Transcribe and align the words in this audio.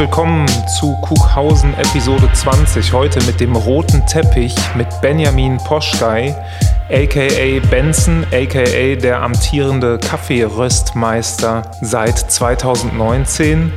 willkommen 0.00 0.46
zu 0.66 0.96
Kuckhausen 1.02 1.74
Episode 1.74 2.26
20. 2.32 2.94
Heute 2.94 3.22
mit 3.26 3.38
dem 3.38 3.54
roten 3.54 4.06
Teppich 4.06 4.54
mit 4.74 4.86
Benjamin 5.02 5.58
Poschkei, 5.58 6.34
aka 6.88 7.60
Benson, 7.68 8.24
aka 8.32 8.94
der 8.94 9.20
amtierende 9.20 9.98
Kaffeeröstmeister 9.98 11.70
seit 11.82 12.16
2019. 12.16 13.70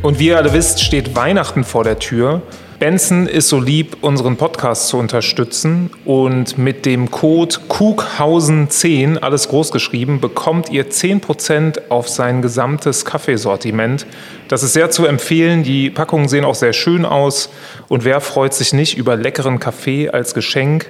Und 0.00 0.18
wie 0.18 0.28
ihr 0.28 0.38
alle 0.38 0.54
wisst, 0.54 0.82
steht 0.82 1.14
Weihnachten 1.14 1.64
vor 1.64 1.84
der 1.84 1.98
Tür. 1.98 2.40
Benson 2.78 3.26
ist 3.26 3.48
so 3.48 3.58
lieb, 3.58 3.96
unseren 4.02 4.36
Podcast 4.36 4.86
zu 4.86 4.98
unterstützen 4.98 5.90
und 6.04 6.58
mit 6.58 6.86
dem 6.86 7.10
Code 7.10 7.56
KUGHAUSEN10, 7.68 9.18
alles 9.18 9.48
groß 9.48 9.72
geschrieben, 9.72 10.20
bekommt 10.20 10.70
ihr 10.70 10.88
10% 10.88 11.88
auf 11.88 12.08
sein 12.08 12.40
gesamtes 12.40 13.04
Kaffeesortiment. 13.04 14.06
Das 14.46 14.62
ist 14.62 14.74
sehr 14.74 14.92
zu 14.92 15.06
empfehlen, 15.06 15.64
die 15.64 15.90
Packungen 15.90 16.28
sehen 16.28 16.44
auch 16.44 16.54
sehr 16.54 16.72
schön 16.72 17.04
aus 17.04 17.50
und 17.88 18.04
wer 18.04 18.20
freut 18.20 18.54
sich 18.54 18.72
nicht 18.72 18.96
über 18.96 19.16
leckeren 19.16 19.58
Kaffee 19.58 20.10
als 20.10 20.32
Geschenk? 20.32 20.88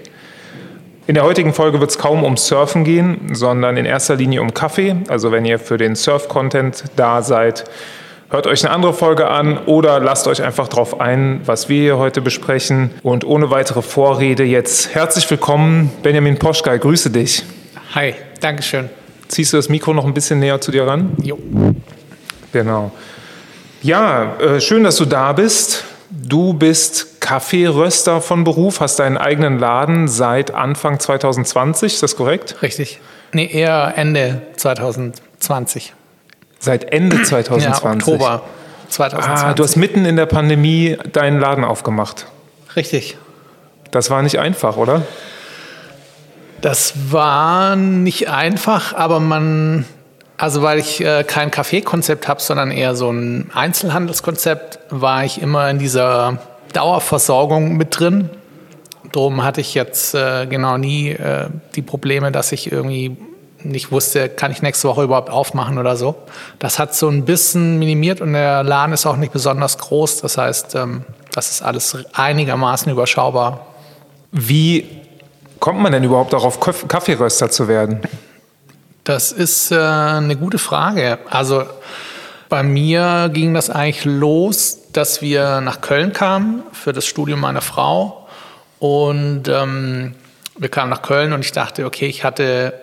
In 1.07 1.15
der 1.15 1.25
heutigen 1.25 1.55
Folge 1.55 1.81
wird 1.81 1.89
es 1.89 1.97
kaum 1.97 2.23
um 2.23 2.37
Surfen 2.37 2.85
gehen, 2.85 3.35
sondern 3.35 3.79
in 3.79 3.87
erster 3.87 4.17
Linie 4.17 4.43
um 4.43 4.53
Kaffee. 4.53 4.95
Also 5.09 5.33
wenn 5.33 5.47
ihr 5.47 5.59
für 5.59 5.79
den 5.79 5.97
Surf-Content 5.97 6.85
da 6.97 7.23
seid, 7.23 7.65
Hört 8.31 8.47
euch 8.47 8.63
eine 8.63 8.75
andere 8.75 8.93
Folge 8.93 9.29
an 9.29 9.57
oder 9.65 10.01
lasst 10.01 10.29
euch 10.29 10.43
einfach 10.43 10.69
darauf 10.69 11.01
ein, 11.01 11.41
was 11.47 11.71
wir 11.71 11.81
hier 11.81 11.97
heute 11.97 12.21
besprechen. 12.21 12.91
Und 13.03 13.25
ohne 13.25 13.51
weitere 13.51 13.81
Vorrede 13.81 14.45
jetzt 14.45 14.95
herzlich 14.95 15.31
willkommen, 15.31 15.91
Benjamin 16.03 16.39
Poschkei, 16.39 16.77
grüße 16.77 17.09
dich. 17.09 17.43
Hi, 17.95 18.15
Dankeschön. 18.41 18.91
Ziehst 19.29 19.55
du 19.55 19.57
das 19.57 19.71
Mikro 19.71 19.95
noch 19.95 20.05
ein 20.05 20.13
bisschen 20.13 20.41
näher 20.41 20.61
zu 20.61 20.71
dir 20.71 20.87
ran? 20.87 21.13
Jo. 21.23 21.39
Genau. 22.53 22.93
Ja, 23.81 24.37
äh, 24.39 24.61
schön, 24.61 24.85
dass 24.85 24.97
du 24.97 25.07
da 25.07 25.33
bist. 25.33 25.85
Du 26.11 26.53
bist 26.53 27.23
Kaffeeröster 27.23 28.21
von 28.21 28.45
Beruf, 28.45 28.81
hast 28.81 28.99
deinen 28.99 29.17
eigenen 29.17 29.59
Laden 29.59 30.07
seit 30.07 30.51
Anfang 30.51 31.01
2020, 31.01 31.95
ist 31.95 32.03
das 32.03 32.15
korrekt? 32.15 32.57
Richtig. 32.61 33.01
Nee, 33.33 33.49
eher 33.51 33.95
Ende 33.97 34.43
2020. 34.57 35.95
Seit 36.59 36.93
Ende 36.93 37.23
2020? 37.23 37.83
Ja, 37.85 37.93
Oktober 37.93 38.43
2020. 38.89 39.47
Ah, 39.47 39.55
du 39.55 39.63
hast 39.63 39.77
mitten 39.77 40.05
in 40.05 40.17
der 40.17 40.27
Pandemie 40.27 40.97
deinen 41.13 41.41
Laden 41.41 41.65
aufgemacht. 41.65 42.27
Richtig. 42.75 43.17
Das 43.91 44.11
war 44.11 44.23
nicht 44.23 44.39
einfach, 44.39 44.77
oder? 44.77 45.03
Das 46.61 47.13
war 47.13 47.77
nicht 47.77 48.29
einfach, 48.29 48.95
aber 48.95 49.21
man, 49.21 49.85
also 50.37 50.63
weil 50.63 50.79
ich 50.79 51.01
äh, 51.05 51.23
kein 51.23 51.51
Kaffeekonzept 51.51 52.27
habe, 52.27 52.41
sondern 52.41 52.71
eher 52.71 52.97
so 52.97 53.11
ein 53.11 53.51
Einzelhandelskonzept, 53.55 54.81
war 54.91 55.25
ich 55.25 55.41
immer 55.41 55.71
in 55.71 55.79
dieser 55.79 56.39
Dauerversorgung 56.73 57.77
mit 57.77 57.99
drin. 57.99 58.31
Darum 59.13 59.45
hatte 59.45 59.61
ich 59.61 59.75
jetzt 59.75 60.15
äh, 60.15 60.47
genau 60.47 60.77
nie 60.77 61.11
äh, 61.11 61.47
die 61.77 61.83
Probleme, 61.83 62.33
dass 62.33 62.53
ich 62.53 62.71
irgendwie 62.73 63.17
nicht 63.63 63.91
wusste, 63.91 64.29
kann 64.29 64.51
ich 64.51 64.63
nächste 64.63 64.89
Woche 64.89 65.03
überhaupt 65.03 65.31
aufmachen 65.31 65.79
oder 65.79 65.97
so. 65.97 66.15
Das 66.59 66.79
hat 66.79 66.95
so 66.95 67.09
ein 67.09 67.25
bisschen 67.25 67.79
minimiert 67.79 68.21
und 68.21 68.33
der 68.33 68.63
Laden 68.63 68.93
ist 68.93 69.07
auch 69.07 69.17
nicht 69.17 69.33
besonders 69.33 69.79
groß. 69.79 70.21
Das 70.21 70.39
heißt, 70.39 70.75
ähm, 70.75 71.05
das 71.33 71.51
ist 71.51 71.63
alles 71.63 71.97
einigermaßen 72.13 72.91
überschaubar. 72.91 73.67
Wie 74.31 75.03
kommt 75.61 75.81
man 75.81 75.93
denn 75.93 76.05
überhaupt 76.05 76.33
darauf, 76.33 76.61
Kaffeeröster 76.61 77.51
zu 77.51 77.69
werden? 77.69 78.01
Das 79.05 79.33
ist 79.33 79.73
äh, 79.73 79.79
eine 79.79 80.37
gute 80.37 80.59
Frage. 80.59 81.19
Also 81.31 81.65
bei 82.49 82.63
mir 82.63 83.31
ging 83.33 83.55
das 83.55 83.71
eigentlich 83.71 84.05
los, 84.05 84.79
dass 84.93 85.23
wir 85.23 85.61
nach 85.61 85.81
Köln 85.81 86.13
kamen 86.13 86.63
für 86.73 86.93
das 86.93 87.07
Studium 87.07 87.41
meiner 87.41 87.61
Frau 87.61 88.27
und 88.79 89.49
ähm, 89.49 90.15
wir 90.59 90.69
kamen 90.69 90.91
nach 90.91 91.03
Köln 91.03 91.33
und 91.33 91.41
ich 91.41 91.53
dachte, 91.53 91.85
okay, 91.85 92.07
ich 92.07 92.25
hatte 92.25 92.75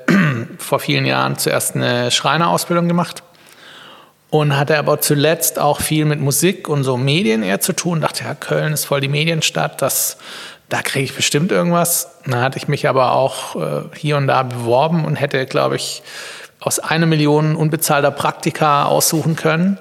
vor 0.58 0.80
vielen 0.80 1.06
Jahren 1.06 1.38
zuerst 1.38 1.76
eine 1.76 2.12
Schreinerausbildung 2.12 2.88
gemacht 2.88 3.24
und 4.30 4.58
hatte 4.58 4.78
aber 4.78 5.00
zuletzt 5.00 5.60
auch 5.60 5.80
viel 5.80 6.06
mit 6.06 6.20
Musik 6.20 6.68
und 6.68 6.84
so 6.84 6.98
Medien 6.98 7.44
eher 7.44 7.60
zu 7.60 7.74
tun. 7.74 8.02
Dachte, 8.02 8.24
ja, 8.24 8.34
Köln 8.34 8.74
ist 8.74 8.86
voll 8.86 9.02
die 9.02 9.08
Medienstadt, 9.08 9.82
das, 9.82 10.18
da 10.70 10.82
kriege 10.82 11.06
ich 11.06 11.16
bestimmt 11.16 11.52
irgendwas. 11.52 12.20
Dann 12.26 12.42
hatte 12.42 12.58
ich 12.58 12.68
mich 12.68 12.88
aber 12.88 13.14
auch 13.14 13.56
äh, 13.56 13.84
hier 13.96 14.18
und 14.18 14.28
da 14.28 14.44
beworben 14.44 15.06
und 15.06 15.16
hätte, 15.16 15.46
glaube 15.46 15.76
ich, 15.76 16.04
aus 16.60 16.80
einer 16.80 17.06
Million 17.06 17.56
unbezahlter 17.56 18.12
Praktika 18.12 18.86
aussuchen 18.86 19.36
können. 19.36 19.78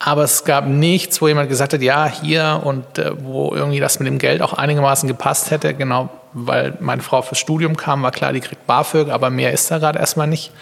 Aber 0.00 0.22
es 0.22 0.44
gab 0.44 0.66
nichts, 0.66 1.20
wo 1.20 1.26
jemand 1.26 1.48
gesagt 1.48 1.72
hat, 1.72 1.82
ja, 1.82 2.06
hier 2.06 2.60
und 2.62 2.98
äh, 2.98 3.12
wo 3.20 3.52
irgendwie 3.52 3.80
das 3.80 3.98
mit 3.98 4.06
dem 4.06 4.18
Geld 4.18 4.42
auch 4.42 4.52
einigermaßen 4.52 5.08
gepasst 5.08 5.50
hätte. 5.50 5.74
Genau, 5.74 6.08
weil 6.32 6.76
meine 6.80 7.02
Frau 7.02 7.22
fürs 7.22 7.38
Studium 7.38 7.76
kam, 7.76 8.02
war 8.02 8.12
klar, 8.12 8.32
die 8.32 8.40
kriegt 8.40 8.66
BAföG, 8.66 9.10
aber 9.10 9.30
mehr 9.30 9.52
ist 9.52 9.70
da 9.70 9.78
gerade 9.78 9.98
erstmal 9.98 10.28
nicht. 10.28 10.52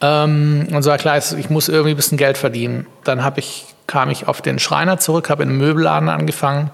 Ähm, 0.00 0.68
und 0.72 0.82
so 0.82 0.90
war 0.90 0.98
klar, 0.98 1.16
ich 1.18 1.50
muss 1.50 1.68
irgendwie 1.68 1.90
ein 1.90 1.96
bisschen 1.96 2.18
Geld 2.18 2.38
verdienen. 2.38 2.86
Dann 3.02 3.24
ich, 3.36 3.66
kam 3.86 4.10
ich 4.10 4.28
auf 4.28 4.40
den 4.40 4.58
Schreiner 4.58 4.98
zurück, 4.98 5.30
habe 5.30 5.42
in 5.42 5.48
einem 5.48 5.58
Möbelladen 5.58 6.08
angefangen. 6.08 6.70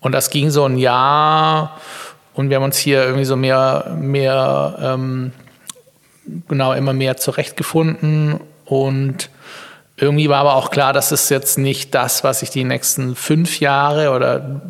Und 0.00 0.12
das 0.12 0.30
ging 0.30 0.50
so 0.50 0.64
ein 0.64 0.78
Jahr. 0.78 1.78
Und 2.32 2.48
wir 2.48 2.56
haben 2.56 2.64
uns 2.64 2.78
hier 2.78 3.02
irgendwie 3.02 3.24
so 3.24 3.36
mehr, 3.36 3.96
mehr 3.98 4.78
ähm, 4.80 5.32
genau, 6.48 6.72
immer 6.72 6.92
mehr 6.92 7.16
zurechtgefunden. 7.16 8.40
Und 8.64 9.30
irgendwie 9.98 10.28
war 10.28 10.40
aber 10.40 10.56
auch 10.56 10.70
klar, 10.70 10.92
das 10.92 11.10
ist 11.10 11.30
jetzt 11.30 11.56
nicht 11.56 11.94
das, 11.94 12.22
was 12.22 12.42
ich 12.42 12.50
die 12.50 12.64
nächsten 12.64 13.16
fünf 13.16 13.60
Jahre 13.60 14.10
oder 14.10 14.60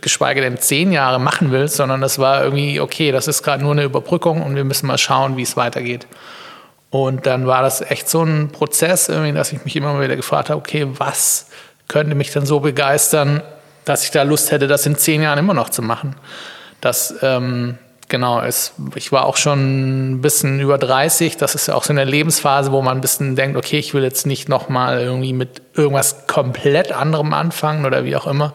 geschweige 0.00 0.40
denn 0.40 0.58
zehn 0.58 0.90
Jahre 0.90 1.20
machen 1.20 1.52
will, 1.52 1.68
sondern 1.68 2.00
das 2.00 2.18
war 2.18 2.42
irgendwie, 2.42 2.80
okay, 2.80 3.12
das 3.12 3.28
ist 3.28 3.44
gerade 3.44 3.62
nur 3.62 3.72
eine 3.72 3.84
Überbrückung 3.84 4.42
und 4.42 4.56
wir 4.56 4.64
müssen 4.64 4.88
mal 4.88 4.98
schauen, 4.98 5.36
wie 5.36 5.42
es 5.42 5.56
weitergeht. 5.56 6.08
Und 6.90 7.26
dann 7.26 7.46
war 7.46 7.62
das 7.62 7.82
echt 7.82 8.08
so 8.08 8.22
ein 8.22 8.50
Prozess, 8.50 9.08
irgendwie, 9.08 9.32
dass 9.32 9.52
ich 9.52 9.64
mich 9.64 9.76
immer 9.76 10.00
wieder 10.00 10.16
gefragt 10.16 10.50
habe, 10.50 10.58
okay, 10.58 10.88
was 10.90 11.46
könnte 11.86 12.16
mich 12.16 12.32
denn 12.32 12.46
so 12.46 12.60
begeistern, 12.60 13.42
dass 13.84 14.04
ich 14.04 14.10
da 14.10 14.22
Lust 14.22 14.50
hätte, 14.50 14.66
das 14.66 14.86
in 14.86 14.96
zehn 14.96 15.22
Jahren 15.22 15.38
immer 15.38 15.54
noch 15.54 15.68
zu 15.70 15.82
machen. 15.82 16.16
Das 16.80 17.14
ähm, 17.22 17.78
Genau, 18.08 18.40
es, 18.40 18.72
ich 18.94 19.12
war 19.12 19.26
auch 19.26 19.36
schon 19.36 20.12
ein 20.12 20.20
bisschen 20.22 20.60
über 20.60 20.78
30. 20.78 21.36
Das 21.36 21.54
ist 21.54 21.68
ja 21.68 21.74
auch 21.74 21.84
so 21.84 21.92
eine 21.92 22.04
Lebensphase, 22.04 22.72
wo 22.72 22.80
man 22.80 22.96
ein 22.96 23.00
bisschen 23.02 23.36
denkt, 23.36 23.56
okay, 23.56 23.78
ich 23.78 23.92
will 23.92 24.02
jetzt 24.02 24.26
nicht 24.26 24.48
nochmal 24.48 25.00
irgendwie 25.00 25.34
mit 25.34 25.60
irgendwas 25.74 26.26
komplett 26.26 26.90
anderem 26.92 27.34
anfangen 27.34 27.84
oder 27.84 28.04
wie 28.04 28.16
auch 28.16 28.26
immer. 28.26 28.54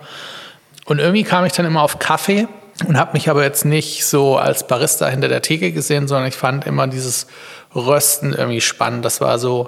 Und 0.85 0.99
irgendwie 0.99 1.23
kam 1.23 1.45
ich 1.45 1.53
dann 1.53 1.67
immer 1.67 1.83
auf 1.83 1.99
Kaffee 1.99 2.47
und 2.87 2.97
habe 2.97 3.13
mich 3.13 3.29
aber 3.29 3.43
jetzt 3.43 3.63
nicht 3.63 4.05
so 4.05 4.37
als 4.37 4.65
Barista 4.65 5.07
hinter 5.07 5.27
der 5.27 5.43
Theke 5.43 5.71
gesehen, 5.71 6.07
sondern 6.07 6.27
ich 6.27 6.35
fand 6.35 6.65
immer 6.65 6.87
dieses 6.87 7.27
Rösten 7.75 8.33
irgendwie 8.33 8.61
spannend. 8.61 9.05
Das 9.05 9.21
war 9.21 9.37
so, 9.37 9.67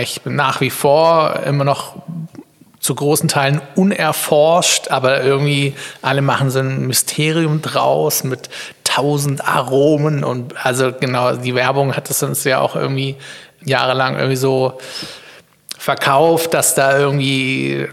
ich 0.00 0.22
bin 0.22 0.34
nach 0.34 0.62
wie 0.62 0.70
vor 0.70 1.40
immer 1.44 1.64
noch 1.64 1.96
zu 2.82 2.96
großen 2.96 3.28
Teilen 3.28 3.62
unerforscht, 3.76 4.90
aber 4.90 5.22
irgendwie 5.22 5.74
alle 6.02 6.20
machen 6.20 6.50
so 6.50 6.58
ein 6.58 6.86
Mysterium 6.88 7.62
draus 7.62 8.24
mit 8.24 8.50
tausend 8.82 9.46
Aromen 9.46 10.24
und 10.24 10.54
also 10.66 10.92
genau, 10.92 11.36
die 11.36 11.54
Werbung 11.54 11.96
hat 11.96 12.10
es 12.10 12.22
uns 12.24 12.42
ja 12.42 12.58
auch 12.60 12.74
irgendwie 12.74 13.16
jahrelang 13.64 14.16
irgendwie 14.16 14.36
so 14.36 14.78
verkauft, 15.78 16.54
dass 16.54 16.74
da 16.74 16.98
irgendwie 16.98 17.86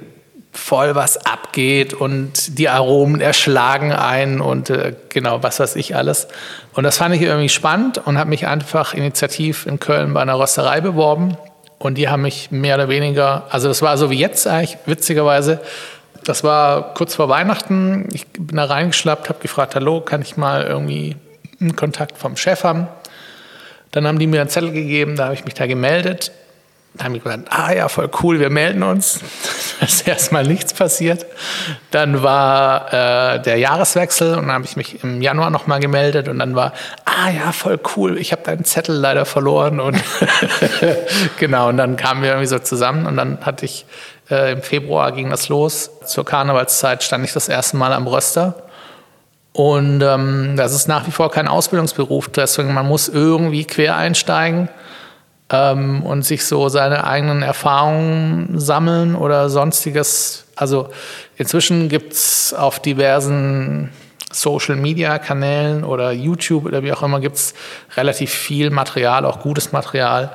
voll 0.51 0.95
was 0.95 1.23
abgeht 1.23 1.93
und 1.93 2.57
die 2.57 2.67
Aromen 2.67 3.21
erschlagen 3.21 3.91
ein 3.91 4.41
und 4.41 4.71
äh, 4.71 4.95
genau, 5.09 5.43
was 5.43 5.59
weiß 5.59 5.75
ich 5.75 5.95
alles. 5.95 6.27
Und 6.73 6.83
das 6.83 6.97
fand 6.97 7.13
ich 7.13 7.21
irgendwie 7.21 7.49
spannend 7.49 7.99
und 7.99 8.17
habe 8.17 8.31
mich 8.31 8.47
einfach 8.47 8.95
initiativ 8.95 9.67
in 9.67 9.79
Köln 9.79 10.15
bei 10.15 10.21
einer 10.23 10.39
Rösterei 10.39 10.81
beworben 10.81 11.37
und 11.79 11.97
die 11.97 12.09
haben 12.09 12.21
mich 12.21 12.51
mehr 12.51 12.75
oder 12.75 12.89
weniger, 12.89 13.47
also 13.49 13.69
das 13.69 13.81
war 13.81 13.97
so 13.97 14.09
wie 14.09 14.17
jetzt 14.19 14.45
eigentlich, 14.47 14.77
witzigerweise. 14.85 15.61
Das 16.25 16.43
war 16.43 16.93
kurz 16.93 17.15
vor 17.15 17.29
Weihnachten. 17.29 18.09
Ich 18.13 18.27
bin 18.27 18.57
da 18.57 18.65
reingeschlappt, 18.65 19.29
habe 19.29 19.39
gefragt, 19.39 19.75
hallo, 19.75 20.01
kann 20.01 20.21
ich 20.21 20.35
mal 20.35 20.63
irgendwie 20.63 21.15
einen 21.59 21.75
Kontakt 21.75 22.17
vom 22.17 22.35
Chef 22.35 22.65
haben? 22.65 22.87
Dann 23.91 24.05
haben 24.05 24.19
die 24.19 24.27
mir 24.27 24.41
einen 24.41 24.49
Zettel 24.49 24.71
gegeben, 24.71 25.15
da 25.15 25.25
habe 25.25 25.33
ich 25.33 25.45
mich 25.45 25.53
da 25.53 25.65
gemeldet. 25.65 26.31
Da 26.95 27.05
haben 27.05 27.13
die 27.13 27.19
gesagt, 27.19 27.47
ah 27.51 27.71
ja, 27.71 27.87
voll 27.87 28.09
cool, 28.21 28.39
wir 28.39 28.49
melden 28.49 28.83
uns. 28.83 29.21
Da 29.79 29.85
ist 29.85 30.05
erstmal 30.05 30.43
nichts 30.43 30.73
passiert. 30.73 31.25
Dann 31.91 32.21
war 32.21 32.91
äh, 32.91 33.41
der 33.41 33.55
Jahreswechsel 33.55 34.35
und 34.35 34.47
dann 34.47 34.51
habe 34.51 34.65
ich 34.65 34.75
mich 34.75 35.01
im 35.05 35.21
Januar 35.21 35.51
nochmal 35.51 35.79
gemeldet 35.79 36.27
und 36.27 36.37
dann 36.39 36.53
war, 36.53 36.73
ah 37.05 37.29
ja, 37.29 37.53
voll 37.53 37.79
cool, 37.95 38.17
ich 38.17 38.33
habe 38.33 38.41
deinen 38.43 38.65
Zettel 38.65 38.97
leider 38.97 39.23
verloren 39.23 39.79
und 39.79 39.97
genau, 41.39 41.69
und 41.69 41.77
dann 41.77 41.95
kamen 41.95 42.23
wir 42.23 42.31
irgendwie 42.31 42.47
so 42.47 42.59
zusammen 42.59 43.05
und 43.05 43.15
dann 43.15 43.37
hatte 43.45 43.63
ich, 43.63 43.85
äh, 44.29 44.51
im 44.51 44.61
Februar 44.61 45.13
ging 45.13 45.29
das 45.29 45.47
los. 45.47 45.91
Zur 46.05 46.25
Karnevalszeit 46.25 47.01
stand 47.01 47.23
ich 47.23 47.31
das 47.31 47.47
erste 47.47 47.77
Mal 47.77 47.93
am 47.93 48.05
Röster. 48.05 48.63
Und 49.53 50.01
ähm, 50.01 50.55
das 50.57 50.73
ist 50.73 50.87
nach 50.87 51.07
wie 51.07 51.11
vor 51.11 51.31
kein 51.31 51.47
Ausbildungsberuf, 51.47 52.29
deswegen 52.29 52.73
man 52.73 52.87
muss 52.87 53.07
irgendwie 53.07 53.65
quer 53.65 53.95
einsteigen. 53.95 54.69
Ähm, 55.51 56.03
und 56.03 56.23
sich 56.23 56.45
so 56.45 56.69
seine 56.69 57.05
eigenen 57.05 57.41
Erfahrungen 57.41 58.59
sammeln 58.59 59.15
oder 59.15 59.49
sonstiges. 59.49 60.45
Also 60.55 60.89
inzwischen 61.37 61.89
gibt 61.89 62.13
es 62.13 62.53
auf 62.53 62.79
diversen 62.79 63.91
Social-Media-Kanälen 64.31 65.83
oder 65.83 66.11
YouTube 66.11 66.65
oder 66.65 66.83
wie 66.83 66.93
auch 66.93 67.01
immer 67.01 67.19
gibt 67.19 67.35
es 67.35 67.53
relativ 67.97 68.31
viel 68.31 68.69
Material, 68.69 69.25
auch 69.25 69.39
gutes 69.39 69.71
Material. 69.71 70.31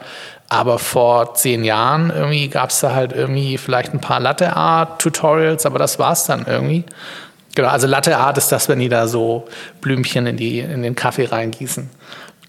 Aber 0.49 0.78
vor 0.78 1.34
zehn 1.34 1.64
Jahren 1.64 2.10
irgendwie 2.14 2.49
gab 2.49 2.70
es 2.70 2.81
da 2.81 2.94
halt 2.94 3.12
irgendwie 3.12 3.56
vielleicht 3.56 3.94
ein 3.94 4.00
paar 4.00 4.20
Latte-Art-Tutorials, 4.20 5.64
aber 5.64 5.78
das 5.78 5.99
war 5.99 6.12
es 6.12 6.25
dann 6.25 6.44
irgendwie. 6.46 6.84
Genau, 7.55 7.69
also 7.69 7.87
Latte 7.87 8.17
Art 8.17 8.37
ist 8.37 8.50
das, 8.50 8.69
wenn 8.69 8.81
die 8.81 8.88
da 8.88 9.06
so 9.06 9.46
Blümchen 9.81 10.26
in, 10.26 10.37
die, 10.37 10.58
in 10.58 10.82
den 10.82 10.96
Kaffee 10.96 11.26
reingießen. 11.26 11.88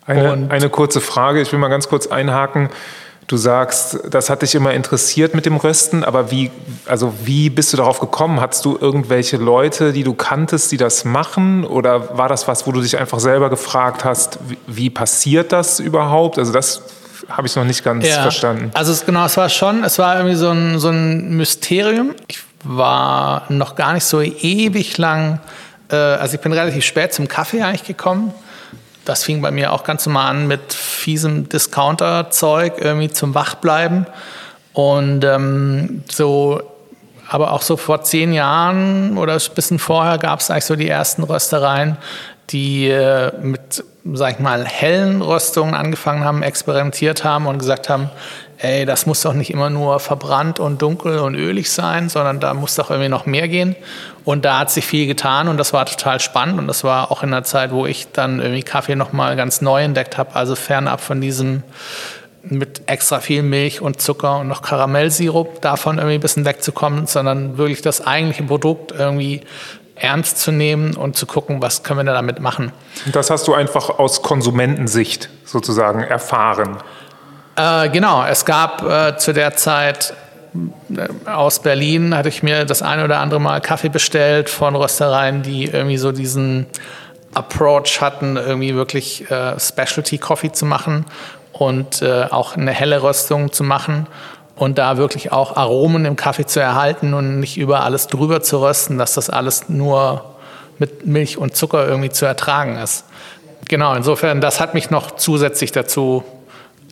Eine, 0.08 0.48
eine 0.50 0.70
kurze 0.70 1.02
Frage, 1.02 1.42
ich 1.42 1.52
will 1.52 1.60
mal 1.60 1.70
ganz 1.70 1.90
kurz 1.90 2.08
einhaken. 2.08 2.70
Du 3.28 3.38
sagst, 3.38 4.02
das 4.08 4.30
hat 4.30 4.44
dich 4.44 4.54
immer 4.54 4.72
interessiert 4.76 5.34
mit 5.34 5.48
dem 5.48 5.56
Rösten, 5.56 6.04
aber 6.04 6.30
wie, 6.30 6.52
also 6.86 7.12
wie 7.24 7.50
bist 7.50 7.74
du 7.74 7.78
darauf 7.78 8.00
gekommen? 8.00 8.40
Hattest 8.40 8.64
du 8.66 8.78
irgendwelche 8.80 9.38
Leute, 9.38 9.94
die 9.94 10.04
du 10.04 10.14
kanntest, 10.14 10.72
die 10.72 10.78
das 10.78 11.06
machen? 11.06 11.66
Oder 11.66 12.20
war 12.20 12.30
das 12.30 12.48
was, 12.48 12.68
wo 12.68 12.72
du 12.72 12.82
dich 12.82 13.00
einfach 13.00 13.20
selber 13.20 13.50
gefragt 13.50 14.06
hast, 14.06 14.38
wie, 14.48 14.58
wie 14.68 14.90
passiert 14.92 15.52
das 15.52 15.80
überhaupt? 15.80 16.38
Also 16.38 16.54
das 16.54 16.84
habe 17.28 17.48
ich 17.48 17.56
noch 17.56 17.64
nicht 17.64 17.84
ganz 17.84 18.08
ja, 18.08 18.22
verstanden. 18.22 18.70
Also 18.76 18.92
es, 18.92 19.04
genau, 19.08 19.26
es 19.26 19.38
war 19.38 19.50
schon, 19.50 19.84
es 19.84 19.98
war 19.98 20.18
irgendwie 20.18 20.36
so 20.36 20.52
ein, 20.52 20.78
so 20.78 20.90
ein 20.90 21.36
Mysterium. 21.36 22.14
Ich 22.28 22.42
war 22.64 23.46
noch 23.50 23.76
gar 23.76 23.94
nicht 23.94 24.06
so 24.06 24.22
ewig 24.22 25.00
lang, 25.00 25.40
äh, 25.90 25.96
also 25.96 26.36
ich 26.36 26.42
bin 26.42 26.54
relativ 26.54 26.86
spät 26.86 27.12
zum 27.12 27.28
Kaffee 27.28 27.64
eigentlich 27.64 27.86
gekommen. 27.86 28.36
Das 29.06 29.24
fing 29.24 29.42
bei 29.42 29.52
mir 29.52 29.72
auch 29.72 29.84
ganz 29.84 30.06
normal 30.06 30.32
an 30.32 30.48
mit 30.48 30.74
fiesem 30.74 31.48
Discounter-Zeug, 31.48 32.74
irgendwie 32.80 33.10
zum 33.10 33.36
Wachbleiben. 33.36 34.08
Und 34.74 35.24
ähm, 35.24 36.04
so, 36.12 36.62
aber 37.30 37.54
auch 37.54 37.62
so 37.62 37.78
vor 37.78 38.02
zehn 38.02 38.34
Jahren 38.34 39.18
oder 39.18 39.34
ein 39.34 39.56
bisschen 39.56 39.80
vorher 39.80 40.18
gab 40.18 40.42
es 40.42 40.52
eigentlich 40.52 40.66
so 40.66 40.76
die 40.76 40.90
ersten 40.90 41.24
Röstereien, 41.24 41.98
die 42.50 42.90
äh, 42.90 43.32
mit, 43.42 43.84
sag 44.14 44.34
ich 44.34 44.40
mal, 44.40 44.66
hellen 44.66 45.22
Röstungen 45.22 45.76
angefangen 45.76 46.24
haben, 46.26 46.44
experimentiert 46.44 47.24
haben 47.24 47.48
und 47.48 47.58
gesagt 47.58 47.90
haben, 47.90 48.10
ey, 48.58 48.86
das 48.86 49.06
muss 49.06 49.22
doch 49.22 49.34
nicht 49.34 49.52
immer 49.52 49.70
nur 49.70 50.00
verbrannt 50.00 50.60
und 50.60 50.82
dunkel 50.82 51.20
und 51.20 51.36
ölig 51.36 51.72
sein, 51.72 52.10
sondern 52.10 52.40
da 52.40 52.54
muss 52.54 52.76
doch 52.76 52.90
irgendwie 52.90 53.10
noch 53.10 53.26
mehr 53.26 53.48
gehen. 53.48 53.76
Und 54.24 54.46
da 54.46 54.60
hat 54.60 54.72
sich 54.72 54.86
viel 54.86 55.08
getan 55.08 55.48
und 55.48 55.58
das 55.58 55.74
war 55.74 55.86
total 55.86 56.20
spannend 56.20 56.60
und 56.60 56.68
das 56.68 56.84
war 56.84 57.12
auch 57.12 57.24
in 57.24 57.32
der 57.32 57.44
Zeit, 57.44 57.72
wo 57.72 57.86
ich 57.86 58.12
dann 58.12 58.40
irgendwie 58.40 58.64
Kaffee 58.64 58.96
nochmal 58.96 59.36
ganz 59.36 59.62
neu 59.62 59.84
entdeckt 59.84 60.18
habe, 60.18 60.36
also 60.36 60.56
fernab 60.56 61.02
von 61.02 61.22
diesem 61.22 61.64
mit 62.48 62.84
extra 62.86 63.20
viel 63.22 63.42
Milch 63.42 63.82
und 63.82 64.02
Zucker 64.02 64.40
und 64.40 64.48
noch 64.48 64.62
Karamellsirup 64.62 65.62
davon 65.62 65.98
irgendwie 65.98 66.16
ein 66.16 66.22
bisschen 66.22 66.46
wegzukommen, 66.46 67.08
sondern 67.08 67.58
wirklich 67.58 67.82
das 67.82 68.06
eigentliche 68.06 68.44
Produkt 68.44 68.92
irgendwie 68.92 69.42
ernst 69.96 70.40
zu 70.40 70.52
nehmen 70.52 70.96
und 70.96 71.16
zu 71.16 71.26
gucken, 71.26 71.62
was 71.62 71.84
können 71.84 72.06
wir 72.06 72.14
damit 72.14 72.40
machen. 72.40 72.72
Das 73.12 73.30
hast 73.30 73.48
du 73.48 73.54
einfach 73.54 73.90
aus 73.98 74.22
Konsumentensicht 74.22 75.30
sozusagen 75.46 76.02
erfahren. 76.02 76.78
Äh, 77.56 77.90
genau, 77.90 78.26
es 78.26 78.46
gab 78.46 78.84
äh, 78.84 79.18
zu 79.18 79.34
der 79.34 79.56
Zeit 79.56 80.14
äh, 80.96 81.30
aus 81.30 81.60
Berlin, 81.60 82.16
hatte 82.16 82.30
ich 82.30 82.44
mir 82.44 82.66
das 82.66 82.82
eine 82.82 83.06
oder 83.06 83.20
andere 83.20 83.40
Mal 83.40 83.62
Kaffee 83.62 83.90
bestellt 83.90 84.50
von 84.50 84.76
Röstereien, 84.76 85.42
die 85.42 85.66
irgendwie 85.66 85.98
so 85.98 86.12
diesen 86.12 86.66
Approach 87.34 88.02
hatten, 88.02 88.36
irgendwie 88.38 88.76
wirklich 88.76 89.30
äh, 89.32 89.60
Specialty 89.60 90.18
Coffee 90.18 90.52
zu 90.52 90.66
machen 90.66 91.06
und 91.54 92.02
äh, 92.02 92.26
auch 92.30 92.58
eine 92.58 92.72
helle 92.72 93.02
Röstung 93.04 93.52
zu 93.52 93.64
machen 93.64 94.08
und 94.56 94.78
da 94.78 94.98
wirklich 94.98 95.32
auch 95.32 95.56
Aromen 95.56 96.06
im 96.06 96.16
Kaffee 96.16 96.46
zu 96.46 96.60
erhalten 96.60 97.14
und 97.14 97.40
nicht 97.40 97.58
über 97.58 97.84
alles 97.84 98.08
drüber 98.08 98.42
zu 98.42 98.62
rösten, 98.62 98.98
dass 98.98 99.14
das 99.14 99.30
alles 99.30 99.70
nur 99.70 100.36
mit 100.78 101.06
Milch 101.06 101.38
und 101.38 101.56
Zucker 101.56 101.88
irgendwie 101.88 102.10
zu 102.10 102.26
ertragen 102.26 102.78
ist. 102.78 103.06
Genau, 103.68 103.94
insofern, 103.96 104.42
das 104.42 104.60
hat 104.60 104.74
mich 104.74 104.90
noch 104.90 105.12
zusätzlich 105.16 105.72
dazu 105.72 106.24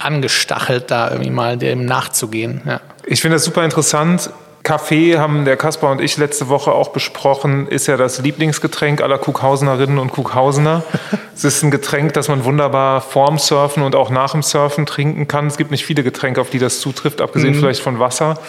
angestachelt, 0.04 0.92
da 0.92 1.12
irgendwie 1.12 1.32
mal 1.32 1.58
dem 1.58 1.86
nachzugehen. 1.86 2.62
Ja. 2.66 2.82
Ich 3.06 3.22
finde 3.22 3.36
das 3.36 3.44
super 3.44 3.64
interessant. 3.64 4.30
Kaffee 4.64 5.18
haben 5.18 5.44
der 5.44 5.58
Kaspar 5.58 5.92
und 5.92 6.00
ich 6.00 6.16
letzte 6.18 6.48
Woche 6.48 6.72
auch 6.72 6.90
besprochen, 6.90 7.68
ist 7.68 7.88
ja 7.88 7.98
das 7.98 8.20
Lieblingsgetränk 8.20 9.02
aller 9.02 9.18
Kughausenerinnen 9.18 10.00
und 10.00 10.12
Kughausener. 10.12 10.84
es 11.36 11.44
ist 11.44 11.64
ein 11.64 11.72
Getränk, 11.72 12.14
das 12.14 12.30
man 12.30 12.46
wunderbar 12.46 13.02
vorm 13.02 13.38
Surfen 13.38 13.84
und 13.84 13.94
auch 13.96 14.10
nach 14.10 14.32
dem 14.32 14.42
Surfen 14.42 14.86
trinken 14.86 15.28
kann. 15.28 15.48
Es 15.48 15.58
gibt 15.58 15.72
nicht 15.72 15.86
viele 15.86 16.02
Getränke, 16.02 16.40
auf 16.40 16.50
die 16.50 16.60
das 16.60 16.80
zutrifft, 16.80 17.20
abgesehen 17.20 17.56
mhm. 17.56 17.60
vielleicht 17.60 17.82
von 17.82 18.00
Wasser. 18.00 18.40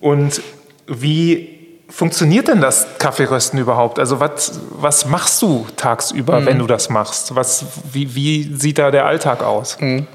Und 0.00 0.40
wie 0.86 1.57
funktioniert 1.88 2.48
denn 2.48 2.60
das 2.60 2.86
Kaffeerösten 2.98 3.58
überhaupt? 3.58 3.98
Also 3.98 4.20
was, 4.20 4.60
was 4.72 5.06
machst 5.06 5.40
du 5.42 5.66
tagsüber, 5.76 6.40
mhm. 6.40 6.46
wenn 6.46 6.58
du 6.58 6.66
das 6.66 6.90
machst? 6.90 7.34
Was, 7.34 7.64
wie, 7.92 8.14
wie 8.14 8.54
sieht 8.54 8.78
da 8.78 8.90
der 8.90 9.06
Alltag 9.06 9.42
aus? 9.42 9.78
Mhm. 9.80 10.06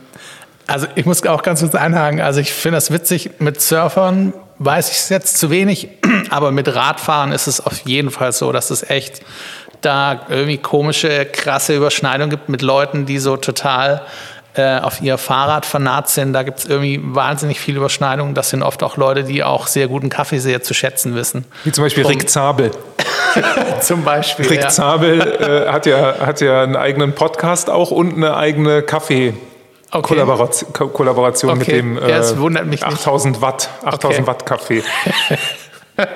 Also 0.67 0.87
ich 0.95 1.05
muss 1.05 1.25
auch 1.25 1.41
ganz 1.41 1.59
kurz 1.59 1.75
einhaken. 1.75 2.21
Also 2.21 2.39
ich 2.39 2.53
finde 2.53 2.77
das 2.77 2.91
witzig. 2.91 3.31
Mit 3.39 3.59
Surfern 3.59 4.33
weiß 4.59 4.89
ich 4.91 4.97
es 4.97 5.09
jetzt 5.09 5.37
zu 5.37 5.49
wenig, 5.49 5.89
aber 6.29 6.51
mit 6.51 6.73
Radfahren 6.73 7.31
ist 7.31 7.47
es 7.47 7.59
auf 7.59 7.79
jeden 7.85 8.11
Fall 8.11 8.31
so, 8.31 8.51
dass 8.51 8.69
es 8.69 8.89
echt 8.89 9.21
da 9.81 10.25
irgendwie 10.29 10.57
komische, 10.57 11.25
krasse 11.25 11.75
Überschneidungen 11.75 12.29
gibt 12.29 12.47
mit 12.47 12.61
Leuten, 12.61 13.05
die 13.05 13.19
so 13.19 13.35
total 13.35 14.03
äh, 14.55 14.79
auf 14.79 15.01
ihr 15.01 15.17
Fahrrad 15.17 15.65
vernarrt 15.65 16.09
sind. 16.09 16.33
Da 16.33 16.44
gibt 16.44 16.59
es 16.59 16.65
irgendwie 16.65 17.00
wahnsinnig 17.03 17.59
viele 17.59 17.77
Überschneidungen. 17.77 18.33
Das 18.35 18.50
sind 18.50 18.63
oft 18.63 18.83
auch 18.83 18.97
Leute, 18.97 19.23
die 19.23 19.44
auch 19.44 19.67
sehr 19.67 19.88
guten 19.88 20.09
Kaffee 20.09 20.39
sehr 20.39 20.61
zu 20.61 20.73
schätzen 20.73 21.15
wissen. 21.15 21.45
Wie 21.63 21.71
zum 21.71 21.83
Beispiel 21.83 22.05
Rick 22.05 22.29
Zabel. 22.29 22.71
zum 23.81 24.03
Beispiel. 24.03 24.47
Rick 24.47 24.61
ja. 24.61 24.69
Zabel 24.69 25.21
äh, 25.21 25.71
hat, 25.71 25.85
ja, 25.85 26.19
hat 26.19 26.41
ja 26.41 26.63
einen 26.63 26.75
eigenen 26.75 27.13
Podcast 27.13 27.69
auch 27.69 27.91
und 27.91 28.15
eine 28.15 28.35
eigene 28.35 28.81
Kaffee- 28.81 29.33
Okay. 29.95 30.15
Kollaboration, 30.15 30.73
Kollaboration 30.73 31.51
okay. 31.51 31.59
mit 31.59 31.68
dem 31.68 31.97
äh, 31.99 32.09
ja, 32.09 32.37
wundert 32.39 32.66
mich 32.66 32.83
8000 32.83 33.42
Watt, 33.42 33.69
8000 33.83 34.04
okay. 34.04 34.28
Watt 34.28 34.45
Kaffee. 34.47 34.83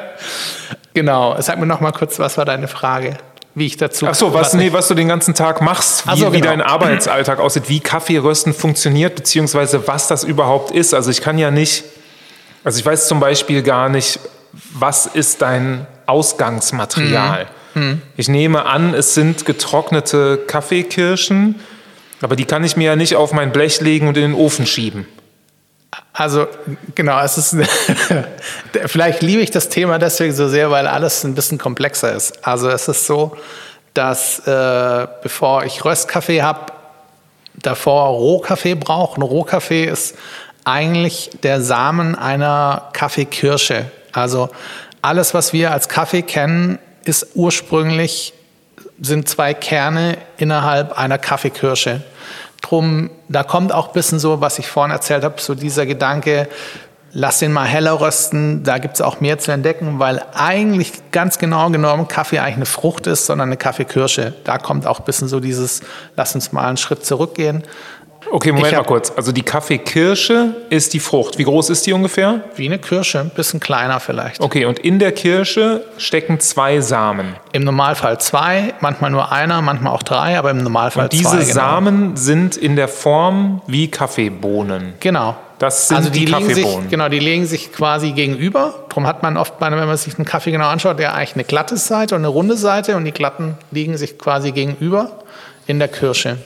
genau. 0.95 1.39
Sag 1.39 1.59
mir 1.59 1.67
noch 1.67 1.79
mal 1.79 1.91
kurz, 1.91 2.17
was 2.17 2.39
war 2.39 2.45
deine 2.45 2.67
Frage? 2.67 3.17
Wie 3.57 3.65
ich 3.65 3.77
dazu. 3.77 4.05
Ach 4.07 4.13
so, 4.13 4.33
was, 4.33 4.53
nee, 4.53 4.71
was 4.71 4.87
du 4.87 4.93
den 4.93 5.07
ganzen 5.07 5.33
Tag 5.33 5.61
machst, 5.61 6.05
wie, 6.05 6.11
so, 6.11 6.25
genau. 6.25 6.33
wie 6.33 6.41
dein 6.41 6.61
Arbeitsalltag 6.61 7.39
aussieht, 7.39 7.69
wie 7.69 7.79
Kaffeerösten 7.79 8.53
funktioniert, 8.53 9.15
beziehungsweise 9.15 9.87
was 9.87 10.07
das 10.07 10.23
überhaupt 10.23 10.71
ist. 10.71 10.93
Also 10.93 11.09
ich 11.09 11.21
kann 11.21 11.37
ja 11.37 11.49
nicht, 11.49 11.83
also 12.63 12.79
ich 12.79 12.85
weiß 12.85 13.07
zum 13.07 13.19
Beispiel 13.19 13.63
gar 13.63 13.89
nicht, 13.89 14.19
was 14.73 15.07
ist 15.07 15.41
dein 15.41 15.87
Ausgangsmaterial. 16.05 17.47
Mhm. 17.73 17.81
Mhm. 17.81 18.01
Ich 18.15 18.27
nehme 18.27 18.65
an, 18.65 18.93
es 18.93 19.13
sind 19.13 19.45
getrocknete 19.45 20.37
Kaffeekirschen 20.47 21.55
aber 22.21 22.35
die 22.35 22.45
kann 22.45 22.63
ich 22.63 22.75
mir 22.75 22.85
ja 22.85 22.95
nicht 22.95 23.15
auf 23.15 23.33
mein 23.33 23.51
Blech 23.51 23.81
legen 23.81 24.07
und 24.07 24.17
in 24.17 24.23
den 24.23 24.33
Ofen 24.33 24.65
schieben. 24.65 25.05
Also 26.17 26.47
genau, 26.95 27.19
es 27.21 27.37
ist 27.37 27.55
vielleicht 28.87 29.21
liebe 29.21 29.43
ich 29.43 29.51
das 29.51 29.69
Thema 29.69 29.99
deswegen 29.99 30.33
so 30.33 30.49
sehr, 30.49 30.71
weil 30.71 30.87
alles 30.87 31.23
ein 31.23 31.35
bisschen 31.35 31.59
komplexer 31.59 32.11
ist. 32.11 32.43
Also 32.45 32.69
es 32.69 32.87
ist 32.87 33.05
so, 33.05 33.37
dass 33.93 34.39
äh, 34.47 35.07
bevor 35.21 35.63
ich 35.63 35.85
Röstkaffee 35.85 36.41
habe, 36.41 36.73
davor 37.53 38.07
Rohkaffee 38.07 38.73
brauche. 38.73 39.19
Ein 39.19 39.21
Rohkaffee 39.21 39.85
ist 39.85 40.15
eigentlich 40.65 41.29
der 41.43 41.61
Samen 41.61 42.15
einer 42.15 42.89
Kaffeekirsche. 42.93 43.85
Also 44.11 44.49
alles, 45.03 45.35
was 45.35 45.53
wir 45.53 45.71
als 45.71 45.87
Kaffee 45.87 46.23
kennen, 46.23 46.79
ist 47.03 47.27
ursprünglich 47.35 48.33
sind 48.99 49.29
zwei 49.29 49.53
Kerne 49.53 50.17
innerhalb 50.37 50.97
einer 50.97 51.19
Kaffeekirsche. 51.19 52.01
Drum, 52.67 53.09
da 53.29 53.43
kommt 53.43 53.71
auch 53.71 53.87
ein 53.87 53.93
bisschen 53.93 54.19
so, 54.19 54.41
was 54.41 54.59
ich 54.59 54.67
vorhin 54.67 54.91
erzählt 54.91 55.23
habe, 55.23 55.39
so 55.39 55.55
dieser 55.55 55.85
Gedanke, 55.85 56.49
lass 57.13 57.39
den 57.39 57.53
mal 57.53 57.65
heller 57.65 57.99
rösten, 57.99 58.63
da 58.63 58.77
gibt 58.77 58.95
es 58.95 59.01
auch 59.01 59.21
mehr 59.21 59.39
zu 59.39 59.51
entdecken, 59.51 59.99
weil 59.99 60.21
eigentlich 60.33 61.11
ganz 61.11 61.39
genau 61.39 61.69
genommen 61.69 62.07
Kaffee 62.07 62.39
eigentlich 62.39 62.57
eine 62.57 62.65
Frucht 62.65 63.07
ist, 63.07 63.25
sondern 63.25 63.49
eine 63.49 63.57
Kaffeekirsche. 63.57 64.33
Da 64.43 64.57
kommt 64.57 64.85
auch 64.85 64.99
ein 64.99 65.05
bisschen 65.05 65.27
so 65.27 65.39
dieses, 65.39 65.81
lass 66.15 66.35
uns 66.35 66.51
mal 66.51 66.67
einen 66.67 66.77
Schritt 66.77 67.05
zurückgehen. 67.05 67.63
Okay, 68.31 68.51
Moment 68.51 68.73
hab, 68.73 68.83
mal 68.83 68.87
kurz. 68.87 69.11
Also 69.15 69.31
die 69.31 69.43
Kaffeekirsche 69.43 70.55
ist 70.69 70.93
die 70.93 70.99
Frucht. 70.99 71.37
Wie 71.37 71.43
groß 71.43 71.69
ist 71.69 71.85
die 71.85 71.93
ungefähr? 71.93 72.41
Wie 72.55 72.65
eine 72.65 72.79
Kirsche, 72.79 73.19
ein 73.19 73.29
bisschen 73.29 73.59
kleiner 73.59 73.99
vielleicht. 73.99 74.41
Okay, 74.41 74.65
und 74.65 74.79
in 74.79 74.99
der 74.99 75.11
Kirsche 75.11 75.83
stecken 75.97 76.39
zwei 76.39 76.81
Samen. 76.81 77.35
Im 77.53 77.63
Normalfall 77.63 78.19
zwei, 78.19 78.73
manchmal 78.81 79.11
nur 79.11 79.31
einer, 79.31 79.61
manchmal 79.61 79.93
auch 79.93 80.03
drei, 80.03 80.37
aber 80.37 80.51
im 80.51 80.57
Normalfall 80.57 81.05
und 81.05 81.13
diese 81.13 81.29
zwei. 81.29 81.37
Diese 81.37 81.53
genau. 81.53 81.65
Samen 81.65 82.17
sind 82.17 82.57
in 82.57 82.75
der 82.75 82.87
Form 82.87 83.61
wie 83.67 83.89
Kaffeebohnen. 83.89 84.93
Genau. 84.99 85.35
Das 85.59 85.87
sind 85.87 85.97
also 85.97 86.09
die, 86.09 86.25
die 86.25 86.31
Kaffeebohnen. 86.31 86.81
Sich, 86.81 86.89
genau, 86.89 87.09
die 87.09 87.19
legen 87.19 87.45
sich 87.45 87.73
quasi 87.73 88.11
gegenüber. 88.11 88.75
Darum 88.89 89.07
hat 89.07 89.23
man 89.23 89.37
oft, 89.37 89.53
wenn 89.59 89.73
man 89.73 89.97
sich 89.97 90.17
einen 90.17 90.25
Kaffee 90.25 90.51
genau 90.51 90.67
anschaut, 90.67 90.99
der 90.99 91.15
eigentlich 91.15 91.35
eine 91.35 91.45
glatte 91.45 91.77
Seite 91.77 92.15
und 92.15 92.21
eine 92.21 92.27
runde 92.27 92.57
Seite 92.57 92.95
und 92.95 93.05
die 93.05 93.11
glatten 93.11 93.57
liegen 93.71 93.97
sich 93.97 94.19
quasi 94.19 94.51
gegenüber 94.51 95.11
in 95.65 95.79
der 95.79 95.87
Kirsche. 95.87 96.37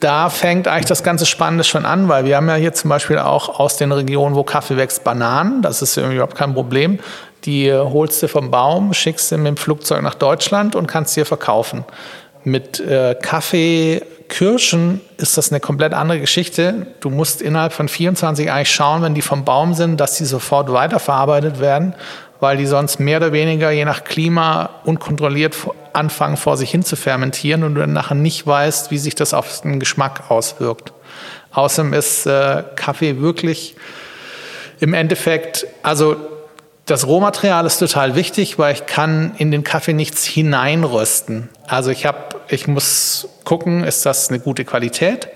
Da 0.00 0.30
fängt 0.30 0.66
eigentlich 0.66 0.86
das 0.86 1.02
ganze 1.02 1.26
Spannende 1.26 1.62
schon 1.62 1.84
an, 1.84 2.08
weil 2.08 2.24
wir 2.24 2.36
haben 2.36 2.48
ja 2.48 2.54
hier 2.54 2.72
zum 2.72 2.88
Beispiel 2.88 3.18
auch 3.18 3.60
aus 3.60 3.76
den 3.76 3.92
Regionen, 3.92 4.34
wo 4.34 4.42
Kaffee 4.42 4.76
wächst, 4.76 5.04
Bananen. 5.04 5.60
Das 5.60 5.82
ist 5.82 5.96
überhaupt 5.98 6.36
kein 6.36 6.54
Problem. 6.54 6.98
Die 7.44 7.72
holst 7.72 8.22
du 8.22 8.28
vom 8.28 8.50
Baum, 8.50 8.94
schickst 8.94 9.28
sie 9.28 9.36
mit 9.36 9.46
dem 9.46 9.56
Flugzeug 9.56 10.02
nach 10.02 10.14
Deutschland 10.14 10.74
und 10.74 10.86
kannst 10.86 11.14
hier 11.14 11.26
verkaufen. 11.26 11.84
Mit 12.44 12.80
äh, 12.80 13.14
Kaffee, 13.20 14.02
ist 15.18 15.36
das 15.36 15.50
eine 15.50 15.60
komplett 15.60 15.92
andere 15.92 16.20
Geschichte. 16.20 16.86
Du 17.00 17.10
musst 17.10 17.42
innerhalb 17.42 17.72
von 17.72 17.88
24 17.88 18.50
eigentlich 18.50 18.70
schauen, 18.70 19.02
wenn 19.02 19.14
die 19.14 19.22
vom 19.22 19.44
Baum 19.44 19.74
sind, 19.74 20.00
dass 20.00 20.16
sie 20.16 20.24
sofort 20.24 20.72
weiterverarbeitet 20.72 21.58
werden, 21.58 21.94
weil 22.38 22.56
die 22.56 22.66
sonst 22.66 23.00
mehr 23.00 23.18
oder 23.18 23.32
weniger 23.32 23.70
je 23.70 23.84
nach 23.84 24.04
Klima 24.04 24.70
unkontrolliert 24.84 25.56
anfangen 25.92 26.36
vor 26.36 26.56
sich 26.56 26.70
hin 26.70 26.84
zu 26.84 26.96
fermentieren 26.96 27.64
und 27.64 27.74
du 27.74 27.80
dann 27.80 27.92
nachher 27.92 28.14
nicht 28.14 28.46
weißt, 28.46 28.90
wie 28.90 28.98
sich 28.98 29.14
das 29.14 29.34
auf 29.34 29.60
den 29.62 29.80
Geschmack 29.80 30.30
auswirkt. 30.30 30.92
Außerdem 31.52 31.92
ist 31.92 32.26
äh, 32.26 32.62
Kaffee 32.76 33.20
wirklich 33.20 33.76
im 34.78 34.94
Endeffekt, 34.94 35.66
also 35.82 36.16
das 36.86 37.06
Rohmaterial 37.06 37.66
ist 37.66 37.78
total 37.78 38.16
wichtig, 38.16 38.58
weil 38.58 38.74
ich 38.74 38.86
kann 38.86 39.32
in 39.38 39.50
den 39.50 39.62
Kaffee 39.62 39.92
nichts 39.92 40.24
hineinrösten. 40.24 41.48
Also 41.66 41.90
ich 41.90 42.06
habe, 42.06 42.18
ich 42.48 42.66
muss 42.66 43.28
gucken, 43.44 43.84
ist 43.84 44.06
das 44.06 44.28
eine 44.28 44.40
gute 44.40 44.64
Qualität? 44.64 45.28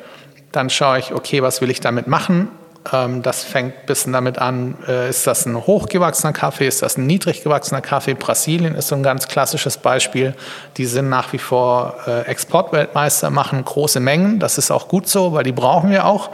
Dann 0.51 0.71
schaue 0.71 0.99
ich, 0.99 1.13
okay, 1.13 1.43
was 1.43 1.61
will 1.61 1.71
ich 1.71 1.81
damit 1.81 2.07
machen? 2.07 2.49
Ähm, 2.93 3.23
das 3.23 3.45
fängt 3.45 3.75
ein 3.75 3.87
bisschen 3.87 4.13
damit 4.13 4.39
an, 4.39 4.77
äh, 4.87 5.09
ist 5.09 5.27
das 5.27 5.47
ein 5.47 5.57
hochgewachsener 5.57 6.33
Kaffee, 6.33 6.67
ist 6.67 6.83
das 6.83 6.99
ein 6.99 7.07
niedrig 7.07 7.43
gewachsener 7.43 7.81
Kaffee? 7.81 8.15
Brasilien 8.15 8.75
ist 8.75 8.89
so 8.89 8.95
ein 8.95 9.03
ganz 9.03 9.29
klassisches 9.29 9.79
Beispiel. 9.79 10.35
Die 10.77 10.87
sind 10.87 11.09
nach 11.09 11.33
wie 11.33 11.39
vor 11.39 11.97
äh, 12.07 12.23
Exportweltmeister, 12.23 13.31
machen 13.31 13.65
große 13.65 14.01
Mengen. 14.01 14.39
Das 14.39 14.59
ist 14.59 14.71
auch 14.71 14.89
gut 14.89 15.09
so, 15.09 15.33
weil 15.33 15.45
die 15.45 15.53
brauchen 15.53 15.91
wir 15.91 16.07
auch. 16.07 16.31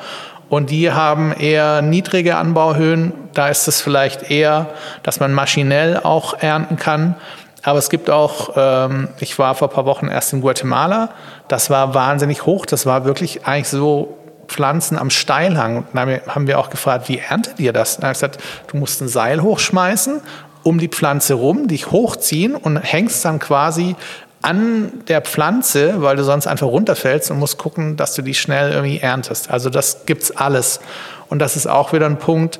Und 0.49 0.71
die 0.71 0.91
haben 0.91 1.33
eher 1.33 1.81
niedrige 1.81 2.37
Anbauhöhen. 2.37 3.13
Da 3.35 3.49
ist 3.49 3.69
es 3.69 3.81
vielleicht 3.81 4.31
eher, 4.31 4.71
dass 5.05 5.21
man 5.21 5.33
maschinell 5.33 5.99
auch 5.99 6.35
ernten 6.35 6.77
kann. 6.77 7.15
Aber 7.63 7.79
es 7.79 7.91
gibt 7.91 8.11
auch, 8.11 8.51
ähm, 8.57 9.09
ich 9.21 9.39
war 9.39 9.55
vor 9.55 9.69
ein 9.69 9.75
paar 9.75 9.85
Wochen 9.85 10.09
erst 10.09 10.33
in 10.33 10.41
Guatemala, 10.41 11.11
das 11.49 11.69
war 11.69 11.95
wahnsinnig 11.95 12.47
hoch, 12.47 12.65
das 12.65 12.87
war 12.87 13.05
wirklich 13.05 13.47
eigentlich 13.47 13.69
so 13.69 14.17
Pflanzen 14.51 14.99
am 14.99 15.11
Steilhang. 15.11 15.79
Und 15.79 15.87
dann 15.95 16.21
haben 16.27 16.47
wir 16.47 16.59
auch 16.59 16.71
gefragt, 16.71 17.09
wie 17.09 17.19
erntet 17.19 17.61
ihr 17.61 17.73
das? 17.73 17.97
Und 17.97 18.03
habe 18.05 18.13
ich 18.13 18.17
gesagt, 18.17 18.39
du 18.69 18.77
musst 18.77 19.01
ein 19.01 19.09
Seil 19.09 19.43
hochschmeißen, 19.43 20.21
um 20.63 20.79
die 20.79 20.89
Pflanze 20.89 21.35
rum, 21.35 21.69
dich 21.69 21.91
hochziehen 21.91 22.57
und 22.57 22.77
hängst 22.77 23.25
dann 23.25 23.39
quasi 23.39 23.97
an 24.43 25.05
der 25.09 25.21
Pflanze, 25.21 26.03
weil 26.03 26.17
du 26.17 26.25
sonst 26.25 26.47
einfach 26.47 26.67
runterfällst 26.67 27.31
und 27.31 27.39
musst 27.39 27.59
gucken, 27.59 27.97
dass 27.97 28.15
du 28.15 28.23
die 28.23 28.35
schnell 28.35 28.73
irgendwie 28.73 28.99
erntest. 28.99 29.51
Also 29.51 29.71
das 29.71 30.07
gibt's 30.07 30.31
alles. 30.31 30.81
Und 31.29 31.39
das 31.39 31.57
ist 31.57 31.67
auch 31.67 31.93
wieder 31.93 32.07
ein 32.07 32.19
Punkt. 32.19 32.59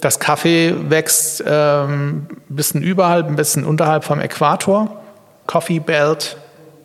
Das 0.00 0.18
Kaffee 0.18 0.74
wächst 0.90 1.42
ähm, 1.46 2.26
ein 2.28 2.56
bisschen 2.56 2.82
überhalb, 2.82 3.26
ein 3.28 3.36
bisschen 3.36 3.64
unterhalb 3.64 4.04
vom 4.04 4.20
Äquator. 4.20 5.00
Coffee 5.46 5.78
Belt 5.78 6.36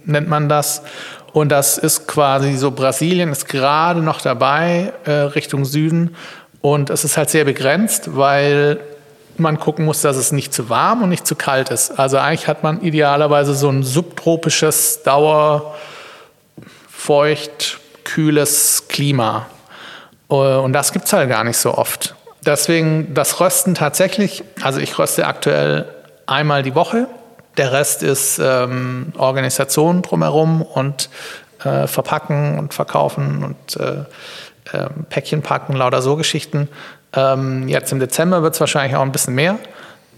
nennt 0.06 0.30
man 0.30 0.48
das. 0.48 0.84
Und 1.38 1.50
das 1.50 1.77
ist 1.77 2.08
quasi 2.08 2.56
so, 2.56 2.72
Brasilien 2.72 3.32
ist 3.32 3.48
gerade 3.48 4.01
noch 4.01 4.22
dabei 4.22 4.91
äh, 5.06 5.12
Richtung 5.12 5.65
Süden. 5.65 6.15
Und 6.62 6.89
es 6.89 7.03
ist 7.03 7.15
halt 7.15 7.29
sehr 7.29 7.46
begrenzt, 7.46 8.17
weil 8.17 8.79
man 9.38 9.60
gucken 9.60 9.86
muss, 9.86 10.01
dass 10.01 10.17
es 10.17 10.32
nicht 10.32 10.51
zu 10.51 10.72
warm 10.72 11.03
und 11.03 11.10
nicht 11.10 11.27
zu 11.27 11.36
kalt 11.36 11.70
ist. 11.70 12.00
Also 12.00 12.17
eigentlich 12.17 12.48
hat 12.48 12.63
man 12.63 12.82
idealerweise 12.82 13.53
so 13.53 13.70
ein 13.70 13.84
subtropisches, 13.84 15.03
dauerfeucht, 15.03 15.77
kühles 18.03 18.86
Klima. 18.88 19.46
Äh, 20.32 20.34
und 20.34 20.74
das 20.74 20.91
gibt 20.91 21.06
es 21.06 21.13
halt 21.13 21.29
gar 21.29 21.44
nicht 21.44 21.58
so 21.58 21.75
oft. 21.75 22.15
Deswegen 22.48 23.13
das 23.13 23.39
Rösten 23.39 23.75
tatsächlich, 23.75 24.44
also 24.63 24.79
ich 24.79 24.98
röste 24.98 25.27
aktuell 25.27 25.86
einmal 26.25 26.63
die 26.63 26.74
Woche. 26.74 27.06
Der 27.58 27.72
Rest 27.72 28.04
ist 28.04 28.40
ähm, 28.40 29.14
Organisation 29.18 30.02
drumherum 30.04 30.62
und 30.62 31.10
äh, 31.64 31.88
Verpacken 31.88 32.60
und 32.60 32.74
Verkaufen 32.74 33.44
und 33.44 33.78
äh, 33.78 34.04
äh, 34.78 34.90
Päckchen 35.10 35.42
packen, 35.42 35.74
lauter 35.74 36.02
so 36.02 36.16
Geschichten. 36.16 36.70
Ähm, 37.14 37.68
jetzt 37.68 37.92
im 37.92 38.00
Dezember 38.00 38.44
wird 38.44 38.54
es 38.54 38.60
wahrscheinlich 38.60 38.96
auch 38.96 39.02
ein 39.02 39.12
bisschen 39.12 39.36
mehr. 39.36 39.58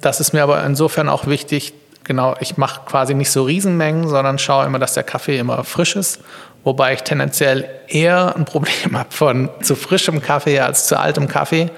Das 0.02 0.20
ist 0.20 0.34
mir 0.34 0.44
aber 0.44 0.64
insofern 0.66 1.10
auch 1.10 1.28
wichtig. 1.28 1.74
Genau, 2.04 2.36
ich 2.40 2.58
mache 2.58 2.82
quasi 2.86 3.14
nicht 3.14 3.32
so 3.32 3.44
Riesenmengen, 3.44 4.08
sondern 4.08 4.40
schaue 4.40 4.66
immer, 4.66 4.80
dass 4.80 4.94
der 4.94 5.04
Kaffee 5.04 5.38
immer 5.38 5.64
frisch 5.64 5.96
ist. 5.96 6.22
Wobei 6.64 6.94
ich 6.94 7.04
tendenziell 7.04 7.70
eher 7.88 8.36
ein 8.36 8.46
Problem 8.46 8.98
habe 8.98 9.12
von 9.12 9.50
zu 9.62 9.76
frischem 9.76 10.22
Kaffee 10.22 10.60
als 10.60 10.88
zu 10.88 11.00
altem 11.00 11.28
Kaffee. 11.28 11.70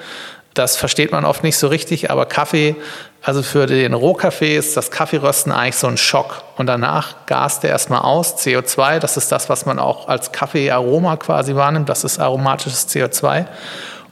Das 0.53 0.75
versteht 0.75 1.12
man 1.12 1.24
oft 1.24 1.43
nicht 1.43 1.58
so 1.58 1.67
richtig, 1.67 2.12
aber 2.12 2.25
Kaffee, 2.25 2.75
also 3.22 3.41
für 3.41 3.67
den 3.67 3.93
Rohkaffee 3.93 4.58
ist 4.58 4.75
das 4.75 4.91
Kaffeerösten 4.91 5.51
eigentlich 5.51 5.77
so 5.77 5.88
ein 5.88 5.98
Schock. 5.98 6.43
Und 6.58 6.67
danach 6.67 7.25
gast 7.25 7.63
der 7.63 7.70
erstmal 7.70 8.01
aus, 8.01 8.36
CO2, 8.38 9.00
das 9.00 9.15
ist 9.15 9.31
das, 9.31 9.48
was 9.48 9.65
man 9.65 9.79
auch 9.79 10.10
als 10.10 10.31
Kaffeearoma 10.31 11.15
quasi 11.17 11.55
wahrnimmt, 11.55 11.88
das 11.88 12.03
ist 12.03 12.20
aromatisches 12.20 12.89
CO2. 12.89 13.46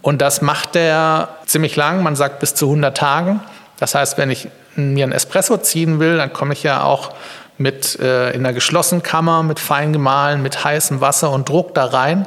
Und 0.02 0.22
das 0.22 0.42
macht 0.42 0.76
der 0.76 1.28
ziemlich 1.46 1.76
lang, 1.76 2.04
man 2.04 2.16
sagt 2.16 2.40
bis 2.40 2.56
zu 2.56 2.68
100 2.68 2.96
Tagen. 2.96 3.42
Das 3.80 3.96
heißt, 3.96 4.18
wenn 4.18 4.30
ich 4.30 4.48
mir 4.76 5.04
einen 5.04 5.12
Espresso 5.12 5.58
ziehen 5.58 6.00
will, 6.00 6.18
dann 6.18 6.32
komme 6.32 6.54
ich 6.54 6.64
ja 6.64 6.84
auch 6.84 7.12
mit 7.58 8.00
äh, 8.00 8.32
in 8.32 8.46
einer 8.46 8.54
geschlossenen 8.54 9.04
Kammer, 9.04 9.44
mit 9.44 9.60
fein 9.60 9.92
gemahlen, 9.92 10.42
mit 10.42 10.64
heißem 10.64 11.02
Wasser 11.02 11.32
und 11.32 11.50
Druck 11.50 11.74
da 11.74 11.86
rein. 11.86 12.26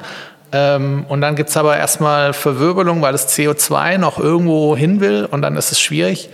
Ähm, 0.52 1.06
und 1.08 1.20
dann 1.20 1.34
gibt 1.34 1.50
es 1.50 1.56
aber 1.56 1.76
erstmal 1.76 2.32
Verwirbelung, 2.32 3.00
weil 3.02 3.12
das 3.12 3.28
CO2 3.36 3.98
noch 3.98 4.18
irgendwo 4.18 4.76
hin 4.76 5.00
will 5.00 5.26
und 5.30 5.42
dann 5.42 5.56
ist 5.56 5.72
es 5.72 5.80
schwierig. 5.80 6.28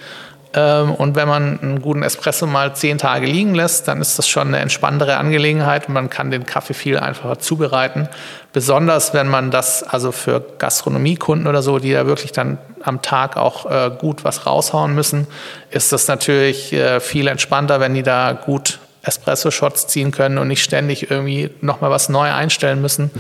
Ähm, 0.55 0.93
und 0.95 1.15
wenn 1.15 1.29
man 1.29 1.61
einen 1.61 1.83
guten 1.83 2.03
Espresso 2.03 2.47
mal 2.47 2.75
zehn 2.75 2.99
Tage 2.99 3.27
liegen 3.27 3.55
lässt, 3.55 3.87
dann 3.87 4.01
ist 4.01 4.19
das 4.19 4.27
schon 4.27 4.49
eine 4.49 4.59
entspanntere 4.59 5.19
Angelegenheit 5.19 5.89
und 5.89 5.95
man 5.95 6.09
kann 6.11 6.31
den 6.31 6.47
Kaffee 6.47 6.75
viel 6.75 6.99
einfacher 6.99 7.39
zubereiten. 7.39 8.09
Besonders 8.53 9.13
wenn 9.13 9.29
man 9.29 9.51
das 9.51 9.83
also 9.83 10.11
für 10.11 10.43
Gastronomiekunden 10.59 11.47
oder 11.47 11.63
so, 11.63 11.79
die 11.79 11.93
da 11.93 12.07
wirklich 12.07 12.33
dann 12.33 12.59
am 12.83 13.03
Tag 13.03 13.37
auch 13.37 13.71
äh, 13.71 13.91
gut 13.97 14.25
was 14.25 14.47
raushauen 14.47 14.95
müssen, 14.95 15.27
ist 15.71 15.93
das 15.93 16.09
natürlich 16.09 16.73
äh, 16.73 17.01
viel 17.01 17.29
entspannter, 17.29 17.79
wenn 17.79 17.95
die 17.95 18.03
da 18.03 18.33
gut 18.33 18.79
Espresso-Shots 19.03 19.87
ziehen 19.87 20.11
können 20.11 20.39
und 20.39 20.49
nicht 20.49 20.63
ständig 20.63 21.11
irgendwie 21.11 21.51
nochmal 21.61 21.91
was 21.91 22.09
neu 22.09 22.33
einstellen 22.33 22.81
müssen. 22.81 23.11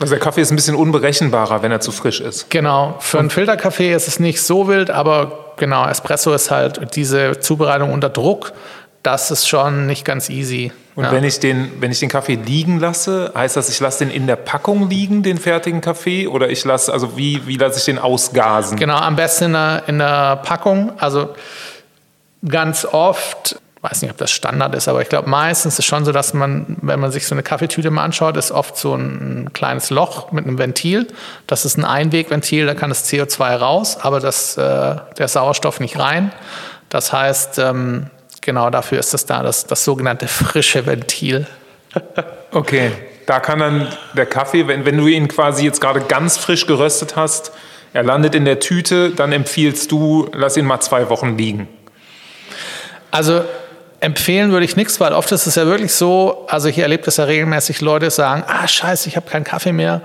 Also 0.00 0.14
der 0.14 0.20
Kaffee 0.20 0.40
ist 0.40 0.50
ein 0.50 0.56
bisschen 0.56 0.74
unberechenbarer, 0.74 1.62
wenn 1.62 1.70
er 1.70 1.80
zu 1.80 1.92
frisch 1.92 2.20
ist. 2.20 2.50
Genau. 2.50 2.96
Für 2.98 3.20
einen 3.20 3.30
Filterkaffee 3.30 3.94
ist 3.94 4.08
es 4.08 4.18
nicht 4.18 4.42
so 4.42 4.66
wild, 4.66 4.90
aber 4.90 5.54
genau, 5.56 5.86
Espresso 5.86 6.32
ist 6.34 6.50
halt 6.50 6.96
diese 6.96 7.38
Zubereitung 7.38 7.92
unter 7.92 8.08
Druck. 8.08 8.52
Das 9.04 9.30
ist 9.30 9.48
schon 9.48 9.86
nicht 9.86 10.04
ganz 10.04 10.30
easy. 10.30 10.72
Und 10.96 11.04
ja. 11.04 11.12
wenn, 11.12 11.24
ich 11.24 11.40
den, 11.40 11.72
wenn 11.80 11.92
ich 11.92 12.00
den 12.00 12.08
Kaffee 12.08 12.36
liegen 12.36 12.80
lasse, 12.80 13.32
heißt 13.34 13.56
das, 13.56 13.68
ich 13.68 13.78
lasse 13.80 14.04
den 14.04 14.14
in 14.14 14.26
der 14.26 14.36
Packung 14.36 14.88
liegen, 14.88 15.22
den 15.22 15.38
fertigen 15.38 15.80
Kaffee? 15.80 16.26
Oder 16.26 16.48
ich 16.48 16.64
lasse, 16.64 16.92
also 16.92 17.16
wie, 17.16 17.46
wie 17.46 17.56
lasse 17.56 17.78
ich 17.78 17.84
den 17.84 17.98
ausgasen? 17.98 18.78
Genau, 18.78 18.96
am 18.96 19.16
besten 19.16 19.46
in 19.46 19.52
der, 19.52 19.82
in 19.88 19.98
der 19.98 20.36
Packung. 20.36 20.92
Also 20.98 21.30
ganz 22.46 22.84
oft 22.84 23.60
weiß 23.84 24.00
nicht, 24.00 24.10
ob 24.10 24.16
das 24.16 24.30
Standard 24.30 24.74
ist, 24.74 24.88
aber 24.88 25.02
ich 25.02 25.10
glaube, 25.10 25.28
meistens 25.28 25.74
ist 25.74 25.80
es 25.80 25.84
schon 25.84 26.06
so, 26.06 26.12
dass 26.12 26.32
man, 26.32 26.78
wenn 26.80 26.98
man 26.98 27.12
sich 27.12 27.26
so 27.26 27.34
eine 27.34 27.42
Kaffeetüte 27.42 27.90
mal 27.90 28.02
anschaut, 28.02 28.36
ist 28.38 28.50
oft 28.50 28.78
so 28.78 28.94
ein 28.94 29.50
kleines 29.52 29.90
Loch 29.90 30.32
mit 30.32 30.46
einem 30.46 30.58
Ventil. 30.58 31.06
Das 31.46 31.66
ist 31.66 31.76
ein 31.76 31.84
Einwegventil, 31.84 32.64
da 32.64 32.74
kann 32.74 32.88
das 32.88 33.06
CO2 33.10 33.56
raus, 33.56 33.98
aber 34.00 34.20
das, 34.20 34.56
äh, 34.56 34.96
der 35.18 35.28
Sauerstoff 35.28 35.80
nicht 35.80 35.98
rein. 35.98 36.32
Das 36.88 37.12
heißt, 37.12 37.58
ähm, 37.58 38.08
genau 38.40 38.70
dafür 38.70 38.98
ist 38.98 39.12
es 39.12 39.26
da, 39.26 39.42
das, 39.42 39.66
das 39.66 39.84
sogenannte 39.84 40.28
frische 40.28 40.86
Ventil. 40.86 41.46
okay, 42.52 42.90
da 43.26 43.38
kann 43.38 43.58
dann 43.58 43.88
der 44.16 44.26
Kaffee, 44.26 44.66
wenn, 44.66 44.86
wenn 44.86 44.96
du 44.96 45.08
ihn 45.08 45.28
quasi 45.28 45.62
jetzt 45.62 45.82
gerade 45.82 46.00
ganz 46.00 46.38
frisch 46.38 46.66
geröstet 46.66 47.16
hast, 47.16 47.52
er 47.92 48.02
landet 48.02 48.34
in 48.34 48.46
der 48.46 48.60
Tüte, 48.60 49.10
dann 49.10 49.30
empfiehlst 49.32 49.92
du, 49.92 50.30
lass 50.32 50.56
ihn 50.56 50.64
mal 50.64 50.80
zwei 50.80 51.10
Wochen 51.10 51.36
liegen. 51.36 51.68
Also 53.10 53.44
empfehlen 54.04 54.52
würde 54.52 54.66
ich 54.66 54.76
nichts, 54.76 55.00
weil 55.00 55.14
oft 55.14 55.32
ist 55.32 55.46
es 55.46 55.54
ja 55.54 55.66
wirklich 55.66 55.94
so, 55.94 56.44
also 56.48 56.68
ich 56.68 56.78
erlebe 56.78 57.04
das 57.04 57.16
ja 57.16 57.24
regelmäßig, 57.24 57.80
Leute 57.80 58.10
sagen, 58.10 58.44
ah 58.46 58.68
scheiße, 58.68 59.08
ich 59.08 59.16
habe 59.16 59.28
keinen 59.28 59.44
Kaffee 59.44 59.72
mehr, 59.72 60.02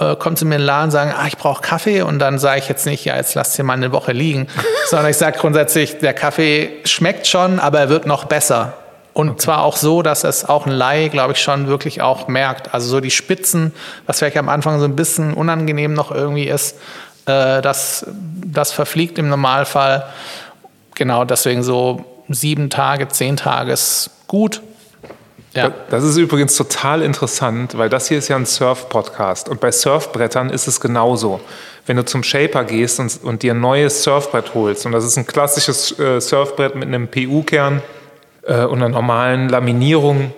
äh, 0.00 0.16
kommen 0.16 0.36
zu 0.36 0.46
mir 0.46 0.54
in 0.54 0.62
den 0.62 0.66
Laden 0.66 0.84
und 0.84 0.90
sagen, 0.90 1.12
ah 1.14 1.26
ich 1.26 1.36
brauche 1.36 1.60
Kaffee 1.60 2.00
und 2.00 2.18
dann 2.18 2.38
sage 2.38 2.60
ich 2.60 2.68
jetzt 2.68 2.86
nicht, 2.86 3.04
ja 3.04 3.14
jetzt 3.14 3.34
lasst 3.34 3.58
ihr 3.58 3.64
mal 3.64 3.74
eine 3.74 3.92
Woche 3.92 4.12
liegen, 4.12 4.48
sondern 4.88 5.10
ich 5.10 5.18
sage 5.18 5.38
grundsätzlich, 5.38 5.98
der 5.98 6.14
Kaffee 6.14 6.70
schmeckt 6.84 7.26
schon, 7.26 7.60
aber 7.60 7.78
er 7.80 7.88
wird 7.90 8.06
noch 8.06 8.24
besser. 8.24 8.72
Und 9.12 9.28
okay. 9.28 9.40
zwar 9.40 9.62
auch 9.62 9.76
so, 9.76 10.00
dass 10.00 10.24
es 10.24 10.48
auch 10.48 10.64
ein 10.64 10.72
Laie, 10.72 11.10
glaube 11.10 11.34
ich, 11.34 11.42
schon 11.42 11.66
wirklich 11.66 12.00
auch 12.00 12.28
merkt. 12.28 12.72
Also 12.72 12.88
so 12.88 13.00
die 13.00 13.10
Spitzen, 13.10 13.74
was 14.06 14.20
vielleicht 14.20 14.38
am 14.38 14.48
Anfang 14.48 14.78
so 14.78 14.86
ein 14.86 14.96
bisschen 14.96 15.34
unangenehm 15.34 15.92
noch 15.92 16.10
irgendwie 16.10 16.48
ist, 16.48 16.78
äh, 17.26 17.60
das, 17.60 18.06
das 18.08 18.72
verfliegt 18.72 19.18
im 19.18 19.28
Normalfall. 19.28 20.06
Genau, 20.94 21.26
deswegen 21.26 21.62
so 21.62 22.11
sieben 22.28 22.70
Tage, 22.70 23.08
zehn 23.08 23.36
Tage 23.36 23.72
ist 23.72 24.10
gut. 24.26 24.62
Ja. 25.54 25.70
Das 25.90 26.02
ist 26.02 26.16
übrigens 26.16 26.56
total 26.56 27.02
interessant, 27.02 27.76
weil 27.76 27.90
das 27.90 28.08
hier 28.08 28.18
ist 28.18 28.28
ja 28.28 28.36
ein 28.36 28.46
Surf-Podcast 28.46 29.50
und 29.50 29.60
bei 29.60 29.70
Surfbrettern 29.70 30.48
ist 30.48 30.66
es 30.66 30.80
genauso. 30.80 31.40
Wenn 31.84 31.96
du 31.96 32.04
zum 32.04 32.22
Shaper 32.22 32.64
gehst 32.64 33.00
und, 33.00 33.22
und 33.22 33.42
dir 33.42 33.52
ein 33.52 33.60
neues 33.60 34.02
Surfbrett 34.02 34.54
holst, 34.54 34.86
und 34.86 34.92
das 34.92 35.04
ist 35.04 35.18
ein 35.18 35.26
klassisches 35.26 35.98
äh, 35.98 36.20
Surfbrett 36.20 36.74
mit 36.74 36.88
einem 36.88 37.08
PU-Kern 37.08 37.82
äh, 38.44 38.64
und 38.64 38.82
einer 38.82 38.88
normalen 38.88 39.48
Laminierung, 39.48 40.32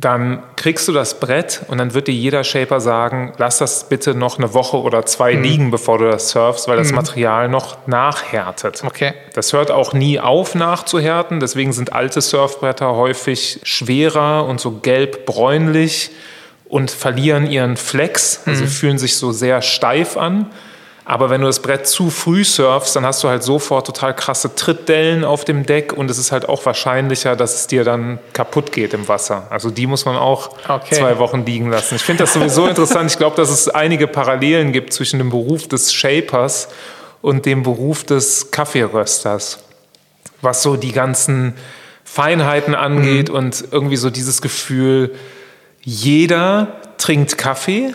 dann 0.00 0.44
kriegst 0.54 0.86
du 0.86 0.92
das 0.92 1.18
Brett 1.18 1.62
und 1.66 1.78
dann 1.78 1.92
wird 1.92 2.06
dir 2.06 2.14
jeder 2.14 2.44
Shaper 2.44 2.80
sagen, 2.80 3.32
lass 3.36 3.58
das 3.58 3.88
bitte 3.88 4.14
noch 4.14 4.38
eine 4.38 4.54
Woche 4.54 4.76
oder 4.76 5.04
zwei 5.06 5.34
mhm. 5.34 5.42
liegen, 5.42 5.70
bevor 5.72 5.98
du 5.98 6.08
das 6.08 6.30
surfst, 6.30 6.68
weil 6.68 6.76
das 6.76 6.90
mhm. 6.90 6.96
Material 6.96 7.48
noch 7.48 7.88
nachhärtet. 7.88 8.84
Okay. 8.84 9.14
Das 9.34 9.52
hört 9.52 9.72
auch 9.72 9.94
nie 9.94 10.20
auf 10.20 10.54
nachzuhärten, 10.54 11.40
deswegen 11.40 11.72
sind 11.72 11.92
alte 11.92 12.20
Surfbretter 12.20 12.94
häufig 12.94 13.58
schwerer 13.64 14.46
und 14.46 14.60
so 14.60 14.70
gelb-bräunlich 14.70 16.12
und 16.66 16.92
verlieren 16.92 17.50
ihren 17.50 17.76
Flex, 17.76 18.42
also 18.46 18.64
mhm. 18.64 18.68
fühlen 18.68 18.98
sich 18.98 19.16
so 19.16 19.32
sehr 19.32 19.62
steif 19.62 20.16
an. 20.16 20.46
Aber 21.10 21.30
wenn 21.30 21.40
du 21.40 21.46
das 21.46 21.60
Brett 21.60 21.86
zu 21.86 22.10
früh 22.10 22.44
surfst, 22.44 22.94
dann 22.94 23.06
hast 23.06 23.24
du 23.24 23.28
halt 23.28 23.42
sofort 23.42 23.86
total 23.86 24.14
krasse 24.14 24.54
Trittdellen 24.54 25.24
auf 25.24 25.46
dem 25.46 25.64
Deck 25.64 25.94
und 25.94 26.10
es 26.10 26.18
ist 26.18 26.32
halt 26.32 26.46
auch 26.50 26.66
wahrscheinlicher, 26.66 27.34
dass 27.34 27.54
es 27.54 27.66
dir 27.66 27.82
dann 27.82 28.18
kaputt 28.34 28.72
geht 28.72 28.92
im 28.92 29.08
Wasser. 29.08 29.46
Also 29.48 29.70
die 29.70 29.86
muss 29.86 30.04
man 30.04 30.16
auch 30.16 30.50
okay. 30.68 30.96
zwei 30.96 31.18
Wochen 31.18 31.46
liegen 31.46 31.70
lassen. 31.70 31.94
Ich 31.94 32.02
finde 32.02 32.24
das 32.24 32.34
sowieso 32.34 32.66
interessant. 32.68 33.10
Ich 33.10 33.16
glaube, 33.16 33.36
dass 33.36 33.48
es 33.48 33.70
einige 33.70 34.06
Parallelen 34.06 34.70
gibt 34.70 34.92
zwischen 34.92 35.16
dem 35.16 35.30
Beruf 35.30 35.66
des 35.66 35.94
Shapers 35.94 36.68
und 37.22 37.46
dem 37.46 37.62
Beruf 37.62 38.04
des 38.04 38.50
Kaffeerösters, 38.50 39.60
was 40.42 40.62
so 40.62 40.76
die 40.76 40.92
ganzen 40.92 41.54
Feinheiten 42.04 42.74
angeht 42.74 43.30
mhm. 43.30 43.34
und 43.34 43.64
irgendwie 43.70 43.96
so 43.96 44.10
dieses 44.10 44.42
Gefühl, 44.42 45.14
jeder 45.80 46.82
trinkt 46.98 47.38
Kaffee 47.38 47.94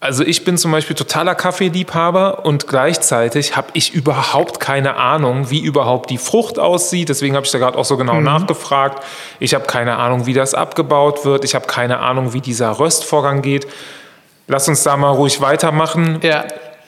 also 0.00 0.24
ich 0.24 0.44
bin 0.44 0.56
zum 0.56 0.72
Beispiel 0.72 0.96
totaler 0.96 1.34
Kaffeeliebhaber 1.34 2.46
und 2.46 2.66
gleichzeitig 2.66 3.54
habe 3.54 3.68
ich 3.74 3.92
überhaupt 3.92 4.58
keine 4.58 4.96
Ahnung, 4.96 5.50
wie 5.50 5.60
überhaupt 5.60 6.08
die 6.08 6.16
Frucht 6.16 6.58
aussieht. 6.58 7.10
Deswegen 7.10 7.36
habe 7.36 7.44
ich 7.44 7.52
da 7.52 7.58
gerade 7.58 7.76
auch 7.76 7.84
so 7.84 7.98
genau 7.98 8.14
mhm. 8.14 8.24
nachgefragt. 8.24 9.04
Ich 9.40 9.54
habe 9.54 9.66
keine 9.66 9.96
Ahnung, 9.96 10.24
wie 10.24 10.32
das 10.32 10.54
abgebaut 10.54 11.26
wird. 11.26 11.44
Ich 11.44 11.54
habe 11.54 11.66
keine 11.66 11.98
Ahnung, 11.98 12.32
wie 12.32 12.40
dieser 12.40 12.78
Röstvorgang 12.78 13.42
geht. 13.42 13.66
Lass 14.48 14.68
uns 14.68 14.82
da 14.82 14.96
mal 14.96 15.10
ruhig 15.10 15.42
weitermachen. 15.42 16.18
Ja. 16.22 16.44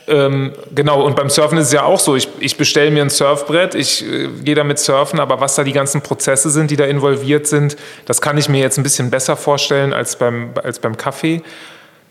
Ähm, 0.09 0.53
genau, 0.75 1.03
und 1.03 1.15
beim 1.15 1.31
Surfen 1.31 1.59
ist 1.59 1.67
es 1.67 1.73
ja 1.73 1.85
auch 1.85 2.01
so. 2.01 2.17
Ich, 2.17 2.29
ich 2.41 2.57
bestelle 2.57 2.91
mir 2.91 3.03
ein 3.03 3.11
Surfbrett, 3.11 3.77
ich 3.77 4.05
äh, 4.05 4.29
gehe 4.43 4.57
damit 4.57 4.81
surfen, 4.81 5.21
aber 5.21 5.39
was 5.39 5.55
da 5.55 5.63
die 5.63 5.73
ganzen 5.73 6.01
Prozesse 6.01 6.51
sind, 6.51 6.73
die 6.73 6.77
da 6.77 6.87
involviert 6.87 7.47
sind, 7.47 7.77
das 8.07 8.21
kann 8.21 8.37
ich 8.37 8.49
mir 8.49 8.61
jetzt 8.61 8.79
ein 8.79 8.83
bisschen 8.83 9.11
besser 9.11 9.37
vorstellen 9.37 9.93
als 9.93 10.17
beim, 10.17 10.55
als 10.61 10.81
beim 10.81 10.97
Kaffee 10.97 11.43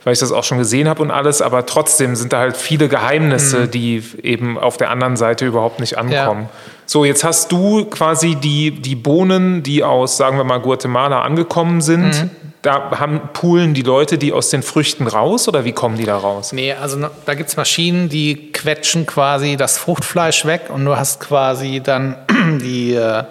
weil 0.03 0.13
ich 0.13 0.19
das 0.19 0.31
auch 0.31 0.43
schon 0.43 0.57
gesehen 0.57 0.87
habe 0.87 1.01
und 1.01 1.11
alles, 1.11 1.41
aber 1.41 1.65
trotzdem 1.65 2.15
sind 2.15 2.33
da 2.33 2.39
halt 2.39 2.57
viele 2.57 2.87
Geheimnisse, 2.87 3.61
mhm. 3.61 3.71
die 3.71 4.03
eben 4.23 4.57
auf 4.57 4.77
der 4.77 4.89
anderen 4.89 5.15
Seite 5.15 5.45
überhaupt 5.45 5.79
nicht 5.79 5.97
ankommen. 5.97 6.43
Ja. 6.43 6.49
So, 6.87 7.05
jetzt 7.05 7.23
hast 7.23 7.51
du 7.51 7.85
quasi 7.85 8.35
die, 8.35 8.71
die 8.71 8.95
Bohnen, 8.95 9.63
die 9.63 9.83
aus, 9.83 10.17
sagen 10.17 10.37
wir 10.37 10.43
mal, 10.43 10.59
Guatemala 10.59 11.21
angekommen 11.21 11.81
sind. 11.81 12.23
Mhm. 12.23 12.29
Da 12.63 12.99
haben 12.99 13.21
poolen 13.33 13.73
die 13.73 13.81
Leute 13.81 14.19
die 14.19 14.33
aus 14.33 14.49
den 14.49 14.61
Früchten 14.61 15.07
raus 15.07 15.47
oder 15.47 15.65
wie 15.65 15.71
kommen 15.71 15.97
die 15.97 16.05
da 16.05 16.17
raus? 16.17 16.51
Nee, 16.51 16.73
also 16.73 17.09
da 17.25 17.33
gibt 17.33 17.49
es 17.49 17.57
Maschinen, 17.57 18.07
die 18.07 18.51
quetschen 18.51 19.07
quasi 19.07 19.57
das 19.57 19.79
Fruchtfleisch 19.79 20.45
weg 20.45 20.63
und 20.69 20.85
du 20.85 20.95
hast 20.95 21.21
quasi 21.21 21.81
dann 21.83 22.17
die, 22.61 22.93
äh, 22.93 23.23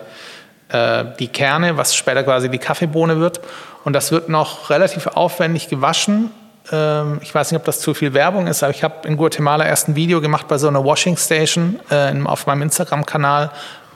äh, 0.70 1.04
die 1.18 1.28
Kerne, 1.28 1.76
was 1.76 1.94
später 1.94 2.24
quasi 2.24 2.48
die 2.48 2.59
Kaffeebohne 2.59 3.20
wird. 3.20 3.40
Und 3.85 3.92
das 3.92 4.11
wird 4.11 4.28
noch 4.28 4.68
relativ 4.70 5.06
aufwendig 5.06 5.68
gewaschen 5.68 6.30
ich 6.66 7.34
weiß 7.34 7.50
nicht, 7.50 7.58
ob 7.58 7.64
das 7.64 7.80
zu 7.80 7.94
viel 7.94 8.14
Werbung 8.14 8.46
ist, 8.46 8.62
aber 8.62 8.72
ich 8.72 8.84
habe 8.84 9.08
in 9.08 9.16
Guatemala 9.16 9.66
erst 9.66 9.88
ein 9.88 9.96
Video 9.96 10.20
gemacht 10.20 10.46
bei 10.46 10.56
so 10.56 10.68
einer 10.68 10.84
Washing 10.84 11.16
Station 11.16 11.80
äh, 11.90 12.12
auf 12.24 12.46
meinem 12.46 12.62
Instagram-Kanal, 12.62 13.50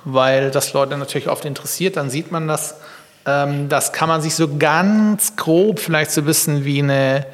weil 0.05 0.51
das 0.51 0.73
Leute 0.73 0.97
natürlich 0.97 1.29
oft 1.29 1.45
interessiert. 1.45 1.97
Dann 1.97 2.11
sieht 2.11 2.33
man 2.33 2.49
das. 2.49 2.81
Ähm, 3.27 3.69
das 3.69 3.93
kann 3.93 4.09
man 4.09 4.23
sich 4.23 4.35
so 4.35 4.57
ganz 4.57 5.37
grob 5.37 5.79
vielleicht 5.79 6.11
so 6.11 6.23
ein 6.23 6.25
bisschen 6.25 6.65
wie 6.65 6.83
eine 6.83 7.27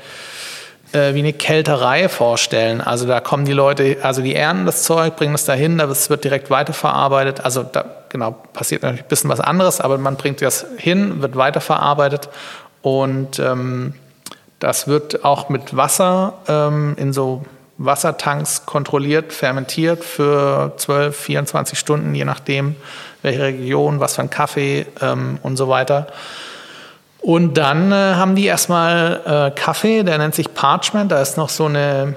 äh, 0.92 1.14
wie 1.14 1.20
eine 1.20 1.32
Kälterei 1.32 2.08
vorstellen. 2.08 2.80
Also 2.80 3.06
da 3.06 3.20
kommen 3.20 3.44
die 3.44 3.52
Leute, 3.52 3.98
also 4.02 4.22
die 4.22 4.34
ernten 4.34 4.66
das 4.66 4.82
Zeug, 4.82 5.16
bringen 5.16 5.34
es 5.34 5.44
dahin, 5.44 5.78
das 5.78 6.10
wird 6.10 6.24
direkt 6.24 6.50
weiterverarbeitet. 6.50 7.44
Also 7.44 7.62
da 7.62 7.84
genau 8.08 8.32
passiert 8.52 8.82
natürlich 8.82 9.04
ein 9.04 9.08
bisschen 9.08 9.30
was 9.30 9.40
anderes, 9.40 9.80
aber 9.80 9.98
man 9.98 10.16
bringt 10.16 10.42
das 10.42 10.66
hin, 10.76 11.22
wird 11.22 11.36
weiterverarbeitet 11.36 12.28
und 12.82 13.38
ähm, 13.38 13.94
das 14.60 14.86
wird 14.86 15.24
auch 15.24 15.48
mit 15.48 15.76
Wasser 15.76 16.34
ähm, 16.46 16.94
in 16.96 17.12
so 17.12 17.42
Wassertanks 17.78 18.66
kontrolliert, 18.66 19.32
fermentiert 19.32 20.04
für 20.04 20.74
12, 20.76 21.16
24 21.16 21.78
Stunden, 21.78 22.14
je 22.14 22.26
nachdem, 22.26 22.76
welche 23.22 23.42
Region, 23.42 24.00
was 24.00 24.16
für 24.16 24.22
ein 24.22 24.30
Kaffee 24.30 24.86
ähm, 25.00 25.38
und 25.42 25.56
so 25.56 25.68
weiter. 25.68 26.06
Und 27.20 27.54
dann 27.54 27.90
äh, 27.90 27.94
haben 27.94 28.34
die 28.34 28.44
erstmal 28.44 29.52
äh, 29.54 29.58
Kaffee, 29.58 30.02
der 30.02 30.18
nennt 30.18 30.34
sich 30.34 30.52
Parchment, 30.52 31.10
da 31.10 31.20
ist 31.20 31.38
noch 31.38 31.48
so 31.48 31.64
eine 31.66 32.14